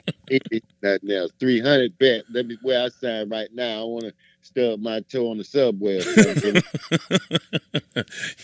Nothing 0.82 1.10
else. 1.10 1.32
300 1.40 1.98
bet. 1.98 2.24
Let 2.30 2.46
me 2.46 2.56
where 2.62 2.84
I 2.84 2.88
sign 2.88 3.28
right 3.28 3.48
now. 3.52 3.80
I 3.80 3.84
want 3.84 4.04
to 4.04 4.12
stub 4.42 4.80
my 4.80 5.00
toe 5.00 5.30
on 5.30 5.38
the 5.38 5.44
subway. 5.44 5.98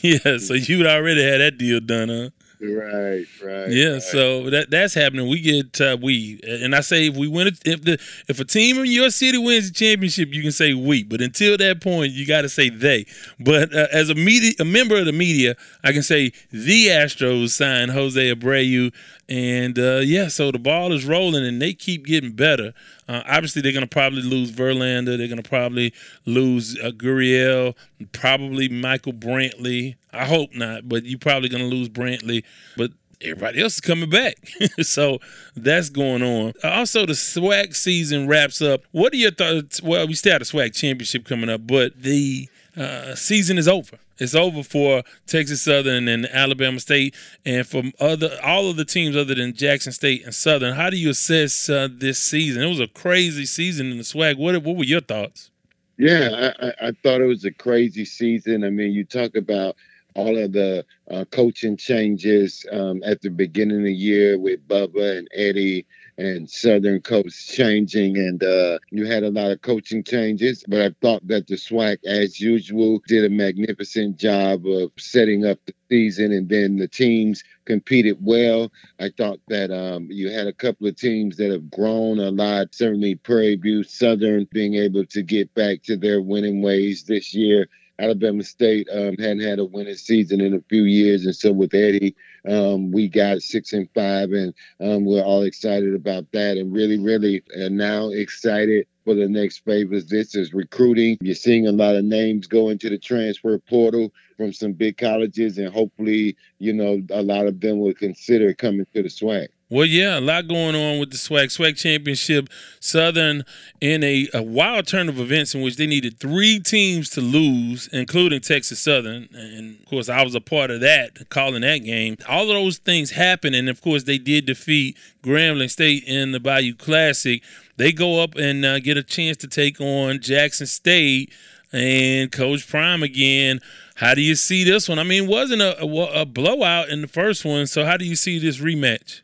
yeah, 0.02 0.38
so 0.38 0.54
you'd 0.54 0.86
already 0.86 1.22
had 1.22 1.40
that 1.40 1.58
deal 1.58 1.80
done, 1.80 2.08
huh? 2.08 2.30
Right, 2.58 3.26
right. 3.44 3.68
Yeah, 3.68 3.92
right. 3.92 4.02
so 4.02 4.48
that 4.48 4.70
that's 4.70 4.94
happening. 4.94 5.28
We 5.28 5.40
get 5.40 5.78
uh, 5.78 5.98
we, 6.00 6.40
and 6.42 6.74
I 6.74 6.80
say 6.80 7.08
if 7.08 7.16
we 7.16 7.28
win, 7.28 7.48
it, 7.48 7.58
if 7.66 7.82
the 7.82 7.98
if 8.28 8.40
a 8.40 8.44
team 8.44 8.78
in 8.78 8.86
your 8.86 9.10
city 9.10 9.36
wins 9.36 9.70
the 9.70 9.74
championship, 9.74 10.32
you 10.32 10.40
can 10.40 10.52
say 10.52 10.72
we. 10.72 11.04
But 11.04 11.20
until 11.20 11.58
that 11.58 11.82
point, 11.82 12.12
you 12.12 12.26
got 12.26 12.42
to 12.42 12.48
say 12.48 12.70
they. 12.70 13.04
But 13.38 13.74
uh, 13.74 13.88
as 13.92 14.08
a 14.08 14.14
media, 14.14 14.52
a 14.58 14.64
member 14.64 14.96
of 14.96 15.04
the 15.04 15.12
media, 15.12 15.54
I 15.84 15.92
can 15.92 16.02
say 16.02 16.32
the 16.50 16.86
Astros 16.86 17.50
signed 17.50 17.90
Jose 17.90 18.34
Abreu, 18.34 18.90
and 19.28 19.78
uh, 19.78 20.00
yeah, 20.02 20.28
so 20.28 20.50
the 20.50 20.58
ball 20.58 20.92
is 20.92 21.04
rolling, 21.04 21.44
and 21.44 21.60
they 21.60 21.74
keep 21.74 22.06
getting 22.06 22.32
better. 22.32 22.72
Uh, 23.08 23.22
obviously, 23.26 23.60
they're 23.60 23.72
going 23.72 23.84
to 23.84 23.88
probably 23.88 24.22
lose 24.22 24.50
Verlander. 24.50 25.18
They're 25.18 25.28
going 25.28 25.42
to 25.42 25.48
probably 25.48 25.92
lose 26.24 26.78
uh, 26.78 26.90
Gurriel, 26.90 27.74
probably 28.12 28.68
Michael 28.68 29.12
Brantley. 29.12 29.96
I 30.16 30.24
hope 30.24 30.54
not, 30.54 30.88
but 30.88 31.04
you're 31.04 31.18
probably 31.18 31.48
going 31.48 31.68
to 31.68 31.74
lose 31.74 31.88
Brantley. 31.88 32.44
But 32.76 32.92
everybody 33.20 33.62
else 33.62 33.74
is 33.74 33.80
coming 33.80 34.10
back. 34.10 34.36
so 34.80 35.18
that's 35.54 35.88
going 35.88 36.22
on. 36.22 36.52
Also, 36.62 37.06
the 37.06 37.12
SWAC 37.12 37.74
season 37.74 38.26
wraps 38.26 38.60
up. 38.60 38.82
What 38.92 39.12
are 39.12 39.16
your 39.16 39.30
thoughts? 39.30 39.82
Well, 39.82 40.06
we 40.06 40.14
still 40.14 40.32
have 40.32 40.42
a 40.42 40.44
SWAC 40.44 40.74
championship 40.74 41.24
coming 41.24 41.48
up, 41.48 41.66
but 41.66 42.02
the 42.02 42.48
uh, 42.76 43.14
season 43.14 43.58
is 43.58 43.68
over. 43.68 43.98
It's 44.18 44.34
over 44.34 44.62
for 44.62 45.02
Texas 45.26 45.62
Southern 45.62 46.08
and 46.08 46.26
Alabama 46.26 46.80
State, 46.80 47.14
and 47.44 47.66
for 47.66 47.82
other 48.00 48.38
all 48.42 48.70
of 48.70 48.76
the 48.76 48.84
teams 48.84 49.14
other 49.14 49.34
than 49.34 49.54
Jackson 49.54 49.92
State 49.92 50.24
and 50.24 50.34
Southern. 50.34 50.74
How 50.74 50.88
do 50.88 50.96
you 50.96 51.10
assess 51.10 51.68
uh, 51.68 51.88
this 51.90 52.18
season? 52.18 52.62
It 52.62 52.68
was 52.68 52.80
a 52.80 52.86
crazy 52.86 53.44
season 53.44 53.90
in 53.90 53.98
the 53.98 54.04
SWAC. 54.04 54.38
What 54.38 54.62
what 54.62 54.76
were 54.76 54.84
your 54.84 55.02
thoughts? 55.02 55.50
Yeah, 55.98 56.52
I, 56.60 56.88
I 56.88 56.92
thought 57.02 57.20
it 57.20 57.26
was 57.26 57.44
a 57.44 57.52
crazy 57.52 58.04
season. 58.04 58.64
I 58.64 58.70
mean, 58.70 58.92
you 58.92 59.04
talk 59.04 59.34
about 59.34 59.76
all 60.16 60.36
of 60.38 60.52
the 60.52 60.84
uh, 61.10 61.24
coaching 61.30 61.76
changes 61.76 62.64
um, 62.72 63.02
at 63.04 63.20
the 63.20 63.28
beginning 63.30 63.78
of 63.78 63.84
the 63.84 63.92
year 63.94 64.38
with 64.38 64.66
Bubba 64.66 65.18
and 65.18 65.28
Eddie 65.34 65.86
and 66.18 66.48
Southern 66.48 67.02
coach 67.02 67.46
changing, 67.48 68.16
and 68.16 68.42
uh, 68.42 68.78
you 68.90 69.04
had 69.04 69.22
a 69.22 69.30
lot 69.30 69.50
of 69.50 69.60
coaching 69.60 70.02
changes. 70.02 70.64
But 70.66 70.80
I 70.80 70.90
thought 71.02 71.26
that 71.28 71.46
the 71.46 71.56
SWAC, 71.56 71.98
as 72.06 72.40
usual, 72.40 73.02
did 73.06 73.24
a 73.24 73.28
magnificent 73.28 74.16
job 74.16 74.66
of 74.66 74.92
setting 74.98 75.44
up 75.44 75.58
the 75.66 75.74
season, 75.90 76.32
and 76.32 76.48
then 76.48 76.76
the 76.76 76.88
teams 76.88 77.44
competed 77.66 78.16
well. 78.20 78.72
I 78.98 79.10
thought 79.16 79.40
that 79.48 79.70
um, 79.70 80.08
you 80.10 80.30
had 80.30 80.46
a 80.46 80.52
couple 80.52 80.86
of 80.86 80.96
teams 80.96 81.36
that 81.36 81.50
have 81.50 81.70
grown 81.70 82.18
a 82.18 82.30
lot. 82.30 82.74
Certainly, 82.74 83.16
Prairie 83.16 83.56
View 83.56 83.82
Southern 83.84 84.48
being 84.52 84.74
able 84.76 85.04
to 85.06 85.22
get 85.22 85.52
back 85.54 85.82
to 85.82 85.96
their 85.96 86.22
winning 86.22 86.62
ways 86.62 87.04
this 87.04 87.34
year. 87.34 87.68
Alabama 87.98 88.42
State 88.42 88.88
um, 88.92 89.16
hadn't 89.18 89.40
had 89.40 89.58
a 89.58 89.64
winning 89.64 89.94
season 89.94 90.40
in 90.40 90.54
a 90.54 90.60
few 90.68 90.84
years, 90.84 91.24
and 91.24 91.34
so 91.34 91.52
with 91.52 91.74
Eddie, 91.74 92.14
um, 92.48 92.92
we 92.92 93.08
got 93.08 93.40
six 93.40 93.72
and 93.72 93.88
five, 93.94 94.32
and 94.32 94.54
um, 94.80 95.04
we're 95.04 95.22
all 95.22 95.42
excited 95.42 95.94
about 95.94 96.30
that, 96.32 96.58
and 96.58 96.72
really, 96.72 96.98
really 96.98 97.42
uh, 97.58 97.68
now 97.68 98.10
excited 98.10 98.86
for 99.04 99.14
the 99.14 99.28
next 99.28 99.64
phases. 99.64 100.06
This 100.08 100.34
is 100.34 100.52
recruiting. 100.52 101.16
You're 101.22 101.34
seeing 101.34 101.66
a 101.66 101.72
lot 101.72 101.96
of 101.96 102.04
names 102.04 102.46
go 102.46 102.68
into 102.68 102.90
the 102.90 102.98
transfer 102.98 103.58
portal 103.58 104.12
from 104.36 104.52
some 104.52 104.72
big 104.72 104.98
colleges, 104.98 105.56
and 105.56 105.72
hopefully, 105.72 106.36
you 106.58 106.72
know, 106.72 107.02
a 107.10 107.22
lot 107.22 107.46
of 107.46 107.60
them 107.60 107.78
will 107.78 107.94
consider 107.94 108.52
coming 108.52 108.86
to 108.94 109.02
the 109.02 109.08
SWAC. 109.08 109.48
Well, 109.68 109.84
yeah, 109.84 110.16
a 110.16 110.20
lot 110.20 110.46
going 110.46 110.76
on 110.76 111.00
with 111.00 111.10
the 111.10 111.16
SWAC 111.16 111.46
SWAC 111.46 111.76
Championship, 111.76 112.48
Southern 112.78 113.44
in 113.80 114.04
a, 114.04 114.28
a 114.32 114.40
wild 114.40 114.86
turn 114.86 115.08
of 115.08 115.18
events 115.18 115.56
in 115.56 115.60
which 115.62 115.76
they 115.76 115.88
needed 115.88 116.20
three 116.20 116.60
teams 116.60 117.10
to 117.10 117.20
lose, 117.20 117.88
including 117.92 118.42
Texas 118.42 118.78
Southern. 118.78 119.28
And 119.32 119.80
of 119.80 119.86
course, 119.86 120.08
I 120.08 120.22
was 120.22 120.36
a 120.36 120.40
part 120.40 120.70
of 120.70 120.80
that, 120.82 121.28
calling 121.30 121.62
that 121.62 121.78
game. 121.78 122.16
All 122.28 122.42
of 122.42 122.48
those 122.48 122.78
things 122.78 123.10
happened. 123.10 123.56
And 123.56 123.68
of 123.68 123.80
course, 123.80 124.04
they 124.04 124.18
did 124.18 124.46
defeat 124.46 124.96
Grambling 125.24 125.68
State 125.68 126.04
in 126.06 126.30
the 126.30 126.38
Bayou 126.38 126.76
Classic. 126.76 127.42
They 127.76 127.90
go 127.90 128.22
up 128.22 128.36
and 128.36 128.64
uh, 128.64 128.78
get 128.78 128.96
a 128.96 129.02
chance 129.02 129.36
to 129.38 129.48
take 129.48 129.80
on 129.80 130.20
Jackson 130.20 130.68
State 130.68 131.32
and 131.72 132.30
Coach 132.30 132.68
Prime 132.68 133.02
again. 133.02 133.60
How 133.96 134.14
do 134.14 134.20
you 134.20 134.36
see 134.36 134.62
this 134.62 134.88
one? 134.88 135.00
I 135.00 135.02
mean, 135.02 135.26
wasn't 135.26 135.62
a, 135.62 135.82
a, 135.82 136.20
a 136.20 136.24
blowout 136.24 136.88
in 136.88 137.00
the 137.00 137.08
first 137.08 137.44
one. 137.44 137.66
So, 137.66 137.84
how 137.84 137.96
do 137.96 138.04
you 138.04 138.14
see 138.14 138.38
this 138.38 138.60
rematch? 138.60 139.22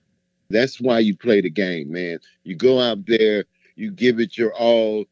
That's 0.52 0.80
why 0.80 1.00
you 1.00 1.16
play 1.16 1.40
the 1.40 1.50
game, 1.50 1.92
man. 1.92 2.18
You 2.44 2.56
go 2.56 2.80
out 2.80 3.06
there, 3.06 3.44
you 3.76 3.90
give 3.90 4.20
it 4.20 4.38
your 4.38 4.54
all. 4.54 5.06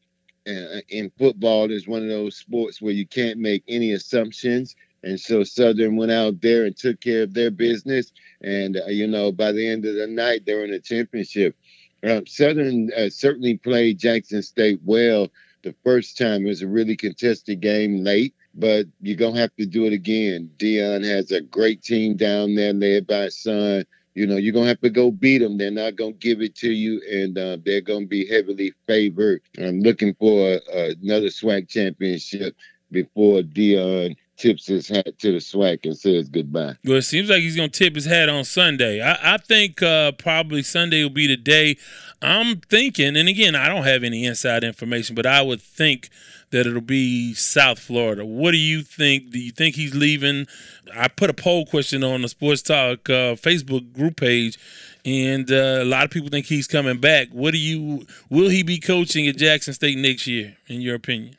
Uh, 0.47 0.81
in 0.89 1.11
football, 1.19 1.71
is 1.71 1.87
one 1.87 2.01
of 2.03 2.09
those 2.09 2.35
sports 2.35 2.81
where 2.81 2.93
you 2.93 3.05
can't 3.07 3.39
make 3.39 3.63
any 3.67 3.91
assumptions. 3.93 4.75
And 5.03 5.19
so 5.19 5.43
Southern 5.43 5.97
went 5.97 6.11
out 6.11 6.41
there 6.41 6.65
and 6.65 6.75
took 6.75 6.99
care 7.01 7.23
of 7.23 7.33
their 7.35 7.51
business. 7.51 8.11
And, 8.41 8.77
uh, 8.77 8.87
you 8.87 9.07
know, 9.07 9.31
by 9.31 9.51
the 9.51 9.67
end 9.67 9.85
of 9.85 9.95
the 9.95 10.07
night, 10.07 10.45
they're 10.45 10.65
in 10.65 10.71
the 10.71 10.79
championship. 10.79 11.55
Uh, 12.03 12.21
Southern 12.27 12.91
uh, 12.97 13.09
certainly 13.09 13.57
played 13.57 13.99
Jackson 13.99 14.41
State 14.41 14.79
well 14.83 15.29
the 15.63 15.75
first 15.83 16.17
time. 16.17 16.45
It 16.45 16.49
was 16.49 16.61
a 16.63 16.67
really 16.67 16.97
contested 16.97 17.59
game 17.61 18.03
late. 18.03 18.33
but 18.53 18.87
you're 19.01 19.17
gonna 19.17 19.39
have 19.39 19.55
to 19.57 19.65
do 19.65 19.85
it 19.85 19.93
again. 19.93 20.49
Deion 20.57 21.05
has 21.05 21.31
a 21.31 21.41
great 21.41 21.83
team 21.83 22.17
down 22.17 22.55
there, 22.55 22.73
led 22.73 23.07
by 23.07 23.23
his 23.25 23.37
son. 23.41 23.85
You 24.13 24.27
know, 24.27 24.35
you're 24.37 24.53
gonna 24.53 24.67
have 24.67 24.81
to 24.81 24.89
go 24.89 25.11
beat 25.11 25.39
them. 25.39 25.57
They're 25.57 25.71
not 25.71 25.95
gonna 25.95 26.13
give 26.13 26.41
it 26.41 26.55
to 26.55 26.71
you, 26.71 27.01
and 27.09 27.37
uh, 27.37 27.57
they're 27.65 27.81
gonna 27.81 28.07
be 28.07 28.27
heavily 28.27 28.73
favored. 28.87 29.41
I'm 29.57 29.79
looking 29.81 30.13
for 30.15 30.59
uh, 30.73 30.89
another 31.01 31.27
SWAC 31.27 31.69
championship 31.69 32.55
before 32.91 33.41
Deion 33.41 34.15
tips 34.37 34.67
his 34.67 34.87
hat 34.87 35.17
to 35.19 35.31
the 35.31 35.37
SWAC 35.37 35.85
and 35.85 35.97
says 35.97 36.29
goodbye. 36.29 36.75
Well, 36.83 36.97
it 36.97 37.03
seems 37.03 37.29
like 37.29 37.41
he's 37.41 37.55
going 37.55 37.69
to 37.69 37.77
tip 37.77 37.95
his 37.95 38.05
hat 38.05 38.29
on 38.29 38.43
Sunday. 38.43 39.01
I, 39.01 39.35
I 39.35 39.37
think 39.37 39.81
uh, 39.81 40.13
probably 40.13 40.63
Sunday 40.63 41.03
will 41.03 41.09
be 41.09 41.27
the 41.27 41.37
day. 41.37 41.77
I'm 42.21 42.57
thinking, 42.61 43.15
and 43.15 43.29
again, 43.29 43.55
I 43.55 43.67
don't 43.67 43.83
have 43.83 44.03
any 44.03 44.25
inside 44.25 44.63
information, 44.63 45.15
but 45.15 45.25
I 45.25 45.41
would 45.41 45.61
think 45.61 46.09
that 46.51 46.67
it'll 46.67 46.81
be 46.81 47.33
South 47.33 47.79
Florida. 47.79 48.25
What 48.25 48.51
do 48.51 48.57
you 48.57 48.81
think? 48.81 49.31
Do 49.31 49.39
you 49.39 49.51
think 49.51 49.75
he's 49.75 49.95
leaving? 49.95 50.47
I 50.93 51.07
put 51.07 51.29
a 51.29 51.33
poll 51.33 51.65
question 51.65 52.03
on 52.03 52.21
the 52.21 52.27
Sports 52.27 52.61
Talk 52.61 53.09
uh, 53.09 53.35
Facebook 53.35 53.93
group 53.93 54.17
page, 54.17 54.59
and 55.05 55.49
uh, 55.51 55.79
a 55.81 55.85
lot 55.85 56.03
of 56.03 56.11
people 56.11 56.29
think 56.29 56.47
he's 56.47 56.67
coming 56.67 56.99
back. 56.99 57.29
What 57.31 57.51
do 57.51 57.57
you? 57.57 58.05
Will 58.29 58.49
he 58.49 58.63
be 58.63 58.79
coaching 58.79 59.27
at 59.27 59.37
Jackson 59.37 59.73
State 59.73 59.97
next 59.97 60.27
year? 60.27 60.57
In 60.67 60.81
your 60.81 60.95
opinion? 60.95 61.37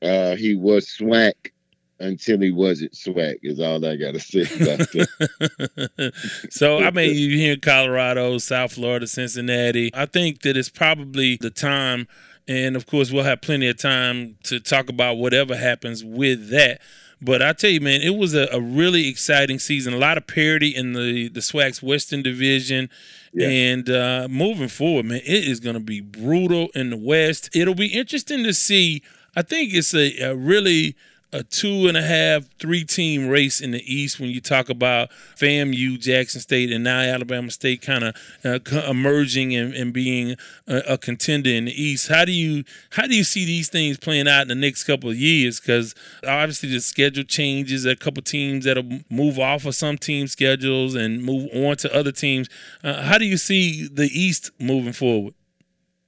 Uh, 0.00 0.36
he 0.36 0.54
was 0.54 0.86
SWAC 0.86 1.50
until 1.98 2.40
he 2.40 2.50
wasn't 2.50 2.94
swag 2.94 3.38
is 3.42 3.60
all 3.60 3.84
I 3.84 3.96
gotta 3.96 4.20
say 4.20 4.42
about 4.42 4.78
that. 4.90 6.12
so 6.50 6.78
I 6.78 6.90
mean 6.90 7.14
you 7.16 7.52
in 7.52 7.60
Colorado, 7.60 8.38
South 8.38 8.72
Florida, 8.72 9.06
Cincinnati. 9.06 9.90
I 9.94 10.06
think 10.06 10.42
that 10.42 10.56
it's 10.56 10.68
probably 10.68 11.36
the 11.36 11.50
time 11.50 12.06
and 12.46 12.76
of 12.76 12.86
course 12.86 13.10
we'll 13.10 13.24
have 13.24 13.40
plenty 13.40 13.68
of 13.68 13.78
time 13.78 14.36
to 14.44 14.60
talk 14.60 14.88
about 14.88 15.16
whatever 15.16 15.56
happens 15.56 16.04
with 16.04 16.50
that. 16.50 16.80
But 17.20 17.40
I 17.40 17.54
tell 17.54 17.70
you, 17.70 17.80
man, 17.80 18.02
it 18.02 18.14
was 18.14 18.34
a, 18.34 18.46
a 18.52 18.60
really 18.60 19.08
exciting 19.08 19.58
season. 19.58 19.94
A 19.94 19.98
lot 19.98 20.18
of 20.18 20.26
parity 20.26 20.68
in 20.68 20.92
the 20.92 21.28
the 21.28 21.40
SWAC's 21.40 21.82
Western 21.82 22.22
Division. 22.22 22.90
Yeah. 23.32 23.48
And 23.48 23.90
uh, 23.90 24.28
moving 24.30 24.68
forward, 24.68 25.06
man, 25.06 25.20
it 25.24 25.44
is 25.44 25.60
going 25.60 25.74
to 25.74 25.80
be 25.80 26.00
brutal 26.00 26.68
in 26.74 26.90
the 26.90 26.96
West. 26.96 27.50
It'll 27.54 27.74
be 27.74 27.88
interesting 27.88 28.44
to 28.44 28.54
see. 28.54 29.02
I 29.34 29.42
think 29.42 29.74
it's 29.74 29.94
a, 29.94 30.18
a 30.20 30.34
really 30.34 30.96
a 31.36 31.42
two 31.42 31.86
and 31.86 31.96
a 31.96 32.02
half, 32.02 32.44
three 32.58 32.82
team 32.84 33.28
race 33.28 33.60
in 33.60 33.70
the 33.70 33.82
East 33.92 34.18
when 34.18 34.30
you 34.30 34.40
talk 34.40 34.68
about 34.70 35.10
FAMU, 35.36 36.00
Jackson 36.00 36.40
State, 36.40 36.72
and 36.72 36.82
now 36.82 37.00
Alabama 37.00 37.50
State 37.50 37.82
kind 37.82 38.04
of 38.04 38.16
uh, 38.44 38.58
emerging 38.88 39.54
and, 39.54 39.74
and 39.74 39.92
being 39.92 40.36
a, 40.66 40.76
a, 40.88 40.98
contender 40.98 41.50
in 41.50 41.66
the 41.66 41.82
East. 41.82 42.08
How 42.08 42.24
do 42.24 42.32
you 42.32 42.64
how 42.90 43.06
do 43.06 43.14
you 43.14 43.24
see 43.24 43.44
these 43.44 43.68
things 43.68 43.98
playing 43.98 44.28
out 44.28 44.42
in 44.42 44.48
the 44.48 44.54
next 44.54 44.84
couple 44.84 45.10
of 45.10 45.16
years? 45.16 45.60
Because 45.60 45.94
obviously 46.26 46.70
the 46.70 46.80
schedule 46.80 47.24
changes. 47.24 47.84
a 47.84 47.94
couple 47.94 48.22
teams 48.22 48.64
that'll 48.64 49.00
move 49.10 49.38
off 49.38 49.66
of 49.66 49.74
some 49.74 49.98
team 49.98 50.26
schedules 50.26 50.94
and 50.94 51.22
move 51.22 51.48
on 51.54 51.76
to 51.76 51.94
other 51.94 52.12
teams. 52.12 52.48
Uh, 52.82 53.02
how 53.02 53.18
do 53.18 53.26
you 53.26 53.36
see 53.36 53.86
the 53.86 54.08
East 54.12 54.50
moving 54.58 54.94
forward? 54.94 55.34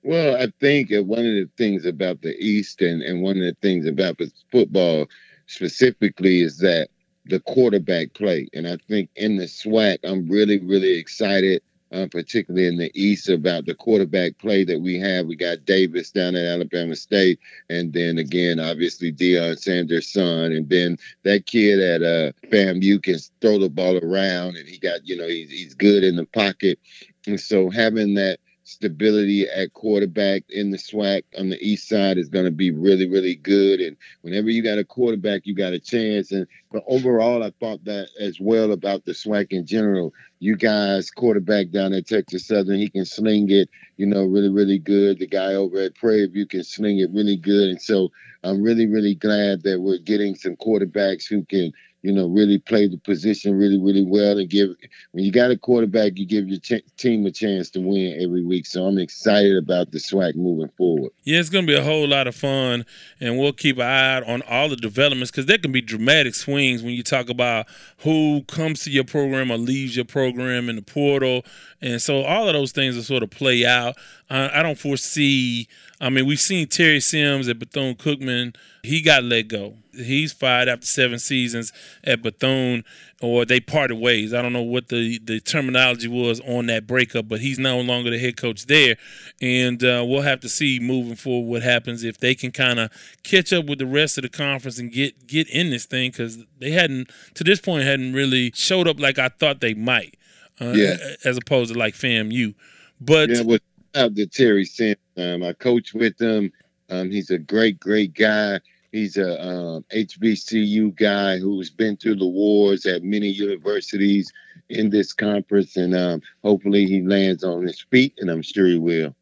Well, 0.09 0.37
I 0.43 0.51
think 0.59 0.89
one 0.89 1.19
of 1.19 1.35
the 1.35 1.51
things 1.59 1.85
about 1.85 2.23
the 2.23 2.35
East 2.39 2.81
and, 2.81 3.03
and 3.03 3.21
one 3.21 3.37
of 3.37 3.43
the 3.43 3.55
things 3.61 3.85
about 3.85 4.19
football 4.51 5.07
specifically 5.49 6.41
is 6.41 6.57
that 6.61 6.89
the 7.27 7.41
quarterback 7.41 8.15
play. 8.15 8.49
And 8.55 8.67
I 8.67 8.79
think 8.89 9.11
in 9.17 9.37
the 9.37 9.45
SWAC, 9.45 9.99
I'm 10.05 10.27
really, 10.27 10.61
really 10.61 10.95
excited, 10.95 11.61
uh, 11.93 12.07
particularly 12.11 12.69
in 12.69 12.79
the 12.79 12.91
East, 12.95 13.29
about 13.29 13.67
the 13.67 13.75
quarterback 13.75 14.39
play 14.39 14.65
that 14.65 14.81
we 14.81 14.99
have. 14.99 15.27
We 15.27 15.37
got 15.37 15.67
Davis 15.67 16.11
down 16.11 16.37
at 16.37 16.47
Alabama 16.47 16.97
State, 16.97 17.39
and 17.69 17.93
then 17.93 18.17
again, 18.17 18.61
obviously 18.61 19.13
Deion 19.13 19.59
Sanders' 19.59 20.11
son, 20.11 20.53
and 20.53 20.71
then 20.71 20.97
that 21.25 21.45
kid 21.45 21.81
at 21.81 22.03
uh, 22.03 22.33
FAMU 22.51 23.03
can 23.03 23.19
throw 23.43 23.59
the 23.59 23.69
ball 23.69 23.99
around, 23.99 24.57
and 24.57 24.67
he 24.67 24.79
got, 24.79 25.07
you 25.07 25.19
know, 25.19 25.29
he's, 25.29 25.51
he's 25.51 25.75
good 25.75 26.03
in 26.03 26.17
the 26.17 26.25
pocket. 26.25 26.79
And 27.27 27.39
so 27.39 27.69
having 27.69 28.15
that 28.15 28.41
stability 28.69 29.49
at 29.49 29.73
quarterback 29.73 30.43
in 30.51 30.71
the 30.71 30.77
SWAC 30.77 31.23
on 31.39 31.49
the 31.49 31.59
east 31.67 31.89
side 31.89 32.19
is 32.19 32.29
going 32.29 32.45
to 32.45 32.51
be 32.51 32.71
really, 32.71 33.09
really 33.09 33.35
good. 33.35 33.81
And 33.81 33.97
whenever 34.21 34.51
you 34.51 34.63
got 34.63 34.79
a 34.79 34.85
quarterback, 34.85 35.47
you 35.47 35.55
got 35.55 35.73
a 35.73 35.79
chance. 35.79 36.31
And 36.33 36.47
but 36.71 36.85
overall, 36.87 37.43
I 37.43 37.51
thought 37.59 37.85
that 37.85 38.09
as 38.21 38.39
well 38.39 38.73
about 38.73 39.07
the 39.07 39.13
SWAC 39.13 39.53
in 39.53 39.65
general. 39.65 40.13
You 40.41 40.55
guys, 40.55 41.11
quarterback 41.11 41.71
down 41.71 41.95
at 41.95 42.07
Texas 42.07 42.47
Southern, 42.47 42.79
he 42.79 42.91
can 42.91 43.07
sling 43.07 43.51
it, 43.51 43.71
you 43.97 44.05
know, 44.05 44.25
really, 44.25 44.51
really 44.51 44.79
good. 44.79 45.19
The 45.19 45.27
guy 45.27 45.55
over 45.55 45.79
at 45.79 45.95
Prairie 45.95 46.27
View 46.27 46.47
can 46.47 46.63
sling 46.63 46.99
it 46.99 47.11
really 47.11 47.37
good. 47.37 47.71
And 47.71 47.81
so 47.81 48.11
I'm 48.45 48.63
really, 48.63 48.87
really 48.87 49.15
glad 49.15 49.63
that 49.63 49.81
we're 49.81 49.99
getting 49.99 50.35
some 50.35 50.57
quarterbacks 50.57 51.27
who 51.27 51.45
can 51.45 51.73
you 52.03 52.13
know, 52.13 52.29
really 52.29 52.59
play 52.59 52.87
the 52.87 52.99
position 52.99 53.57
really, 53.57 53.79
really 53.79 54.05
well 54.05 54.39
and 54.39 54.49
give. 54.49 54.71
When 55.13 55.25
you 55.25 55.33
got 55.33 55.51
a 55.51 55.59
quarterback, 55.59 56.13
you 56.17 56.27
give 56.27 56.49
your 56.49 56.61
ch- 56.61 56.85
team 56.97 57.27
a 57.27 57.31
chance 57.31 57.71
to 57.71 57.81
win 57.81 58.21
every 58.23 58.45
week. 58.45 58.67
So 58.67 58.85
I'm 58.85 58.99
excited 58.99 59.57
about 59.57 59.91
the 59.91 59.99
SWAC 59.99 60.37
moving 60.37 60.71
forward. 60.77 61.11
Yeah, 61.25 61.41
it's 61.41 61.49
going 61.49 61.67
to 61.67 61.73
be 61.73 61.77
a 61.77 61.83
whole 61.83 62.07
lot 62.07 62.29
of 62.29 62.35
fun, 62.35 62.87
and 63.21 63.39
we'll 63.39 63.53
keep 63.53 63.77
an 63.77 63.83
eye 63.83 64.15
out 64.17 64.29
on 64.29 64.43
all 64.43 64.69
the 64.69 64.77
developments 64.77 65.31
because 65.31 65.47
there 65.47 65.59
can 65.59 65.73
be 65.73 65.81
dramatic 65.81 66.35
swings 66.35 66.83
when 66.83 66.93
you 66.93 67.03
talk 67.03 67.29
about 67.29 67.67
who 67.99 68.43
comes 68.45 68.85
to 68.85 68.91
your 68.91 69.05
program 69.05 69.51
or 69.51 69.57
leaves 69.57 69.97
your 69.97 70.05
program 70.05 70.69
in 70.69 70.77
the 70.77 70.83
portal, 70.83 71.45
and 71.81 72.01
so 72.01 72.23
all 72.23 72.47
of 72.47 72.55
those 72.55 72.73
things 72.73 72.95
will 72.95 73.03
sort 73.03 73.23
of 73.23 73.31
play 73.31 73.67
out. 73.67 73.97
Uh, 74.31 74.51
I 74.53 74.63
don't 74.63 74.79
foresee. 74.79 75.69
I 76.01 76.11
mean, 76.11 76.27
we've 76.27 76.41
seen 76.41 76.69
Terry 76.69 77.01
Sims 77.01 77.49
at 77.49 77.59
Bethune 77.59 77.97
Cookman. 77.97 78.57
He 78.83 79.03
got 79.03 79.25
let 79.25 79.49
go 79.49 79.75
he's 79.99 80.33
fired 80.33 80.69
after 80.69 80.87
seven 80.87 81.19
seasons 81.19 81.73
at 82.05 82.23
Bethune, 82.23 82.85
or 83.21 83.45
they 83.45 83.61
parted 83.61 83.97
ways. 83.97 84.33
I 84.33 84.43
don't 84.43 84.53
know 84.53 84.63
what 84.63 84.89
the, 84.89 85.19
the 85.19 85.41
terminology 85.41 86.09
was 86.09 86.41
on 86.41 86.67
that 86.67 86.87
breakup, 86.87 87.29
but 87.29 87.41
he's 87.41 87.59
no 87.59 87.81
longer 87.81 88.11
the 88.11 88.19
head 88.19 88.37
coach 88.37 88.67
there. 88.67 88.97
And 89.41 89.83
uh, 89.83 90.05
we'll 90.07 90.23
have 90.23 90.41
to 90.41 90.49
see 90.49 90.79
moving 90.81 91.17
forward 91.17 91.49
what 91.49 91.63
happens 91.63 92.05
if 92.05 92.19
they 92.19 92.35
can 92.35 92.53
kind 92.53 92.79
of 92.79 92.91
catch 93.23 93.53
up 93.53 93.67
with 93.67 93.79
the 93.79 93.87
rest 93.87 94.19
of 94.19 94.23
the 94.23 94.29
conference 94.29 94.79
and 94.79 94.93
get 94.93 95.27
get 95.27 95.49
in 95.49 95.71
this 95.71 95.87
thing 95.87 96.11
because 96.11 96.45
they 96.59 96.71
hadn't 96.71 97.11
to 97.35 97.45
this 97.45 97.61
point 97.61 97.85
hadn't 97.85 98.13
really 98.13 98.53
showed 98.55 98.89
up 98.89 99.01
like 99.01 99.19
I 99.19 99.29
thought 99.29 99.61
they 99.61 99.75
might. 99.75 100.15
Uh, 100.61 100.73
yeah. 100.75 100.97
As 101.25 101.37
opposed 101.37 101.73
to 101.73 101.79
like 101.79 101.95
FAMU. 101.95 102.55
But 103.01 103.31
yeah, 103.31 103.59
without 103.99 104.15
the 104.15 104.27
Terry 104.27 104.65
Sims, 104.65 104.97
um, 105.17 105.43
I 105.43 105.53
coach 105.53 105.93
with 105.93 106.21
him. 106.21 106.53
Um, 106.89 107.11
he's 107.11 107.31
a 107.31 107.39
great, 107.39 107.81
great 107.81 108.15
guy. 108.15 108.61
He's 108.93 109.17
a 109.17 109.43
um, 109.45 109.85
HBCU 109.93 110.95
guy 110.97 111.39
who's 111.39 111.69
been 111.69 111.97
through 111.97 112.17
the 112.17 112.27
wars 112.27 112.87
at 112.87 113.03
many 113.03 113.29
universities 113.29 114.33
in 114.71 114.91
this 114.91 115.13
conference, 115.13 115.77
and 115.77 115.95
um, 115.95 116.23
hopefully 116.43 116.87
he 116.87 117.03
lands 117.03 117.43
on 117.43 117.67
his 117.67 117.81
feet, 117.91 118.15
and 118.19 118.31
I'm 118.31 118.43
sure 118.43 118.67
he 118.67 118.79
will. 118.79 119.15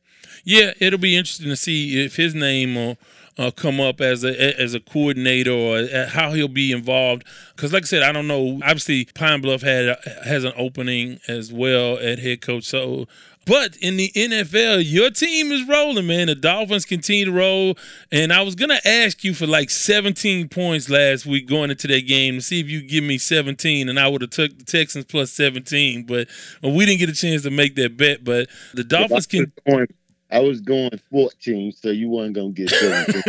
Yeah, 0.44 0.72
it'll 0.78 0.98
be 0.98 1.16
interesting 1.16 1.48
to 1.48 1.56
see 1.56 2.04
if 2.04 2.16
his 2.16 2.34
name 2.34 2.74
will 2.74 2.98
uh, 3.38 3.50
come 3.50 3.80
up 3.80 4.00
as 4.00 4.24
a 4.24 4.60
as 4.60 4.74
a 4.74 4.80
coordinator 4.80 5.50
or 5.52 5.78
uh, 5.78 6.08
how 6.08 6.32
he'll 6.32 6.48
be 6.48 6.70
involved. 6.70 7.24
Because, 7.54 7.72
like 7.72 7.82
I 7.82 7.86
said, 7.86 8.02
I 8.02 8.12
don't 8.12 8.28
know. 8.28 8.60
Obviously, 8.62 9.06
Pine 9.06 9.40
Bluff 9.40 9.62
had 9.62 9.96
has 10.24 10.44
an 10.44 10.52
opening 10.56 11.18
as 11.26 11.52
well 11.52 11.98
at 11.98 12.20
head 12.20 12.40
coach, 12.40 12.64
so 12.64 13.06
but 13.46 13.76
in 13.76 13.96
the 13.96 14.10
NFL, 14.10 14.82
your 14.84 15.10
team 15.10 15.52
is 15.52 15.66
rolling, 15.68 16.08
man. 16.08 16.26
The 16.26 16.34
Dolphins 16.34 16.84
continue 16.84 17.26
to 17.26 17.32
roll. 17.32 17.78
And 18.10 18.32
I 18.32 18.42
was 18.42 18.56
gonna 18.56 18.80
ask 18.84 19.22
you 19.22 19.34
for 19.34 19.46
like 19.46 19.70
17 19.70 20.48
points 20.48 20.90
last 20.90 21.26
week 21.26 21.46
going 21.46 21.70
into 21.70 21.86
that 21.86 22.06
game 22.08 22.34
to 22.34 22.40
see 22.40 22.58
if 22.58 22.68
you 22.68 22.82
give 22.82 23.04
me 23.04 23.18
17, 23.18 23.88
and 23.88 24.00
I 24.00 24.08
would 24.08 24.22
have 24.22 24.30
took 24.30 24.58
the 24.58 24.64
Texans 24.64 25.04
plus 25.04 25.30
17. 25.30 26.04
But 26.04 26.28
well, 26.60 26.72
we 26.74 26.84
didn't 26.86 26.98
get 26.98 27.08
a 27.08 27.14
chance 27.14 27.42
to 27.42 27.50
make 27.50 27.76
that 27.76 27.96
bet. 27.96 28.24
But 28.24 28.48
the 28.74 28.82
Dolphins 28.82 29.26
can. 29.28 29.52
Going, 29.66 29.86
I 30.30 30.40
was 30.40 30.60
going 30.60 31.00
14, 31.10 31.72
so 31.72 31.90
you 31.90 32.10
weren't 32.10 32.34
gonna 32.34 32.50
get 32.50 32.70
17. 32.70 33.22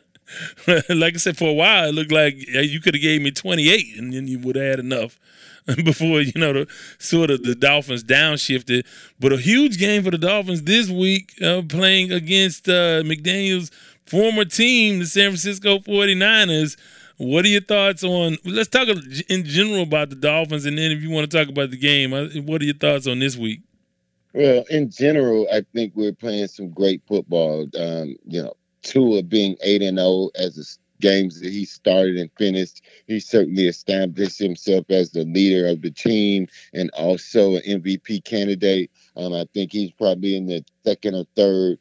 like 0.88 1.14
I 1.14 1.18
said, 1.18 1.36
for 1.36 1.48
a 1.48 1.54
while, 1.54 1.88
it 1.88 1.94
looked 1.94 2.12
like 2.12 2.36
you 2.36 2.80
could 2.80 2.94
have 2.94 3.02
gave 3.02 3.22
me 3.22 3.30
28, 3.30 3.96
and 3.98 4.12
then 4.12 4.28
you 4.28 4.38
would 4.38 4.56
have 4.56 4.64
had 4.64 4.80
enough. 4.80 5.18
before 5.84 6.22
you 6.22 6.32
know 6.36 6.52
the 6.52 6.66
sort 6.98 7.30
of 7.30 7.42
the 7.42 7.54
Dolphins 7.54 8.02
downshifted. 8.02 8.86
But 9.20 9.34
a 9.34 9.36
huge 9.36 9.78
game 9.78 10.02
for 10.02 10.10
the 10.10 10.18
Dolphins 10.18 10.62
this 10.62 10.88
week, 10.88 11.34
uh, 11.42 11.62
playing 11.68 12.10
against 12.10 12.68
uh, 12.68 13.02
McDaniel's 13.02 13.70
former 14.06 14.46
team, 14.46 14.98
the 15.00 15.06
San 15.06 15.30
Francisco 15.30 15.78
49ers. 15.78 16.78
What 17.18 17.44
are 17.44 17.48
your 17.48 17.60
thoughts 17.60 18.02
on? 18.04 18.38
Let's 18.44 18.68
talk 18.68 18.88
in 19.28 19.44
general 19.44 19.82
about 19.82 20.08
the 20.08 20.16
Dolphins, 20.16 20.64
and 20.64 20.78
then 20.78 20.90
if 20.90 21.02
you 21.02 21.10
want 21.10 21.30
to 21.30 21.36
talk 21.36 21.48
about 21.48 21.70
the 21.70 21.76
game, 21.76 22.14
uh, 22.14 22.28
what 22.42 22.62
are 22.62 22.64
your 22.64 22.74
thoughts 22.74 23.06
on 23.06 23.18
this 23.18 23.36
week? 23.36 23.60
Well, 24.32 24.64
in 24.70 24.90
general, 24.90 25.48
I 25.52 25.62
think 25.74 25.94
we're 25.96 26.12
playing 26.12 26.46
some 26.46 26.70
great 26.70 27.02
football. 27.08 27.66
Um, 27.76 28.16
you 28.24 28.42
know, 28.42 28.54
Tua 28.82 29.22
being 29.22 29.56
eight 29.62 29.82
and 29.82 29.98
zero 29.98 30.08
oh 30.08 30.30
as 30.34 30.58
a 30.58 30.64
games 31.00 31.40
that 31.40 31.52
he 31.52 31.64
started 31.64 32.16
and 32.16 32.30
finished. 32.36 32.82
He 33.06 33.20
certainly 33.20 33.66
established 33.66 34.38
himself 34.38 34.86
as 34.90 35.10
the 35.10 35.24
leader 35.24 35.68
of 35.68 35.82
the 35.82 35.90
team 35.90 36.48
and 36.74 36.90
also 36.90 37.56
an 37.56 37.62
MVP 37.62 38.24
candidate. 38.24 38.90
Um, 39.16 39.32
I 39.32 39.46
think 39.54 39.72
he's 39.72 39.92
probably 39.92 40.36
in 40.36 40.46
the 40.46 40.64
second 40.84 41.14
or 41.14 41.24
third 41.36 41.78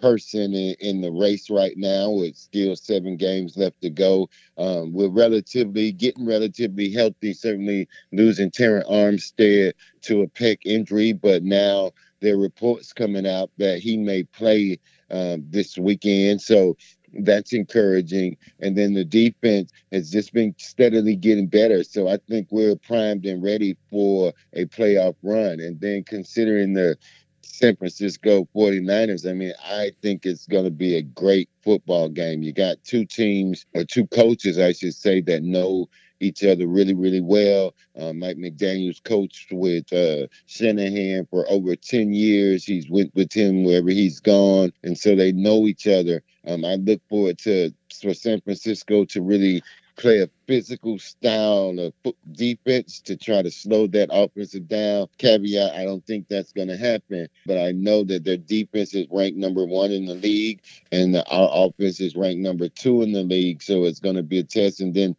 person 0.00 0.52
in, 0.52 0.74
in, 0.80 1.00
the 1.00 1.12
race 1.12 1.48
right 1.48 1.76
now 1.76 2.10
with 2.10 2.36
still 2.36 2.74
seven 2.74 3.16
games 3.16 3.56
left 3.56 3.80
to 3.82 3.90
go. 3.90 4.28
Um, 4.58 4.92
we're 4.92 5.08
relatively 5.08 5.92
getting 5.92 6.26
relatively 6.26 6.90
healthy, 6.90 7.32
certainly 7.32 7.88
losing 8.10 8.50
Terron 8.50 8.90
Armstead 8.90 9.74
to 10.02 10.22
a 10.22 10.26
pec 10.26 10.58
injury, 10.64 11.12
but 11.12 11.44
now 11.44 11.92
there 12.20 12.34
are 12.34 12.38
reports 12.38 12.92
coming 12.92 13.26
out 13.28 13.50
that 13.58 13.78
he 13.78 13.96
may 13.96 14.24
play 14.24 14.80
um, 15.12 15.44
this 15.48 15.78
weekend. 15.78 16.40
So 16.40 16.76
that's 17.20 17.52
encouraging. 17.52 18.36
And 18.60 18.76
then 18.76 18.94
the 18.94 19.04
defense 19.04 19.70
has 19.92 20.10
just 20.10 20.32
been 20.32 20.54
steadily 20.58 21.16
getting 21.16 21.46
better. 21.46 21.84
So 21.84 22.08
I 22.08 22.18
think 22.28 22.48
we're 22.50 22.76
primed 22.76 23.26
and 23.26 23.42
ready 23.42 23.76
for 23.90 24.32
a 24.54 24.64
playoff 24.66 25.14
run. 25.22 25.60
And 25.60 25.80
then 25.80 26.04
considering 26.04 26.72
the 26.72 26.96
San 27.42 27.76
Francisco 27.76 28.48
49ers, 28.56 29.28
I 29.28 29.34
mean, 29.34 29.52
I 29.64 29.92
think 30.00 30.24
it's 30.24 30.46
going 30.46 30.64
to 30.64 30.70
be 30.70 30.96
a 30.96 31.02
great 31.02 31.50
football 31.62 32.08
game. 32.08 32.42
You 32.42 32.52
got 32.52 32.82
two 32.84 33.04
teams, 33.04 33.66
or 33.74 33.84
two 33.84 34.06
coaches, 34.06 34.58
I 34.58 34.72
should 34.72 34.94
say, 34.94 35.20
that 35.22 35.42
know 35.42 35.88
each 36.22 36.44
other 36.44 36.66
really, 36.66 36.94
really 36.94 37.20
well. 37.20 37.74
Uh, 37.98 38.12
Mike 38.12 38.36
McDaniel's 38.36 39.00
coached 39.00 39.52
with 39.52 39.92
uh, 39.92 40.26
Shanahan 40.46 41.26
for 41.30 41.48
over 41.48 41.76
10 41.76 42.12
years. 42.12 42.64
He's 42.64 42.88
went 42.88 43.14
with 43.14 43.32
him 43.32 43.64
wherever 43.64 43.90
he's 43.90 44.20
gone. 44.20 44.72
And 44.82 44.96
so 44.96 45.14
they 45.14 45.32
know 45.32 45.66
each 45.66 45.86
other. 45.86 46.22
Um, 46.46 46.64
I 46.64 46.74
look 46.76 47.00
forward 47.08 47.38
to 47.40 47.72
for 48.00 48.14
San 48.14 48.40
Francisco 48.40 49.04
to 49.06 49.22
really 49.22 49.62
play 50.02 50.20
a 50.20 50.28
physical 50.48 50.98
style 50.98 51.78
of 51.78 52.14
defense 52.32 53.00
to 53.00 53.16
try 53.16 53.40
to 53.40 53.50
slow 53.52 53.86
that 53.86 54.08
offensive 54.12 54.66
down. 54.66 55.06
Caveat, 55.18 55.74
I 55.74 55.84
don't 55.84 56.04
think 56.06 56.26
that's 56.26 56.52
going 56.52 56.66
to 56.66 56.76
happen, 56.76 57.28
but 57.46 57.56
I 57.56 57.70
know 57.70 58.02
that 58.04 58.24
their 58.24 58.36
defense 58.36 58.94
is 58.94 59.06
ranked 59.12 59.38
number 59.38 59.64
one 59.64 59.92
in 59.92 60.06
the 60.06 60.16
league 60.16 60.60
and 60.90 61.16
our 61.16 61.48
offense 61.52 62.00
is 62.00 62.16
ranked 62.16 62.42
number 62.42 62.68
two 62.68 63.02
in 63.02 63.12
the 63.12 63.22
league. 63.22 63.62
So 63.62 63.84
it's 63.84 64.00
going 64.00 64.16
to 64.16 64.24
be 64.24 64.40
a 64.40 64.42
test. 64.42 64.80
And 64.80 64.92
then 64.92 65.14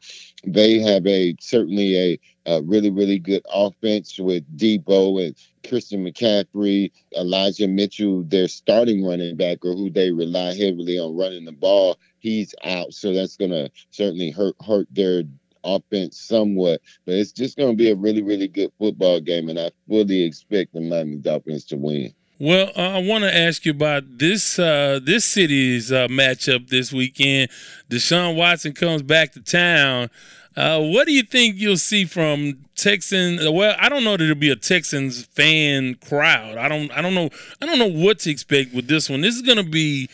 they 0.45 0.79
have 0.79 1.07
a 1.07 1.33
certainly 1.39 1.97
a, 1.97 2.19
a 2.45 2.61
really, 2.61 2.89
really 2.89 3.19
good 3.19 3.43
offense 3.53 4.19
with 4.19 4.43
Deebo 4.57 5.25
and 5.25 5.35
Christian 5.67 6.05
McCaffrey, 6.05 6.91
Elijah 7.15 7.67
Mitchell, 7.67 8.23
their 8.23 8.47
starting 8.47 9.05
running 9.05 9.35
back, 9.37 9.63
or 9.63 9.73
who 9.73 9.89
they 9.89 10.11
rely 10.11 10.53
heavily 10.53 10.99
on 10.99 11.15
running 11.15 11.45
the 11.45 11.51
ball 11.51 11.97
he's 12.23 12.55
out. 12.63 12.93
So 12.93 13.13
that's 13.13 13.37
going 13.37 13.51
to 13.51 13.69
certainly 13.91 14.31
hurt 14.31 14.55
hurt 14.65 14.87
their 14.89 15.23
offense 15.63 16.19
somewhat. 16.19 16.81
But 17.05 17.15
it's 17.15 17.31
just 17.31 17.57
going 17.57 17.71
to 17.71 17.77
be 17.77 17.91
a 17.91 17.95
really, 17.95 18.23
really 18.23 18.47
good 18.47 18.71
football 18.79 19.19
game, 19.19 19.49
and 19.49 19.59
I 19.59 19.69
fully 19.87 20.23
expect 20.23 20.73
the 20.73 20.81
Miami 20.81 21.17
Dolphins 21.17 21.65
to 21.65 21.77
win. 21.77 22.13
Well, 22.39 22.71
I 22.75 22.97
want 22.97 23.23
to 23.25 23.33
ask 23.33 23.63
you 23.63 23.71
about 23.71 24.17
this 24.17 24.57
uh, 24.57 24.99
this 25.03 25.23
city's 25.23 25.91
uh, 25.91 26.07
matchup 26.07 26.69
this 26.69 26.91
weekend. 26.91 27.51
Deshaun 27.89 28.35
Watson 28.35 28.73
comes 28.73 29.03
back 29.03 29.33
to 29.33 29.41
town. 29.41 30.09
Uh, 30.55 30.79
what 30.79 31.07
do 31.07 31.13
you 31.13 31.23
think 31.23 31.55
you'll 31.57 31.77
see 31.77 32.05
from 32.05 32.65
Texans? 32.75 33.41
Well, 33.49 33.75
I 33.79 33.89
don't 33.89 34.03
know 34.03 34.17
that 34.17 34.23
it'll 34.23 34.35
be 34.35 34.51
a 34.51 34.55
Texans 34.55 35.25
fan 35.25 35.95
crowd. 35.95 36.57
I 36.57 36.67
don't. 36.67 36.91
I 36.91 37.01
don't 37.01 37.15
know. 37.15 37.29
I 37.61 37.65
don't 37.65 37.79
know 37.79 37.87
what 37.87 38.19
to 38.19 38.29
expect 38.29 38.73
with 38.73 38.87
this 38.87 39.09
one. 39.09 39.21
This 39.21 39.35
is 39.35 39.41
going 39.41 39.57
to 39.57 39.69
be 39.69 40.09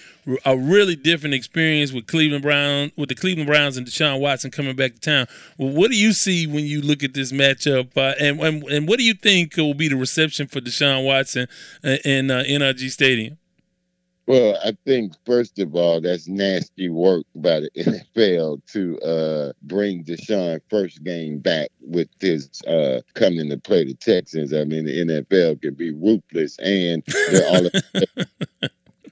a 0.45 0.57
really 0.57 0.95
different 0.95 1.33
experience 1.33 1.91
with 1.91 2.07
Cleveland 2.07 2.43
Brown, 2.43 2.91
with 2.95 3.09
the 3.09 3.15
Cleveland 3.15 3.47
Browns 3.47 3.75
and 3.75 3.85
Deshaun 3.85 4.19
Watson 4.19 4.51
coming 4.51 4.75
back 4.75 4.93
to 4.93 4.99
town. 4.99 5.27
Well, 5.57 5.69
what 5.69 5.91
do 5.91 5.97
you 5.97 6.13
see 6.13 6.47
when 6.47 6.65
you 6.65 6.81
look 6.81 7.03
at 7.03 7.13
this 7.13 7.31
matchup, 7.31 7.97
uh, 7.97 8.15
and, 8.19 8.39
and, 8.39 8.63
and 8.63 8.87
what 8.87 8.99
do 8.99 9.03
you 9.03 9.15
think 9.15 9.57
will 9.57 9.73
be 9.73 9.89
the 9.89 9.95
reception 9.95 10.47
for 10.47 10.61
Deshaun 10.61 11.05
Watson 11.05 11.47
uh, 11.83 11.97
in 12.05 12.31
uh, 12.31 12.43
NRG 12.47 12.89
Stadium? 12.91 13.38
Well, 14.29 14.59
I 14.63 14.77
think 14.85 15.13
first 15.25 15.57
of 15.57 15.73
all, 15.73 15.99
that's 15.99 16.27
nasty 16.27 16.87
work 16.87 17.25
by 17.33 17.61
the 17.61 17.71
NFL 17.77 18.61
to 18.73 18.99
uh, 18.99 19.53
bring 19.63 20.03
Deshaun 20.03 20.61
first 20.69 21.03
game 21.03 21.39
back 21.39 21.71
with 21.81 22.09
his 22.19 22.47
uh, 22.67 23.01
coming 23.15 23.49
to 23.49 23.57
play 23.57 23.85
the 23.85 23.95
Texans. 23.95 24.53
I 24.53 24.65
mean, 24.65 24.85
the 24.85 24.99
NFL 24.99 25.63
can 25.63 25.73
be 25.73 25.89
ruthless, 25.89 26.59
and 26.59 27.01
they're 27.31 27.47
all 27.47 27.69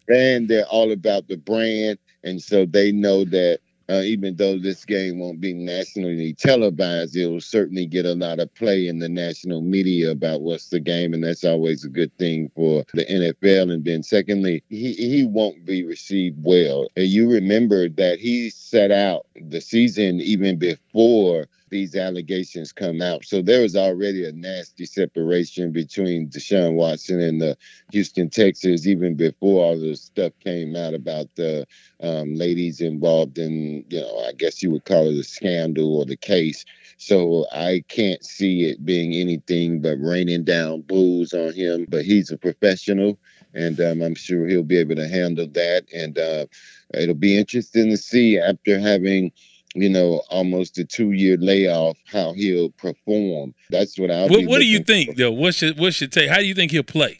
and 0.07 0.47
they're 0.47 0.67
all 0.67 0.91
about 0.91 1.27
the 1.27 1.37
brand, 1.37 1.97
and 2.23 2.39
so 2.39 2.67
they 2.67 2.91
know 2.91 3.25
that 3.25 3.57
uh, 3.89 4.01
even 4.03 4.35
though 4.35 4.57
this 4.57 4.85
game 4.85 5.19
won't 5.19 5.39
be 5.39 5.53
nationally 5.53 6.33
televised, 6.33 7.15
it 7.15 7.27
will 7.27 7.41
certainly 7.41 7.85
get 7.85 8.05
a 8.05 8.13
lot 8.13 8.39
of 8.39 8.53
play 8.53 8.87
in 8.87 8.99
the 8.99 9.09
national 9.09 9.61
media 9.61 10.11
about 10.11 10.41
what's 10.41 10.69
the 10.69 10.79
game, 10.79 11.13
and 11.13 11.23
that's 11.23 11.43
always 11.45 11.85
a 11.85 11.89
good 11.89 12.15
thing 12.17 12.51
for 12.55 12.83
the 12.93 13.05
NFL. 13.05 13.71
And 13.71 13.85
then, 13.85 14.03
secondly, 14.03 14.63
he, 14.69 14.93
he 14.93 15.25
won't 15.25 15.65
be 15.65 15.83
received 15.83 16.37
well. 16.43 16.89
And 16.95 17.07
you 17.07 17.29
remember 17.29 17.87
that 17.89 18.19
he 18.19 18.49
set 18.49 18.91
out 18.91 19.25
the 19.35 19.61
season 19.61 20.19
even 20.21 20.57
before 20.57 21.47
these 21.69 21.95
allegations 21.95 22.71
come 22.71 23.01
out. 23.01 23.25
So 23.25 23.41
there 23.41 23.61
was 23.61 23.75
already 23.75 24.25
a 24.25 24.31
nasty 24.31 24.85
separation 24.85 25.71
between 25.71 26.29
Deshaun 26.29 26.75
Watson 26.75 27.19
and 27.19 27.41
the 27.41 27.57
Houston 27.91 28.29
Texans 28.29 28.87
even 28.87 29.15
before 29.15 29.63
all 29.63 29.79
the 29.79 29.95
stuff 29.95 30.33
came 30.43 30.75
out 30.75 30.93
about 30.93 31.27
the 31.35 31.65
um, 32.01 32.35
ladies 32.35 32.81
involved 32.81 33.37
in, 33.37 33.85
you 33.89 34.01
know, 34.01 34.19
I 34.27 34.33
guess 34.33 34.61
you 34.61 34.71
would 34.71 34.85
call 34.85 35.07
it 35.07 35.19
a 35.19 35.23
scandal 35.23 35.97
or 35.97 36.05
the 36.05 36.17
case. 36.17 36.65
So 36.97 37.45
I 37.51 37.83
can't 37.87 38.23
see 38.23 38.65
it 38.65 38.83
being 38.85 39.13
anything 39.13 39.81
but 39.81 39.97
raining 39.99 40.43
down 40.43 40.81
boos 40.81 41.33
on 41.33 41.53
him. 41.53 41.85
But 41.89 42.05
he's 42.05 42.31
a 42.31 42.37
professional, 42.37 43.19
and 43.53 43.79
um, 43.79 44.01
I'm 44.01 44.15
sure 44.15 44.47
he'll 44.47 44.63
be 44.63 44.77
able 44.77 44.95
to 44.95 45.07
handle 45.07 45.47
that. 45.47 45.85
And 45.93 46.17
uh, 46.17 46.47
it'll 46.93 47.15
be 47.15 47.37
interesting 47.37 47.89
to 47.91 47.97
see 47.97 48.39
after 48.39 48.79
having 48.79 49.31
you 49.77 49.89
know, 49.89 50.23
almost 50.29 50.77
a 50.79 50.85
two 50.85 51.11
year 51.11 51.37
layoff, 51.37 51.97
how 52.05 52.33
he'll 52.33 52.71
perform. 52.71 53.53
That's 53.69 53.97
what 53.97 54.09
I'll. 54.09 54.27
What, 54.27 54.45
what 54.45 54.59
do 54.59 54.65
you 54.65 54.79
think, 54.79 55.11
for. 55.11 55.15
though? 55.15 55.31
What 55.31 55.55
should 55.55 55.79
what 55.79 55.93
should 55.93 56.11
take? 56.11 56.29
How 56.29 56.37
do 56.37 56.45
you 56.45 56.55
think 56.55 56.71
he'll 56.71 56.83
play? 56.83 57.19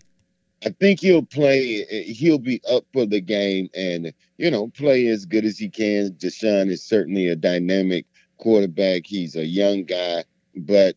I 0.66 0.70
think 0.70 1.02
he'll 1.02 1.26
play. 1.26 1.84
He'll 2.06 2.40
be 2.40 2.62
up 2.70 2.84
for 2.94 3.06
the 3.06 3.22
game, 3.22 3.70
and 3.76 4.12
you 4.38 4.50
know, 4.50 4.70
play 4.70 5.08
as 5.08 5.26
good 5.26 5.46
as 5.46 5.58
he 5.58 5.70
can. 5.70 6.12
Deshaun 6.14 6.70
is 6.70 6.84
certainly 6.84 7.28
a 7.28 7.36
dynamic 7.36 8.06
quarterback. 8.38 9.06
He's 9.06 9.36
a 9.36 9.46
young 9.46 9.84
guy, 9.84 10.24
but 10.56 10.96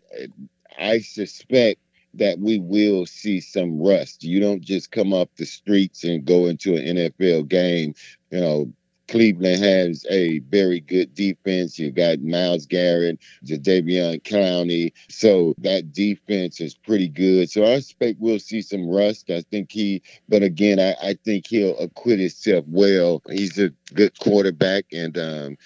I 0.78 1.00
suspect 1.00 1.80
that 2.14 2.38
we 2.38 2.58
will 2.58 3.06
see 3.06 3.40
some 3.40 3.80
rust. 3.80 4.24
You 4.24 4.40
don't 4.40 4.62
just 4.62 4.90
come 4.90 5.12
off 5.12 5.28
the 5.36 5.44
streets 5.44 6.04
and 6.04 6.24
go 6.24 6.46
into 6.46 6.74
an 6.76 6.96
NFL 6.96 7.48
game, 7.48 7.94
you 8.30 8.40
know, 8.40 8.72
Cleveland 9.10 9.62
has 9.62 10.06
a 10.08 10.38
very 10.38 10.80
good 10.80 11.12
defense. 11.14 11.78
You 11.78 11.90
got 11.90 12.20
Myles 12.20 12.64
Garrett, 12.64 13.18
Jadeveon 13.44 14.22
Clowney. 14.22 14.92
So 15.08 15.54
that 15.58 15.92
defense 15.92 16.60
is 16.60 16.76
pretty 16.76 17.08
good. 17.08 17.50
So 17.50 17.64
I 17.64 17.72
expect 17.72 18.20
we'll 18.20 18.38
see 18.38 18.62
some 18.62 18.88
rust. 18.88 19.28
I 19.28 19.42
think 19.50 19.72
he, 19.72 20.00
but 20.28 20.44
again, 20.44 20.78
I, 20.78 20.94
I 21.02 21.18
think 21.24 21.48
he'll 21.48 21.76
acquit 21.78 22.20
himself 22.20 22.64
well. 22.68 23.20
He's 23.28 23.58
a 23.58 23.70
good 23.94 24.16
quarterback, 24.20 24.84
and 24.92 25.18
um, 25.18 25.56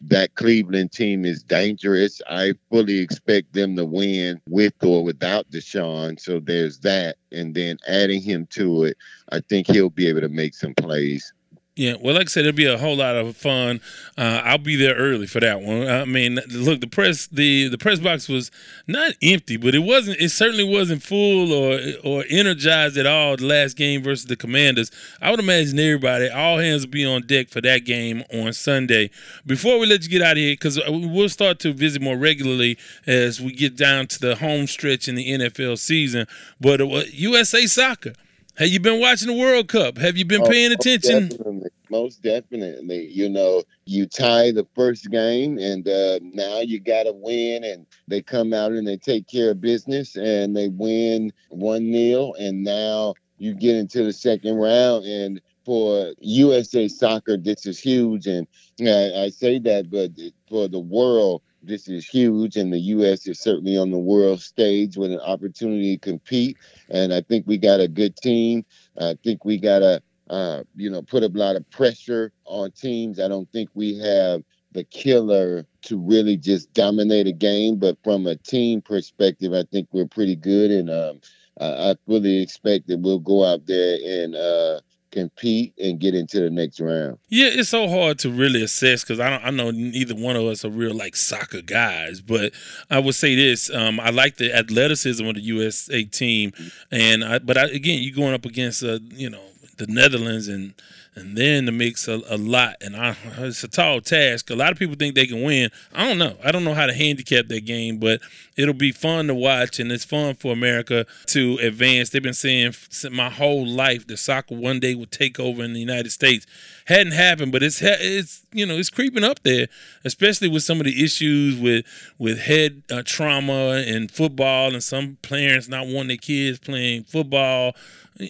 that 0.00 0.34
Cleveland 0.34 0.92
team 0.92 1.26
is 1.26 1.42
dangerous. 1.42 2.22
I 2.30 2.54
fully 2.70 2.98
expect 2.98 3.52
them 3.52 3.76
to 3.76 3.84
win 3.84 4.40
with 4.48 4.72
or 4.82 5.04
without 5.04 5.50
Deshaun. 5.50 6.18
So 6.18 6.40
there's 6.40 6.78
that. 6.80 7.16
And 7.30 7.54
then 7.54 7.76
adding 7.86 8.22
him 8.22 8.46
to 8.52 8.84
it, 8.84 8.96
I 9.30 9.40
think 9.40 9.66
he'll 9.66 9.90
be 9.90 10.08
able 10.08 10.22
to 10.22 10.30
make 10.30 10.54
some 10.54 10.74
plays. 10.74 11.34
Yeah, 11.76 11.96
well, 12.00 12.14
like 12.14 12.22
I 12.22 12.30
said, 12.30 12.46
it'll 12.46 12.56
be 12.56 12.64
a 12.64 12.78
whole 12.78 12.96
lot 12.96 13.16
of 13.16 13.36
fun. 13.36 13.82
Uh, 14.16 14.40
I'll 14.42 14.56
be 14.56 14.76
there 14.76 14.94
early 14.94 15.26
for 15.26 15.40
that 15.40 15.60
one. 15.60 15.86
I 15.86 16.06
mean, 16.06 16.40
look, 16.48 16.80
the 16.80 16.86
press 16.86 17.26
the 17.26 17.68
the 17.68 17.76
press 17.76 18.00
box 18.00 18.30
was 18.30 18.50
not 18.86 19.12
empty, 19.20 19.58
but 19.58 19.74
it 19.74 19.80
wasn't. 19.80 20.18
It 20.18 20.30
certainly 20.30 20.64
wasn't 20.64 21.02
full 21.02 21.52
or 21.52 21.78
or 22.02 22.24
energized 22.30 22.96
at 22.96 23.04
all. 23.04 23.36
The 23.36 23.44
last 23.44 23.76
game 23.76 24.02
versus 24.02 24.24
the 24.24 24.36
Commanders. 24.36 24.90
I 25.20 25.30
would 25.30 25.38
imagine 25.38 25.78
everybody, 25.78 26.30
all 26.30 26.56
hands 26.56 26.86
will 26.86 26.92
be 26.92 27.04
on 27.04 27.26
deck 27.26 27.50
for 27.50 27.60
that 27.60 27.84
game 27.84 28.24
on 28.32 28.54
Sunday. 28.54 29.10
Before 29.44 29.78
we 29.78 29.86
let 29.86 30.02
you 30.02 30.08
get 30.08 30.22
out 30.22 30.32
of 30.32 30.38
here, 30.38 30.54
because 30.54 30.80
we'll 30.88 31.28
start 31.28 31.58
to 31.58 31.74
visit 31.74 32.00
more 32.00 32.16
regularly 32.16 32.78
as 33.06 33.38
we 33.38 33.52
get 33.52 33.76
down 33.76 34.06
to 34.06 34.18
the 34.18 34.36
home 34.36 34.66
stretch 34.66 35.08
in 35.08 35.14
the 35.14 35.30
NFL 35.30 35.76
season. 35.78 36.26
But 36.58 36.80
uh, 36.80 37.02
USA 37.12 37.66
Soccer 37.66 38.14
have 38.56 38.68
you 38.68 38.80
been 38.80 39.00
watching 39.00 39.28
the 39.28 39.34
World 39.34 39.68
Cup? 39.68 39.98
Have 39.98 40.16
you 40.16 40.24
been 40.24 40.42
oh, 40.42 40.48
paying 40.48 40.72
attention? 40.72 41.28
Definitely. 41.28 41.70
Most 41.90 42.22
definitely. 42.22 43.06
You 43.06 43.28
know, 43.28 43.62
you 43.84 44.06
tie 44.06 44.50
the 44.50 44.66
first 44.74 45.10
game, 45.10 45.58
and 45.58 45.86
uh, 45.86 46.18
now 46.22 46.60
you 46.60 46.80
got 46.80 47.04
to 47.04 47.12
win. 47.12 47.64
And 47.64 47.86
they 48.08 48.22
come 48.22 48.52
out 48.52 48.72
and 48.72 48.86
they 48.86 48.96
take 48.96 49.28
care 49.28 49.50
of 49.50 49.60
business, 49.60 50.16
and 50.16 50.56
they 50.56 50.68
win 50.68 51.32
1 51.50 51.92
0. 51.92 52.32
And 52.38 52.64
now 52.64 53.14
you 53.38 53.54
get 53.54 53.76
into 53.76 54.04
the 54.04 54.12
second 54.12 54.56
round. 54.56 55.04
And 55.04 55.40
for 55.64 56.14
USA 56.20 56.88
soccer, 56.88 57.36
this 57.36 57.66
is 57.66 57.78
huge. 57.78 58.26
And 58.26 58.46
I, 58.80 59.24
I 59.24 59.28
say 59.28 59.58
that, 59.60 59.90
but 59.90 60.12
for 60.48 60.68
the 60.68 60.80
world, 60.80 61.42
this 61.66 61.88
is 61.88 62.06
huge, 62.06 62.56
and 62.56 62.72
the 62.72 62.78
U.S. 62.78 63.26
is 63.26 63.40
certainly 63.40 63.76
on 63.76 63.90
the 63.90 63.98
world 63.98 64.40
stage 64.40 64.96
with 64.96 65.12
an 65.12 65.20
opportunity 65.20 65.96
to 65.96 66.00
compete. 66.00 66.56
And 66.88 67.12
I 67.12 67.20
think 67.20 67.46
we 67.46 67.58
got 67.58 67.80
a 67.80 67.88
good 67.88 68.16
team. 68.16 68.64
I 68.98 69.16
think 69.22 69.44
we 69.44 69.58
got 69.58 69.82
a 69.82 70.02
uh, 70.28 70.64
you 70.74 70.90
know, 70.90 71.02
put 71.02 71.22
a 71.22 71.28
lot 71.28 71.56
of 71.56 71.68
pressure 71.70 72.32
on 72.44 72.72
teams. 72.72 73.20
I 73.20 73.28
don't 73.28 73.50
think 73.52 73.70
we 73.74 73.96
have 73.98 74.42
the 74.72 74.84
killer 74.84 75.64
to 75.82 75.98
really 75.98 76.36
just 76.36 76.72
dominate 76.72 77.26
a 77.26 77.32
game. 77.32 77.76
But 77.76 77.96
from 78.02 78.26
a 78.26 78.36
team 78.36 78.82
perspective, 78.82 79.52
I 79.52 79.64
think 79.70 79.88
we're 79.92 80.06
pretty 80.06 80.36
good, 80.36 80.70
and 80.70 80.90
um, 80.90 81.20
I, 81.60 81.90
I 81.90 81.94
fully 82.06 82.42
expect 82.42 82.88
that 82.88 83.00
we'll 83.00 83.20
go 83.20 83.44
out 83.44 83.66
there 83.66 83.98
and 84.04 84.34
uh, 84.34 84.80
compete 85.16 85.72
and 85.78 85.98
get 85.98 86.14
into 86.14 86.40
the 86.40 86.50
next 86.50 86.78
round. 86.78 87.18
Yeah, 87.28 87.48
it's 87.50 87.70
so 87.70 87.88
hard 87.88 88.18
to 88.20 88.30
really 88.30 88.62
assess 88.62 89.02
because 89.02 89.18
I 89.18 89.30
don't. 89.30 89.44
I 89.44 89.50
know 89.50 89.70
neither 89.70 90.14
one 90.14 90.36
of 90.36 90.44
us 90.44 90.64
are 90.64 90.70
real 90.70 90.94
like 90.94 91.16
soccer 91.16 91.62
guys, 91.62 92.20
but 92.20 92.52
I 92.90 92.98
would 92.98 93.14
say 93.14 93.34
this: 93.34 93.70
um, 93.70 93.98
I 93.98 94.10
like 94.10 94.36
the 94.36 94.54
athleticism 94.54 95.26
of 95.26 95.36
the 95.36 95.40
USA 95.40 96.04
team, 96.04 96.52
and 96.90 97.24
I, 97.24 97.38
but 97.38 97.56
I, 97.56 97.64
again, 97.64 98.02
you're 98.02 98.14
going 98.14 98.34
up 98.34 98.44
against 98.44 98.84
uh, 98.84 98.98
you 99.08 99.30
know 99.30 99.42
the 99.78 99.86
Netherlands 99.86 100.48
and 100.48 100.74
and 101.16 101.36
then 101.36 101.64
the 101.64 101.72
mix 101.72 102.06
a, 102.08 102.20
a, 102.28 102.36
lot. 102.36 102.76
And 102.82 102.94
I, 102.94 103.16
it's 103.38 103.64
a 103.64 103.68
tall 103.68 104.02
task. 104.02 104.50
A 104.50 104.54
lot 104.54 104.70
of 104.70 104.78
people 104.78 104.96
think 104.96 105.14
they 105.14 105.26
can 105.26 105.42
win. 105.42 105.70
I 105.94 106.06
don't 106.06 106.18
know. 106.18 106.36
I 106.44 106.52
don't 106.52 106.62
know 106.62 106.74
how 106.74 106.84
to 106.84 106.92
handicap 106.92 107.48
that 107.48 107.64
game, 107.64 107.98
but 107.98 108.20
it'll 108.54 108.74
be 108.74 108.92
fun 108.92 109.26
to 109.28 109.34
watch, 109.34 109.80
and 109.80 109.90
it's 109.90 110.04
fun 110.04 110.34
for 110.34 110.52
America 110.52 111.06
to 111.28 111.58
advance. 111.62 112.10
They've 112.10 112.22
been 112.22 112.34
saying 112.34 112.74
my 113.10 113.30
whole 113.30 113.66
life 113.66 114.06
that 114.06 114.18
soccer 114.18 114.54
one 114.54 114.78
day 114.78 114.94
would 114.94 115.10
take 115.10 115.40
over 115.40 115.64
in 115.64 115.72
the 115.72 115.80
United 115.80 116.12
States. 116.12 116.46
Hadn't 116.84 117.14
happened, 117.14 117.50
but 117.50 117.62
it's 117.62 117.80
it's 117.82 118.42
you 118.52 118.66
know 118.66 118.76
it's 118.76 118.90
creeping 118.90 119.24
up 119.24 119.42
there, 119.42 119.68
especially 120.04 120.48
with 120.48 120.64
some 120.64 120.80
of 120.80 120.84
the 120.84 121.02
issues 121.02 121.58
with 121.58 121.86
with 122.18 122.40
head 122.40 122.82
uh, 122.90 123.02
trauma 123.04 123.82
and 123.86 124.10
football, 124.10 124.74
and 124.74 124.82
some 124.84 125.16
parents 125.22 125.66
not 125.66 125.86
wanting 125.86 126.08
their 126.08 126.16
kids 126.18 126.58
playing 126.58 127.04
football 127.04 127.74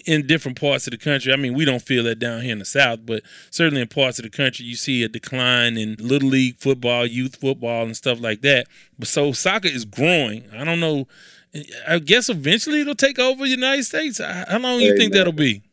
in 0.05 0.27
different 0.27 0.59
parts 0.59 0.87
of 0.87 0.91
the 0.91 0.97
country. 0.97 1.31
I 1.31 1.35
mean, 1.35 1.53
we 1.53 1.65
don't 1.65 1.81
feel 1.81 2.03
that 2.03 2.19
down 2.19 2.41
here 2.41 2.53
in 2.53 2.59
the 2.59 2.65
South, 2.65 3.05
but 3.05 3.23
certainly 3.49 3.81
in 3.81 3.87
parts 3.87 4.19
of 4.19 4.23
the 4.23 4.29
country, 4.29 4.65
you 4.65 4.75
see 4.75 5.03
a 5.03 5.07
decline 5.07 5.77
in 5.77 5.95
little 5.99 6.29
league 6.29 6.57
football, 6.57 7.05
youth 7.05 7.35
football, 7.37 7.85
and 7.85 7.95
stuff 7.95 8.19
like 8.19 8.41
that. 8.41 8.67
But 8.99 9.07
so 9.07 9.31
soccer 9.31 9.69
is 9.69 9.85
growing. 9.85 10.43
I 10.53 10.63
don't 10.63 10.79
know. 10.79 11.07
I 11.87 11.99
guess 11.99 12.29
eventually 12.29 12.81
it'll 12.81 12.95
take 12.95 13.19
over 13.19 13.43
the 13.43 13.49
United 13.49 13.83
States. 13.83 14.19
How 14.19 14.59
long 14.59 14.79
do 14.79 14.85
you 14.85 14.97
think 14.97 15.13
that'll 15.13 15.33
be? 15.33 15.63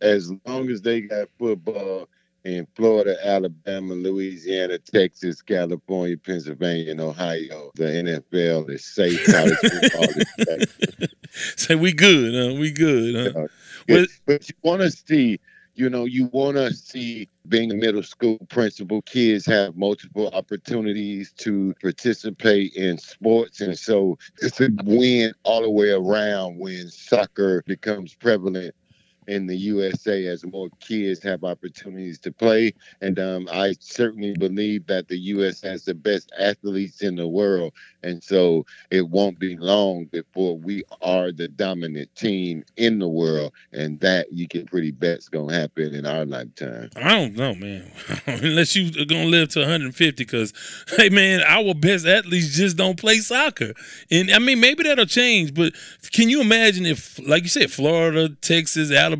As 0.00 0.32
long 0.46 0.68
as 0.70 0.82
they 0.82 1.02
got 1.02 1.28
football 1.38 2.08
in 2.44 2.66
Florida, 2.74 3.16
Alabama, 3.22 3.94
Louisiana, 3.94 4.78
Texas, 4.78 5.42
California, 5.42 6.16
Pennsylvania, 6.16 6.90
and 6.90 7.00
Ohio, 7.00 7.70
the 7.74 7.84
NFL 7.84 8.70
is 8.70 8.84
safe. 8.84 9.24
College 9.26 9.58
football 9.58 10.04
is 10.04 10.26
safe. 10.98 11.10
Say 11.56 11.74
we 11.74 11.92
good, 11.92 12.34
huh? 12.34 12.58
We 12.58 12.70
good, 12.72 13.34
huh? 13.34 13.46
But, 13.88 14.08
but 14.26 14.48
you 14.48 14.54
want 14.62 14.82
to 14.82 14.90
see, 14.90 15.40
you 15.74 15.88
know, 15.88 16.04
you 16.04 16.26
want 16.26 16.56
to 16.56 16.72
see 16.74 17.28
being 17.48 17.70
a 17.70 17.74
middle 17.74 18.02
school 18.02 18.38
principal, 18.48 19.02
kids 19.02 19.46
have 19.46 19.76
multiple 19.76 20.30
opportunities 20.32 21.32
to 21.38 21.74
participate 21.80 22.74
in 22.74 22.98
sports. 22.98 23.60
And 23.60 23.78
so 23.78 24.18
it's 24.42 24.60
a 24.60 24.68
win 24.84 25.32
all 25.44 25.62
the 25.62 25.70
way 25.70 25.90
around 25.90 26.58
when 26.58 26.88
soccer 26.90 27.62
becomes 27.66 28.14
prevalent 28.14 28.74
in 29.30 29.46
the 29.46 29.56
USA 29.56 30.26
as 30.26 30.44
more 30.44 30.68
kids 30.80 31.22
have 31.22 31.44
opportunities 31.44 32.18
to 32.18 32.32
play. 32.32 32.74
And 33.00 33.18
um, 33.20 33.48
I 33.52 33.74
certainly 33.78 34.34
believe 34.34 34.88
that 34.88 35.06
the 35.06 35.18
U.S. 35.34 35.60
has 35.62 35.84
the 35.84 35.94
best 35.94 36.32
athletes 36.36 37.02
in 37.02 37.14
the 37.14 37.28
world. 37.28 37.72
And 38.02 38.22
so 38.24 38.66
it 38.90 39.08
won't 39.08 39.38
be 39.38 39.56
long 39.56 40.06
before 40.06 40.58
we 40.58 40.82
are 41.00 41.30
the 41.30 41.46
dominant 41.46 42.12
team 42.16 42.64
in 42.76 42.98
the 42.98 43.08
world. 43.08 43.52
And 43.72 44.00
that 44.00 44.32
you 44.32 44.48
can 44.48 44.66
pretty 44.66 44.90
bet 44.90 45.18
is 45.18 45.28
going 45.28 45.50
to 45.50 45.54
happen 45.54 45.94
in 45.94 46.06
our 46.06 46.24
lifetime. 46.24 46.90
I 46.96 47.10
don't 47.10 47.36
know, 47.36 47.54
man. 47.54 47.92
Unless 48.26 48.74
you're 48.74 49.06
going 49.06 49.24
to 49.24 49.28
live 49.28 49.50
to 49.50 49.60
150, 49.60 50.24
because, 50.24 50.52
hey, 50.96 51.08
man, 51.08 51.40
our 51.46 51.72
best 51.74 52.04
athletes 52.04 52.56
just 52.56 52.76
don't 52.76 52.98
play 52.98 53.18
soccer. 53.18 53.74
And 54.10 54.32
I 54.32 54.40
mean, 54.40 54.58
maybe 54.58 54.82
that'll 54.82 55.06
change, 55.06 55.54
but 55.54 55.72
can 56.12 56.28
you 56.28 56.40
imagine 56.40 56.84
if, 56.84 57.20
like 57.28 57.44
you 57.44 57.48
said, 57.48 57.70
Florida, 57.70 58.30
Texas, 58.40 58.90
Alabama, 58.90 59.19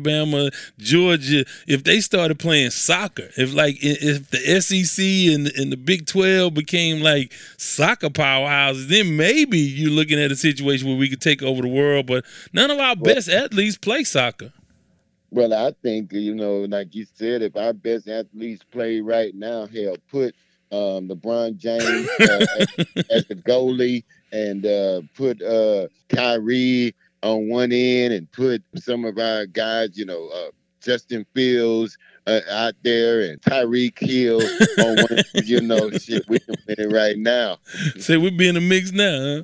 Georgia, 0.77 1.45
if 1.67 1.83
they 1.83 1.99
started 1.99 2.39
playing 2.39 2.71
soccer, 2.71 3.29
if 3.37 3.53
like 3.53 3.77
if 3.81 4.29
the 4.29 4.61
SEC 4.61 5.03
and, 5.33 5.47
and 5.57 5.71
the 5.71 5.77
Big 5.77 6.05
12 6.05 6.53
became 6.53 7.01
like 7.01 7.33
soccer 7.57 8.09
powerhouses, 8.09 8.87
then 8.87 9.15
maybe 9.15 9.59
you're 9.59 9.91
looking 9.91 10.19
at 10.19 10.31
a 10.31 10.35
situation 10.35 10.87
where 10.87 10.97
we 10.97 11.09
could 11.09 11.21
take 11.21 11.41
over 11.41 11.61
the 11.61 11.67
world. 11.67 12.07
But 12.07 12.25
none 12.53 12.71
of 12.71 12.79
our 12.79 12.95
well, 12.95 13.15
best 13.15 13.29
athletes 13.29 13.77
play 13.77 14.03
soccer. 14.03 14.53
Well, 15.29 15.53
I 15.53 15.73
think 15.81 16.11
you 16.11 16.35
know, 16.35 16.61
like 16.61 16.93
you 16.93 17.05
said, 17.15 17.41
if 17.41 17.55
our 17.55 17.73
best 17.73 18.07
athletes 18.07 18.63
play 18.69 18.99
right 18.99 19.33
now, 19.33 19.65
hell, 19.67 19.95
put 20.09 20.35
um, 20.71 21.07
LeBron 21.07 21.57
James 21.57 22.09
uh, 22.19 22.45
as, 22.59 22.67
as, 23.09 23.25
the 23.25 23.35
goalie 23.35 24.03
and 24.31 24.65
uh, 24.65 25.01
put 25.15 25.41
uh, 25.41 25.87
Kyrie 26.09 26.95
on 27.23 27.49
one 27.49 27.71
end 27.71 28.13
and 28.13 28.31
put 28.31 28.63
some 28.75 29.05
of 29.05 29.17
our 29.17 29.45
guys, 29.45 29.97
you 29.97 30.05
know, 30.05 30.29
uh, 30.29 30.51
Justin 30.81 31.25
Fields 31.33 31.97
uh, 32.27 32.39
out 32.49 32.73
there 32.83 33.21
and 33.21 33.41
Tyreek 33.41 33.99
Hill 33.99 34.41
on 34.79 34.95
one, 34.95 35.23
you 35.43 35.61
know, 35.61 35.91
shit, 35.91 36.27
we 36.27 36.39
can 36.39 36.55
win 36.67 36.75
it 36.79 36.91
right 36.91 37.17
now. 37.17 37.57
Say 37.97 38.17
we 38.17 38.31
be 38.31 38.47
in 38.47 38.55
the 38.55 38.61
mix 38.61 38.91
now, 38.91 39.35
huh? 39.37 39.43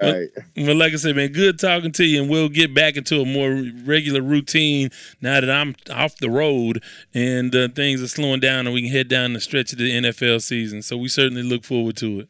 Well, 0.00 0.14
right. 0.14 0.28
well, 0.56 0.76
like 0.76 0.92
I 0.92 0.96
said, 0.96 1.14
man, 1.14 1.30
good 1.30 1.60
talking 1.60 1.92
to 1.92 2.04
you, 2.04 2.22
and 2.22 2.30
we'll 2.30 2.48
get 2.48 2.74
back 2.74 2.96
into 2.96 3.20
a 3.20 3.24
more 3.24 3.64
regular 3.84 4.20
routine 4.20 4.90
now 5.20 5.40
that 5.40 5.50
I'm 5.50 5.76
off 5.92 6.16
the 6.16 6.30
road 6.30 6.82
and 7.14 7.54
uh, 7.54 7.68
things 7.68 8.02
are 8.02 8.08
slowing 8.08 8.40
down, 8.40 8.66
and 8.66 8.74
we 8.74 8.82
can 8.82 8.90
head 8.90 9.06
down 9.06 9.32
the 9.32 9.40
stretch 9.40 9.72
of 9.72 9.78
the 9.78 9.90
NFL 9.90 10.42
season. 10.42 10.82
So 10.82 10.96
we 10.96 11.06
certainly 11.06 11.44
look 11.44 11.64
forward 11.64 11.96
to 11.98 12.20
it. 12.20 12.28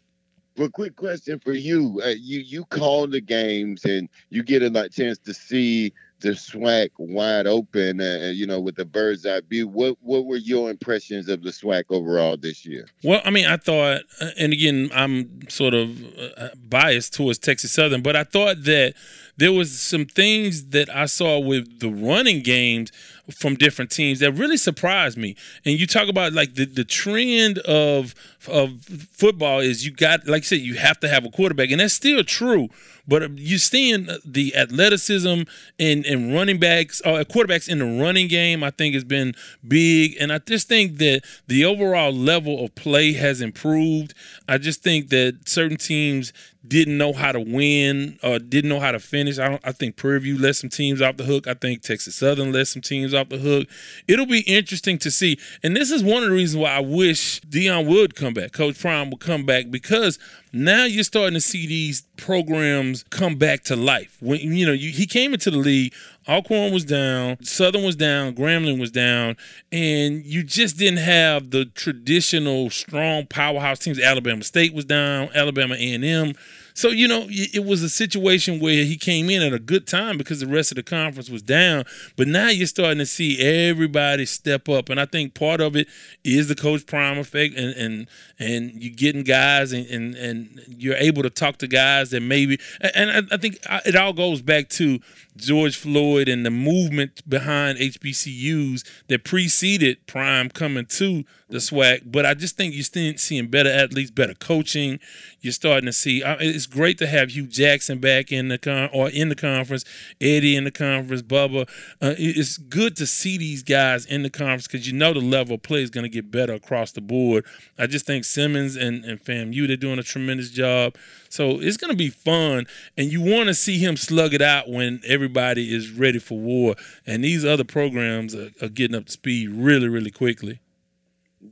Well, 0.56 0.68
quick 0.70 0.96
question 0.96 1.40
for 1.40 1.52
you: 1.52 2.00
uh, 2.04 2.08
you 2.08 2.40
you 2.40 2.64
call 2.66 3.06
the 3.06 3.20
games, 3.20 3.84
and 3.86 4.08
you 4.30 4.42
get 4.42 4.62
a 4.62 4.70
chance 4.92 5.18
to 5.20 5.34
see 5.34 5.94
the 6.22 6.30
SWAC 6.30 6.90
wide 6.98 7.46
open, 7.46 8.00
uh, 8.00 8.30
you 8.32 8.46
know, 8.46 8.60
with 8.60 8.76
the 8.76 8.84
bird's 8.84 9.26
eye 9.26 9.40
view. 9.48 9.68
What 9.68 9.96
what 10.00 10.24
were 10.24 10.36
your 10.36 10.70
impressions 10.70 11.28
of 11.28 11.42
the 11.42 11.50
SWAC 11.50 11.84
overall 11.90 12.36
this 12.36 12.64
year? 12.64 12.86
Well, 13.04 13.20
I 13.24 13.30
mean, 13.30 13.46
I 13.46 13.56
thought, 13.56 14.02
and 14.38 14.52
again, 14.52 14.90
I'm 14.94 15.48
sort 15.48 15.74
of 15.74 16.02
uh, 16.38 16.48
biased 16.68 17.14
towards 17.14 17.38
Texas 17.38 17.72
Southern, 17.72 18.02
but 18.02 18.16
I 18.16 18.24
thought 18.24 18.64
that 18.64 18.94
there 19.36 19.52
was 19.52 19.80
some 19.80 20.06
things 20.06 20.66
that 20.68 20.94
I 20.94 21.06
saw 21.06 21.38
with 21.38 21.80
the 21.80 21.88
running 21.88 22.42
games 22.42 22.92
from 23.30 23.54
different 23.54 23.90
teams 23.90 24.18
that 24.18 24.32
really 24.32 24.56
surprised 24.56 25.16
me. 25.16 25.36
And 25.64 25.78
you 25.78 25.86
talk 25.86 26.08
about 26.08 26.32
like 26.32 26.54
the, 26.54 26.64
the 26.64 26.84
trend 26.84 27.58
of 27.58 28.14
of 28.48 28.82
football 29.12 29.60
is 29.60 29.84
you 29.84 29.92
got 29.92 30.26
like 30.26 30.42
I 30.42 30.44
said 30.44 30.60
you 30.60 30.74
have 30.74 31.00
to 31.00 31.08
have 31.08 31.24
a 31.24 31.30
quarterback, 31.30 31.70
and 31.70 31.80
that's 31.80 31.94
still 31.94 32.24
true. 32.24 32.68
But 33.06 33.38
you're 33.38 33.58
seeing 33.58 34.08
the 34.24 34.54
athleticism 34.56 35.42
and 35.78 36.06
and 36.06 36.34
running 36.34 36.58
backs, 36.58 37.02
uh, 37.04 37.24
quarterbacks 37.28 37.68
in 37.68 37.78
the 37.78 38.02
running 38.02 38.28
game. 38.28 38.62
I 38.62 38.70
think 38.70 38.94
has 38.94 39.04
been 39.04 39.34
big, 39.66 40.16
and 40.20 40.32
I 40.32 40.38
just 40.38 40.68
think 40.68 40.98
that 40.98 41.22
the 41.46 41.64
overall 41.64 42.12
level 42.12 42.64
of 42.64 42.74
play 42.74 43.12
has 43.12 43.40
improved. 43.40 44.14
I 44.48 44.58
just 44.58 44.82
think 44.82 45.08
that 45.10 45.48
certain 45.48 45.76
teams 45.76 46.32
didn't 46.66 46.96
know 46.96 47.12
how 47.12 47.32
to 47.32 47.40
win 47.40 48.18
or 48.22 48.38
didn't 48.38 48.68
know 48.68 48.80
how 48.80 48.92
to 48.92 49.00
finish. 49.00 49.38
I 49.38 49.48
don't 49.48 49.60
I 49.64 49.72
think 49.72 49.96
Prairie 49.96 50.20
View 50.20 50.38
let 50.38 50.56
some 50.56 50.70
teams 50.70 51.02
off 51.02 51.16
the 51.16 51.24
hook. 51.24 51.46
I 51.46 51.54
think 51.54 51.82
Texas 51.82 52.14
Southern 52.14 52.52
let 52.52 52.68
some 52.68 52.82
teams 52.82 53.12
off 53.12 53.28
the 53.28 53.38
hook. 53.38 53.68
It'll 54.06 54.26
be 54.26 54.40
interesting 54.40 54.98
to 54.98 55.10
see. 55.10 55.38
And 55.62 55.76
this 55.76 55.90
is 55.90 56.04
one 56.04 56.22
of 56.22 56.28
the 56.28 56.34
reasons 56.34 56.60
why 56.60 56.70
I 56.70 56.80
wish 56.80 57.40
Deion 57.42 57.86
would 57.86 58.14
come 58.14 58.34
back. 58.34 58.52
Coach 58.52 58.78
Prime 58.80 59.10
would 59.10 59.20
come 59.20 59.44
back 59.44 59.70
because 59.70 60.18
now 60.52 60.84
you're 60.84 61.04
starting 61.04 61.34
to 61.34 61.40
see 61.40 61.66
these 61.66 62.02
programs 62.16 63.04
come 63.10 63.36
back 63.36 63.64
to 63.64 63.76
life. 63.76 64.16
When 64.20 64.40
you 64.40 64.66
know, 64.66 64.72
you, 64.72 64.90
he 64.90 65.06
came 65.06 65.32
into 65.32 65.50
the 65.50 65.56
league 65.56 65.92
Alcorn 66.28 66.72
was 66.72 66.84
down, 66.84 67.42
Southern 67.42 67.82
was 67.82 67.96
down, 67.96 68.34
Grambling 68.34 68.78
was 68.78 68.90
down, 68.90 69.36
and 69.72 70.24
you 70.24 70.44
just 70.44 70.78
didn't 70.78 71.00
have 71.00 71.50
the 71.50 71.64
traditional 71.64 72.70
strong 72.70 73.26
powerhouse 73.26 73.80
teams. 73.80 73.98
Alabama 73.98 74.44
State 74.44 74.72
was 74.72 74.84
down, 74.84 75.30
Alabama 75.34 75.74
A&M. 75.74 76.34
So, 76.74 76.88
you 76.88 77.06
know, 77.06 77.26
it 77.28 77.64
was 77.64 77.82
a 77.82 77.88
situation 77.88 78.60
where 78.60 78.84
he 78.84 78.96
came 78.96 79.28
in 79.28 79.42
at 79.42 79.52
a 79.52 79.58
good 79.58 79.86
time 79.86 80.16
because 80.16 80.40
the 80.40 80.46
rest 80.46 80.72
of 80.72 80.76
the 80.76 80.82
conference 80.82 81.28
was 81.28 81.42
down. 81.42 81.84
But 82.16 82.28
now 82.28 82.48
you're 82.48 82.66
starting 82.66 82.98
to 82.98 83.06
see 83.06 83.38
everybody 83.40 84.24
step 84.24 84.68
up. 84.68 84.88
And 84.88 84.98
I 84.98 85.04
think 85.04 85.34
part 85.34 85.60
of 85.60 85.76
it 85.76 85.86
is 86.24 86.48
the 86.48 86.54
coach 86.54 86.86
prime 86.86 87.18
effect 87.18 87.56
and 87.56 87.72
and, 87.72 88.08
and 88.38 88.82
you're 88.82 88.94
getting 88.94 89.22
guys 89.22 89.72
and, 89.72 89.86
and, 89.86 90.14
and 90.14 90.60
you're 90.68 90.96
able 90.96 91.22
to 91.22 91.30
talk 91.30 91.58
to 91.58 91.66
guys 91.66 92.10
that 92.10 92.20
maybe 92.20 92.58
and 92.94 93.28
I 93.30 93.36
think 93.36 93.58
it 93.84 93.96
all 93.96 94.12
goes 94.12 94.42
back 94.42 94.68
to 94.70 95.00
George 95.36 95.76
Floyd 95.76 96.28
and 96.28 96.44
the 96.44 96.50
movement 96.50 97.28
behind 97.28 97.78
HBCUs 97.78 98.84
that 99.08 99.24
preceded 99.24 100.06
Prime 100.06 100.50
coming 100.50 100.86
to 100.86 101.24
the 101.48 101.58
SWAC. 101.58 102.02
But 102.06 102.26
I 102.26 102.34
just 102.34 102.56
think 102.56 102.74
you're 102.74 103.16
seeing 103.16 103.46
better 103.48 103.70
athletes, 103.70 104.10
better 104.10 104.34
coaching. 104.34 104.98
You're 105.40 105.52
starting 105.52 105.86
to 105.86 105.92
see. 105.92 106.22
It's 106.24 106.66
great 106.66 106.98
to 106.98 107.06
have 107.06 107.30
Hue 107.30 107.46
Jackson 107.46 107.98
back 107.98 108.32
in 108.32 108.48
the 108.48 108.58
con 108.58 108.90
or 108.92 109.08
in 109.10 109.28
the 109.28 109.34
conference, 109.34 109.84
Eddie 110.20 110.56
in 110.56 110.64
the 110.64 110.70
conference, 110.70 111.22
Bubba. 111.22 111.68
Uh, 112.00 112.14
it's 112.18 112.58
good 112.58 112.96
to 112.96 113.06
see 113.06 113.38
these 113.38 113.62
guys 113.62 114.06
in 114.06 114.22
the 114.22 114.30
conference 114.30 114.66
because 114.66 114.86
you 114.86 114.92
know 114.92 115.12
the 115.12 115.20
level 115.20 115.54
of 115.54 115.62
play 115.62 115.82
is 115.82 115.90
going 115.90 116.04
to 116.04 116.10
get 116.10 116.30
better 116.30 116.54
across 116.54 116.92
the 116.92 117.00
board. 117.00 117.44
I 117.78 117.86
just 117.86 118.06
think 118.06 118.24
Simmons 118.24 118.76
and 118.76 119.04
and 119.04 119.22
FAMU 119.22 119.66
they're 119.66 119.76
doing 119.76 119.98
a 119.98 120.02
tremendous 120.02 120.50
job. 120.50 120.96
So 121.32 121.60
it's 121.62 121.78
going 121.78 121.90
to 121.90 121.96
be 121.96 122.10
fun, 122.10 122.66
and 122.98 123.10
you 123.10 123.22
want 123.22 123.46
to 123.46 123.54
see 123.54 123.78
him 123.78 123.96
slug 123.96 124.34
it 124.34 124.42
out 124.42 124.68
when 124.68 125.00
everybody 125.06 125.74
is 125.74 125.90
ready 125.90 126.18
for 126.18 126.38
war. 126.38 126.74
And 127.06 127.24
these 127.24 127.42
other 127.42 127.64
programs 127.64 128.34
are, 128.34 128.50
are 128.60 128.68
getting 128.68 128.94
up 128.94 129.06
to 129.06 129.12
speed 129.12 129.48
really, 129.48 129.88
really 129.88 130.10
quickly. 130.10 130.60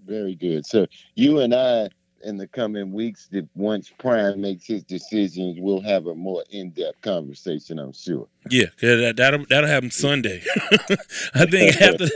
Very 0.04 0.34
good. 0.34 0.66
So 0.66 0.86
you 1.14 1.40
and 1.40 1.54
I 1.54 1.88
in 2.22 2.36
the 2.36 2.46
coming 2.46 2.92
weeks 2.92 3.28
that 3.32 3.48
once 3.54 3.90
Prime 3.98 4.42
makes 4.42 4.66
his 4.66 4.82
decisions, 4.84 5.56
we'll 5.58 5.80
have 5.80 6.08
a 6.08 6.14
more 6.14 6.44
in-depth 6.50 7.00
conversation. 7.00 7.78
I'm 7.78 7.94
sure. 7.94 8.28
Yeah, 8.50 8.66
that, 8.82 9.14
that'll 9.16 9.46
that'll 9.48 9.70
happen 9.70 9.90
Sunday. 9.90 10.42
I 11.34 11.46
think 11.46 11.74
after 11.80 12.06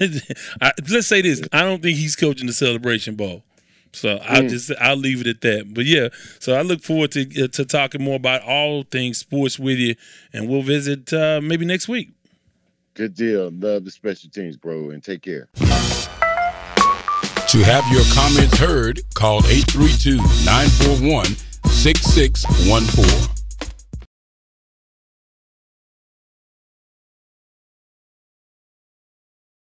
I, 0.60 0.72
let's 0.90 1.06
say 1.06 1.22
this, 1.22 1.40
I 1.50 1.62
don't 1.62 1.82
think 1.82 1.96
he's 1.96 2.14
coaching 2.14 2.46
the 2.46 2.52
Celebration 2.52 3.14
Bowl. 3.14 3.42
So 3.94 4.18
I'll 4.22 4.42
mm. 4.42 4.50
just 4.50 4.72
I'll 4.80 4.96
leave 4.96 5.20
it 5.20 5.26
at 5.26 5.40
that. 5.42 5.72
But 5.72 5.86
yeah, 5.86 6.08
so 6.40 6.54
I 6.54 6.62
look 6.62 6.82
forward 6.82 7.12
to 7.12 7.44
uh, 7.44 7.48
to 7.48 7.64
talking 7.64 8.02
more 8.02 8.16
about 8.16 8.42
all 8.42 8.82
things 8.82 9.18
sports 9.18 9.58
with 9.58 9.78
you, 9.78 9.94
and 10.32 10.48
we'll 10.48 10.62
visit 10.62 11.12
uh, 11.12 11.40
maybe 11.42 11.64
next 11.64 11.88
week. 11.88 12.10
Good 12.94 13.14
deal. 13.14 13.50
Love 13.50 13.84
the 13.84 13.90
special 13.90 14.30
teams, 14.30 14.56
bro, 14.56 14.90
and 14.90 15.02
take 15.02 15.22
care. 15.22 15.48
To 17.48 17.62
have 17.62 17.84
your 17.92 18.02
comments 18.12 18.58
heard, 18.58 19.00
call 19.14 19.38
832 19.46 20.16
941 20.44 21.26
6614. 21.70 23.33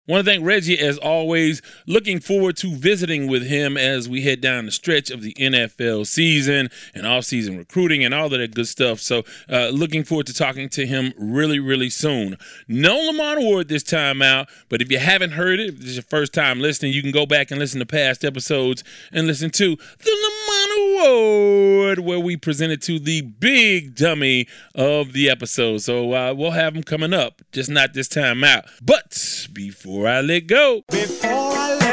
Want 0.08 0.24
to 0.24 0.32
thank 0.32 0.46
Reggie 0.46 0.78
as 0.78 1.00
always. 1.00 1.64
Looking 1.88 2.20
forward 2.20 2.58
to 2.58 2.76
visiting 2.76 3.28
with 3.28 3.48
him 3.48 3.76
as 3.76 4.08
we 4.08 4.22
head 4.22 4.40
down 4.40 4.68
the 4.68 4.72
stretch 4.72 5.10
of 5.10 5.24
the 5.24 5.34
NFL 5.34 6.06
season 6.06 6.70
and 6.94 7.08
off-season 7.08 7.58
recruiting 7.58 8.06
and 8.06 8.14
all 8.14 8.26
of 8.26 8.32
that 8.40 8.54
good 8.54 8.68
stuff. 8.68 9.00
So, 9.00 9.24
uh, 9.50 9.70
looking 9.70 10.04
forward 10.04 10.28
to 10.28 10.34
talking 10.36 10.70
to 10.70 10.86
him 10.86 11.12
really, 11.18 11.58
really 11.58 11.90
soon. 11.90 12.38
No 12.68 12.96
Lamont 12.96 13.42
Ward 13.42 13.68
this 13.68 13.82
time 13.82 14.22
out, 14.22 14.48
but 14.70 14.80
if 14.80 14.92
you 14.92 15.00
haven't 15.00 15.32
heard 15.32 15.60
it, 15.60 15.70
if 15.70 15.80
this 15.80 15.90
is 15.90 15.96
your 15.96 16.04
first 16.04 16.34
time 16.36 16.60
listening, 16.60 16.94
you 16.94 17.02
can 17.02 17.12
go 17.12 17.26
back 17.26 17.50
and 17.50 17.60
listen 17.60 17.80
to 17.80 17.86
past 17.88 18.24
episodes 18.24 18.84
and 19.12 19.26
listen 19.26 19.50
to 19.52 19.76
the 19.76 20.12
Lamont 20.12 21.00
Award, 21.02 22.00
where 22.00 22.20
we 22.20 22.38
presented 22.38 22.80
to 22.84 23.00
the 23.00 23.22
big 23.22 23.96
dummy 23.96 24.48
of 24.76 25.14
the 25.14 25.32
episode. 25.32 25.80
So 25.80 26.14
uh, 26.14 26.36
we'll 26.38 26.52
have 26.52 26.76
him 26.76 26.84
coming 26.84 27.12
up, 27.12 27.42
just 27.52 27.72
not 27.72 27.94
this 27.94 28.08
time 28.08 28.44
out. 28.44 28.66
But 28.84 29.48
before 29.52 29.95
before 29.96 30.10
I 30.10 30.22
let 30.22 30.48
go. 30.48 30.84
Before 30.92 31.30
I 31.32 31.76
let. 31.76 31.85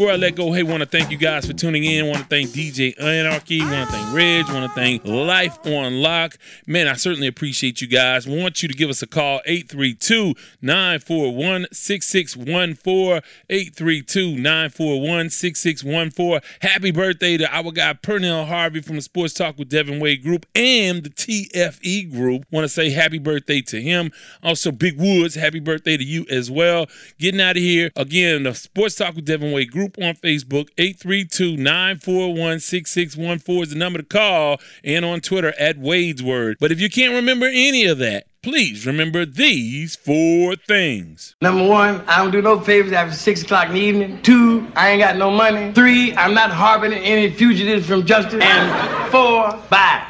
Before 0.00 0.14
I 0.14 0.16
let 0.16 0.34
go, 0.34 0.50
hey, 0.50 0.62
want 0.62 0.80
to 0.80 0.86
thank 0.86 1.10
you 1.10 1.18
guys 1.18 1.44
for 1.44 1.52
tuning 1.52 1.84
in. 1.84 2.06
Want 2.06 2.20
to 2.20 2.24
thank 2.24 2.48
DJ 2.52 2.98
Anarchy. 2.98 3.60
Want 3.60 3.90
to 3.90 3.94
thank 3.94 4.16
Reg. 4.16 4.48
Want 4.48 4.64
to 4.64 4.74
thank 4.74 5.04
Life 5.04 5.58
on 5.66 6.00
Lock. 6.00 6.38
Man, 6.66 6.88
I 6.88 6.94
certainly 6.94 7.26
appreciate 7.26 7.82
you 7.82 7.86
guys. 7.86 8.26
Want 8.26 8.62
you 8.62 8.68
to 8.70 8.74
give 8.74 8.88
us 8.88 9.02
a 9.02 9.06
call 9.06 9.42
832 9.44 10.32
941 10.62 11.66
6614. 11.70 13.20
832 13.50 14.36
941 14.38 15.28
6614. 15.28 16.50
Happy 16.62 16.90
birthday 16.92 17.36
to 17.36 17.54
our 17.54 17.70
guy 17.70 17.92
Pernell 17.92 18.46
Harvey 18.46 18.80
from 18.80 18.96
the 18.96 19.02
Sports 19.02 19.34
Talk 19.34 19.58
with 19.58 19.68
Devin 19.68 20.00
Wade 20.00 20.22
group 20.22 20.46
and 20.54 21.04
the 21.04 21.10
TFE 21.10 22.10
group. 22.10 22.46
Want 22.50 22.64
to 22.64 22.70
say 22.70 22.88
happy 22.88 23.18
birthday 23.18 23.60
to 23.60 23.82
him. 23.82 24.12
Also, 24.42 24.72
Big 24.72 24.98
Woods, 24.98 25.34
happy 25.34 25.60
birthday 25.60 25.98
to 25.98 26.04
you 26.04 26.24
as 26.30 26.50
well. 26.50 26.86
Getting 27.18 27.42
out 27.42 27.58
of 27.58 27.62
here. 27.62 27.90
Again, 27.96 28.44
the 28.44 28.54
Sports 28.54 28.94
Talk 28.94 29.14
with 29.14 29.26
Devin 29.26 29.52
Wade 29.52 29.70
group 29.90 30.06
on 30.06 30.14
Facebook. 30.16 30.68
832 30.78 31.56
941 31.56 32.60
6614 32.60 33.62
is 33.62 33.70
the 33.70 33.76
number 33.76 33.98
to 33.98 34.04
call, 34.04 34.60
and 34.84 35.04
on 35.04 35.20
Twitter 35.20 35.52
at 35.58 35.78
Wade's 35.78 36.22
Word. 36.22 36.56
But 36.60 36.72
if 36.72 36.80
you 36.80 36.88
can't 36.88 37.14
remember 37.14 37.46
any 37.46 37.84
of 37.86 37.98
that, 37.98 38.26
please 38.42 38.86
remember 38.86 39.26
these 39.26 39.96
four 39.96 40.56
things. 40.56 41.36
Number 41.42 41.66
one, 41.66 42.02
I 42.06 42.18
don't 42.18 42.30
do 42.30 42.42
no 42.42 42.60
favors 42.60 42.92
after 42.92 43.14
six 43.14 43.42
o'clock 43.42 43.68
in 43.68 43.74
the 43.74 43.80
evening. 43.80 44.22
Two, 44.22 44.66
I 44.76 44.90
ain't 44.90 45.00
got 45.00 45.16
no 45.16 45.30
money. 45.30 45.72
Three, 45.72 46.14
I'm 46.14 46.34
not 46.34 46.50
harboring 46.50 46.92
any 46.92 47.30
fugitives 47.30 47.86
from 47.86 48.06
justice. 48.06 48.42
And 48.42 49.10
four, 49.10 49.50
bye. 49.68 50.06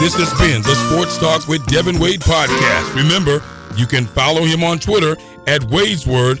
This 0.00 0.16
has 0.16 0.32
been 0.40 0.62
the 0.62 0.74
Sports 0.88 1.16
Talk 1.18 1.46
with 1.46 1.64
Devin 1.68 2.00
Wade 2.00 2.20
podcast. 2.20 2.96
Remember, 2.96 3.40
you 3.76 3.86
can 3.86 4.04
follow 4.04 4.42
him 4.42 4.64
on 4.64 4.80
Twitter 4.80 5.16
at 5.46 5.62
Wade's 5.64 6.06
Word 6.06 6.40